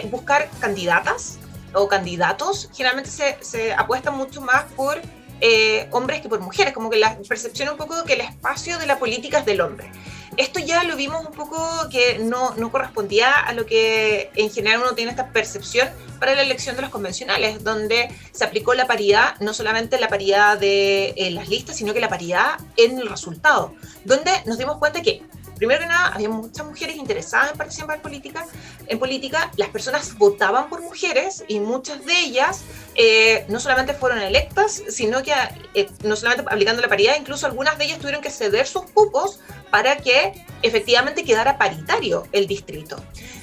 buscar 0.10 0.50
candidatas 0.60 1.38
o 1.74 1.88
candidatos, 1.88 2.70
generalmente 2.74 3.12
se, 3.12 3.38
se 3.42 3.74
apuesta 3.74 4.12
mucho 4.12 4.42
más 4.42 4.64
por 4.76 5.02
eh, 5.42 5.88
hombres 5.92 6.22
que 6.22 6.30
por 6.30 6.40
mujeres, 6.40 6.74
como 6.74 6.90
que 6.90 6.98
la 6.98 7.18
percepción 7.28 7.70
un 7.70 7.78
poco 7.78 8.04
que 8.04 8.14
el 8.14 8.22
espacio 8.22 8.78
de 8.78 8.86
la 8.86 9.00
política 9.00 9.40
es 9.40 9.46
del 9.46 9.62
hombre. 9.62 9.90
Esto 10.38 10.60
ya 10.60 10.84
lo 10.84 10.96
vimos 10.96 11.26
un 11.26 11.34
poco 11.34 11.58
que 11.90 12.20
no, 12.20 12.54
no 12.56 12.72
correspondía 12.72 13.34
a 13.34 13.54
lo 13.54 13.66
que 13.66 14.30
en 14.36 14.52
general 14.52 14.82
uno 14.82 14.94
tiene 14.94 15.10
esta 15.10 15.32
percepción 15.32 15.90
para 16.20 16.36
la 16.36 16.44
elección 16.44 16.76
de 16.76 16.84
los 16.84 16.92
convencionales, 16.92 17.64
donde 17.64 18.10
se 18.32 18.44
aplicó 18.44 18.76
la 18.76 18.86
paridad, 18.86 19.40
no 19.40 19.54
solamente 19.54 20.00
la 20.00 20.10
paridad 20.10 20.58
de 20.58 21.14
eh, 21.18 21.32
las 21.32 21.50
listas, 21.50 21.78
sino 21.78 21.94
que 21.94 22.00
la 22.00 22.10
paridad 22.10 22.60
en 22.76 23.00
el 23.00 23.10
resultado, 23.10 23.74
donde 24.06 24.32
nos 24.46 24.58
dimos 24.60 24.78
cuenta 24.78 25.02
que 25.02 25.24
primero 25.58 25.82
que 25.82 25.88
nada, 25.88 26.08
había 26.14 26.30
muchas 26.30 26.66
mujeres 26.66 26.96
interesadas 26.96 27.52
en 27.52 27.58
participar 27.58 27.98
en 27.98 28.02
política. 28.02 28.46
En 28.88 29.00
política, 29.00 29.52
las 29.58 29.70
personas 29.70 30.18
votaban 30.18 30.70
por 30.70 30.82
mujeres 30.82 31.44
y 31.48 31.60
muchas 31.60 32.06
de 32.06 32.20
ellas 32.20 32.64
eh, 32.96 33.46
no 33.50 33.60
solamente 33.60 33.94
fueron 33.94 34.20
electas, 34.20 34.84
sino 34.90 35.22
que 35.24 35.34
eh, 35.74 35.90
no 36.04 36.16
solamente 36.16 36.46
aplicando 36.50 36.82
la 36.82 36.88
paridad, 36.88 37.16
incluso 37.20 37.46
algunas 37.46 37.78
de 37.78 37.86
ellas 37.86 38.00
tuvieron 38.00 38.22
que 38.22 38.32
ceder 38.32 38.68
sus 38.68 38.84
cupos 38.92 39.40
para 39.70 39.98
que 39.98 40.46
efectivamente 40.62 41.24
quedara 41.24 41.58
paritario 41.58 42.28
el 42.32 42.48
distrito. 42.48 42.98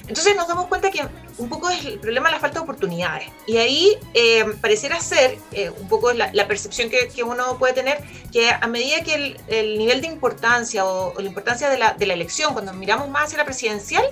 Entonces 0.07 0.37
nos 0.37 0.47
damos 0.47 0.67
cuenta 0.67 0.91
que 0.91 1.07
un 1.39 1.49
poco 1.49 1.71
es 1.71 1.85
el 1.85 1.99
problema 1.99 2.31
la 2.31 2.39
falta 2.39 2.59
de 2.59 2.65
oportunidades. 2.65 3.29
Y 3.47 3.57
ahí 3.57 3.97
eh, 4.13 4.45
pareciera 4.61 5.01
ser 5.01 5.39
un 5.81 5.89
poco 5.89 6.13
la, 6.13 6.47
percepción 6.47 6.91
que, 6.91 7.23
uno 7.23 7.59
puede 7.59 7.73
tener, 7.73 8.03
que 8.31 8.51
a 8.51 8.67
medida 8.67 9.03
que 9.03 9.37
el, 9.49 9.79
nivel 9.79 10.01
de 10.01 10.09
importancia 10.09 10.85
o, 10.85 11.15
la 11.19 11.27
importancia 11.27 11.71
de 11.71 11.79
la, 11.79 11.95
de 11.95 12.07
la 12.07 12.15
elección, 12.15 12.53
cuando 12.53 12.73
miramos 12.75 13.09
más 13.09 13.25
hacia 13.25 13.39
la 13.39 13.45
presidencial, 13.45 14.05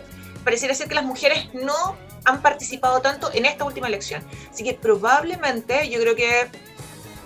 pareciera 0.44 0.74
ser 0.74 0.88
que 0.88 0.94
las 0.94 1.04
mujeres 1.04 1.52
no 1.54 1.96
han 2.24 2.42
participado 2.42 3.00
tanto 3.00 3.30
en 3.32 3.46
esta 3.46 3.64
última 3.64 3.88
elección. 3.88 4.24
Así 4.50 4.64
que 4.64 4.74
probablemente 4.74 5.88
yo 5.88 6.00
creo 6.00 6.14
que, 6.14 6.48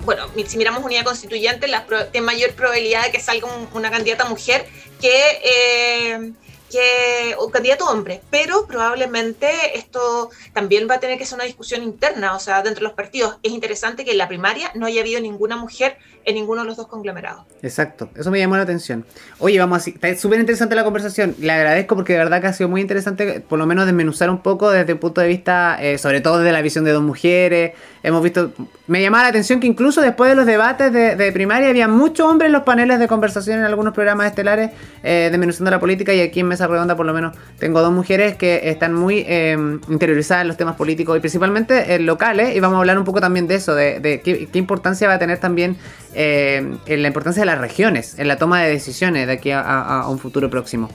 bueno, 0.05 0.27
si 0.47 0.57
miramos 0.57 0.85
unidad 0.85 1.05
constituyente, 1.05 1.69
la 1.69 1.87
tiene 2.11 2.27
mayor 2.27 2.53
probabilidad 2.55 3.05
de 3.05 3.13
que 3.13 3.21
salga 3.21 3.49
una 3.73 3.91
candidata 3.91 4.25
mujer 4.25 4.67
que... 5.01 5.41
Eh, 5.45 6.33
que 6.77 7.35
candidato 7.51 7.87
hombre, 7.87 8.21
pero 8.31 8.67
probablemente 8.67 9.79
esto 9.79 10.31
también 10.53 10.87
va 10.89 10.97
a 10.97 11.01
tener 11.01 11.17
que 11.17 11.25
ser 11.25 11.37
una 11.37 11.45
discusión 11.45 11.83
interna, 11.83 12.37
o 12.37 12.39
sea, 12.39 12.63
dentro 12.63 12.81
de 12.81 12.89
los 12.89 12.93
partidos. 12.93 13.39
Es 13.43 13.53
interesante 13.53 14.05
que 14.05 14.11
en 14.11 14.19
la 14.19 14.29
primaria 14.29 14.71
no 14.75 14.85
haya 14.85 15.01
habido 15.01 15.21
ninguna 15.21 15.57
mujer 15.57 15.97
en 16.27 16.35
ninguno 16.35 16.63
de 16.63 16.67
los 16.67 16.77
dos 16.77 16.89
conglomerados. 16.89 17.45
Exacto, 17.63 18.11
eso 18.17 18.31
me 18.33 18.39
llamó 18.39 18.57
la 18.57 18.65
atención. 18.65 19.07
Oye, 19.39 19.59
vamos 19.59 19.87
a 19.87 19.91
está 19.91 20.15
súper 20.17 20.41
interesante 20.41 20.75
la 20.75 20.83
conversación. 20.83 21.37
Le 21.39 21.53
agradezco 21.53 21.95
porque 21.95 22.15
de 22.15 22.19
verdad 22.19 22.41
que 22.41 22.49
ha 22.49 22.53
sido 22.53 22.69
muy 22.69 22.81
interesante, 22.81 23.41
por 23.41 23.59
lo 23.61 23.67
menos 23.67 23.87
desmenuzar 23.87 24.29
un 24.29 24.43
poco 24.43 24.71
desde 24.71 24.93
el 24.93 24.99
punto 24.99 25.21
de 25.21 25.29
vista, 25.29 25.79
eh, 25.81 25.99
sobre 25.99 26.21
todo 26.21 26.39
desde 26.39 26.53
la 26.53 26.63
visión 26.63 26.85
de 26.85 26.91
dos 26.91 27.03
mujeres. 27.03 27.73
Hemos 28.03 28.23
visto, 28.23 28.53
me 28.87 29.01
llamaba 29.01 29.25
la 29.25 29.31
atención 29.31 29.61
que 29.61 29.67
incluso 29.67 30.01
después 30.01 30.31
de 30.31 30.37
los 30.37 30.47
debates 30.47 30.93
de, 30.93 31.33
primaria 31.33 31.69
había 31.69 31.89
muchos 31.89 32.27
hombres 32.27 32.47
en 32.47 32.53
los 32.53 32.63
paneles 32.63 33.01
de 33.01 33.09
conversación 33.09 33.59
en 33.59 33.65
algunos 33.65 33.93
programas 33.93 34.29
estelares 34.29 34.71
eh, 35.03 35.29
desmenuzando 35.31 35.71
la 35.71 35.81
política 35.81 36.15
y 36.15 36.21
aquí 36.21 36.41
en 36.41 36.47
Mesa 36.47 36.69
Redonda 36.69 36.97
por 36.97 37.05
lo 37.05 37.13
menos 37.13 37.37
tengo 37.59 37.83
dos 37.83 37.93
mujeres 37.93 38.37
que 38.37 38.71
están 38.71 38.95
muy 38.95 39.25
em, 39.27 39.81
interiorizadas 39.89 40.43
en 40.43 40.49
los 40.49 40.57
temas 40.57 40.77
políticos 40.77 41.17
y 41.17 41.21
principalmente 41.21 41.95
en 41.95 42.07
locales 42.07 42.55
y 42.55 42.61
vamos 42.61 42.77
a 42.77 42.79
hablar 42.79 42.97
un 42.97 43.05
poco 43.05 43.21
también 43.21 43.49
de 43.49 43.57
eso, 43.57 43.75
de, 43.75 44.21
qué, 44.23 44.49
importancia 44.55 45.09
va 45.09 45.15
a 45.15 45.19
tener 45.19 45.39
también 45.39 45.77
eh, 46.19 46.79
en 46.87 47.03
la 47.03 47.09
importancia 47.09 47.43
de 47.43 47.47
las 47.47 47.59
regiones, 47.59 48.19
en 48.19 48.27
la 48.27 48.39
toma 48.39 48.63
de 48.63 48.71
decisiones 48.71 49.27
de 49.27 49.35
aquí 49.35 49.51
a, 49.53 50.07
un 50.09 50.19
futuro 50.19 50.49
próximo. 50.49 50.89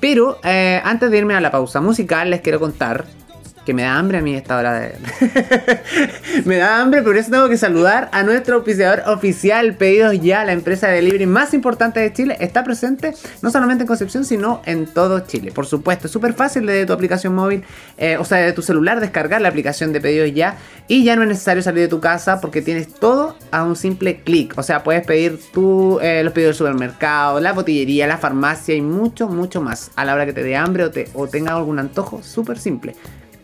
Pero 0.00 0.38
eh, 0.44 0.80
antes 0.84 1.10
de 1.10 1.18
irme 1.18 1.34
a 1.34 1.40
la 1.40 1.50
pausa 1.50 1.80
musical 1.80 2.30
les 2.30 2.40
quiero 2.40 2.60
contar 2.60 3.04
que 3.64 3.74
me 3.74 3.82
da 3.82 3.98
hambre 3.98 4.18
a 4.18 4.22
mí 4.22 4.34
esta 4.34 4.56
hora 4.56 4.80
de... 4.80 4.94
me 6.46 6.56
da 6.56 6.80
hambre, 6.80 7.02
por 7.02 7.16
eso 7.16 7.30
tengo 7.30 7.48
que 7.48 7.58
saludar 7.58 8.08
a 8.12 8.22
nuestro 8.22 8.56
auspiciador 8.56 9.02
oficial, 9.06 9.74
Pedidos 9.74 10.20
Ya, 10.20 10.44
la 10.44 10.52
empresa 10.52 10.88
de 10.88 10.96
delivery 10.96 11.26
más 11.26 11.52
importante 11.52 12.00
de 12.00 12.12
Chile. 12.12 12.36
Está 12.40 12.64
presente 12.64 13.14
no 13.42 13.50
solamente 13.50 13.82
en 13.82 13.88
Concepción, 13.88 14.24
sino 14.24 14.62
en 14.64 14.86
todo 14.86 15.20
Chile. 15.20 15.52
Por 15.52 15.66
supuesto, 15.66 16.06
es 16.06 16.12
súper 16.12 16.32
fácil 16.32 16.66
de 16.66 16.86
tu 16.86 16.92
aplicación 16.92 17.34
móvil, 17.34 17.62
eh, 17.98 18.16
o 18.16 18.24
sea, 18.24 18.38
de 18.38 18.52
tu 18.52 18.62
celular, 18.62 18.98
descargar 19.00 19.40
la 19.42 19.48
aplicación 19.48 19.92
de 19.92 20.00
Pedidos 20.00 20.32
Ya. 20.32 20.56
Y 20.88 21.04
ya 21.04 21.14
no 21.14 21.22
es 21.22 21.28
necesario 21.28 21.62
salir 21.62 21.82
de 21.82 21.88
tu 21.88 22.00
casa 22.00 22.40
porque 22.40 22.62
tienes 22.62 22.92
todo 22.92 23.36
a 23.50 23.62
un 23.62 23.76
simple 23.76 24.22
clic. 24.22 24.54
O 24.56 24.62
sea, 24.62 24.82
puedes 24.82 25.06
pedir 25.06 25.38
tú 25.52 26.00
eh, 26.00 26.22
los 26.24 26.32
pedidos 26.32 26.58
del 26.58 26.66
supermercado, 26.66 27.40
la 27.40 27.52
botillería, 27.52 28.06
la 28.06 28.18
farmacia 28.18 28.74
y 28.74 28.80
mucho, 28.80 29.28
mucho 29.28 29.60
más. 29.60 29.90
A 29.96 30.04
la 30.04 30.14
hora 30.14 30.24
que 30.24 30.32
te 30.32 30.42
dé 30.42 30.56
hambre 30.56 30.84
o, 30.84 30.90
te, 30.90 31.08
o 31.14 31.28
tenga 31.28 31.54
algún 31.54 31.78
antojo, 31.78 32.22
súper 32.22 32.58
simple 32.58 32.94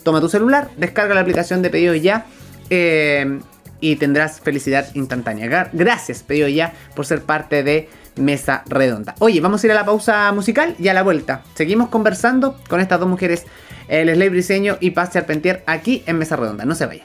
toma 0.06 0.20
tu 0.20 0.28
celular, 0.28 0.68
descarga 0.76 1.16
la 1.16 1.22
aplicación 1.22 1.62
de 1.62 1.68
pedido 1.68 1.92
ya 1.96 2.26
eh, 2.70 3.40
y 3.80 3.96
tendrás 3.96 4.40
felicidad 4.40 4.86
instantánea. 4.94 5.68
Gracias, 5.72 6.22
pedido 6.22 6.46
ya, 6.46 6.72
por 6.94 7.06
ser 7.06 7.22
parte 7.22 7.64
de 7.64 7.88
Mesa 8.14 8.62
Redonda. 8.66 9.16
Oye, 9.18 9.40
vamos 9.40 9.64
a 9.64 9.66
ir 9.66 9.72
a 9.72 9.74
la 9.74 9.84
pausa 9.84 10.30
musical 10.30 10.76
y 10.78 10.86
a 10.86 10.94
la 10.94 11.02
vuelta. 11.02 11.42
Seguimos 11.54 11.88
conversando 11.88 12.56
con 12.68 12.78
estas 12.80 13.00
dos 13.00 13.08
mujeres, 13.08 13.46
el 13.88 14.06
Leslie 14.06 14.28
Briseño 14.28 14.76
y 14.78 14.92
Paz 14.92 15.10
Charpentier, 15.10 15.64
aquí 15.66 16.04
en 16.06 16.18
Mesa 16.18 16.36
Redonda. 16.36 16.64
No 16.64 16.76
se 16.76 16.86
vayan. 16.86 17.04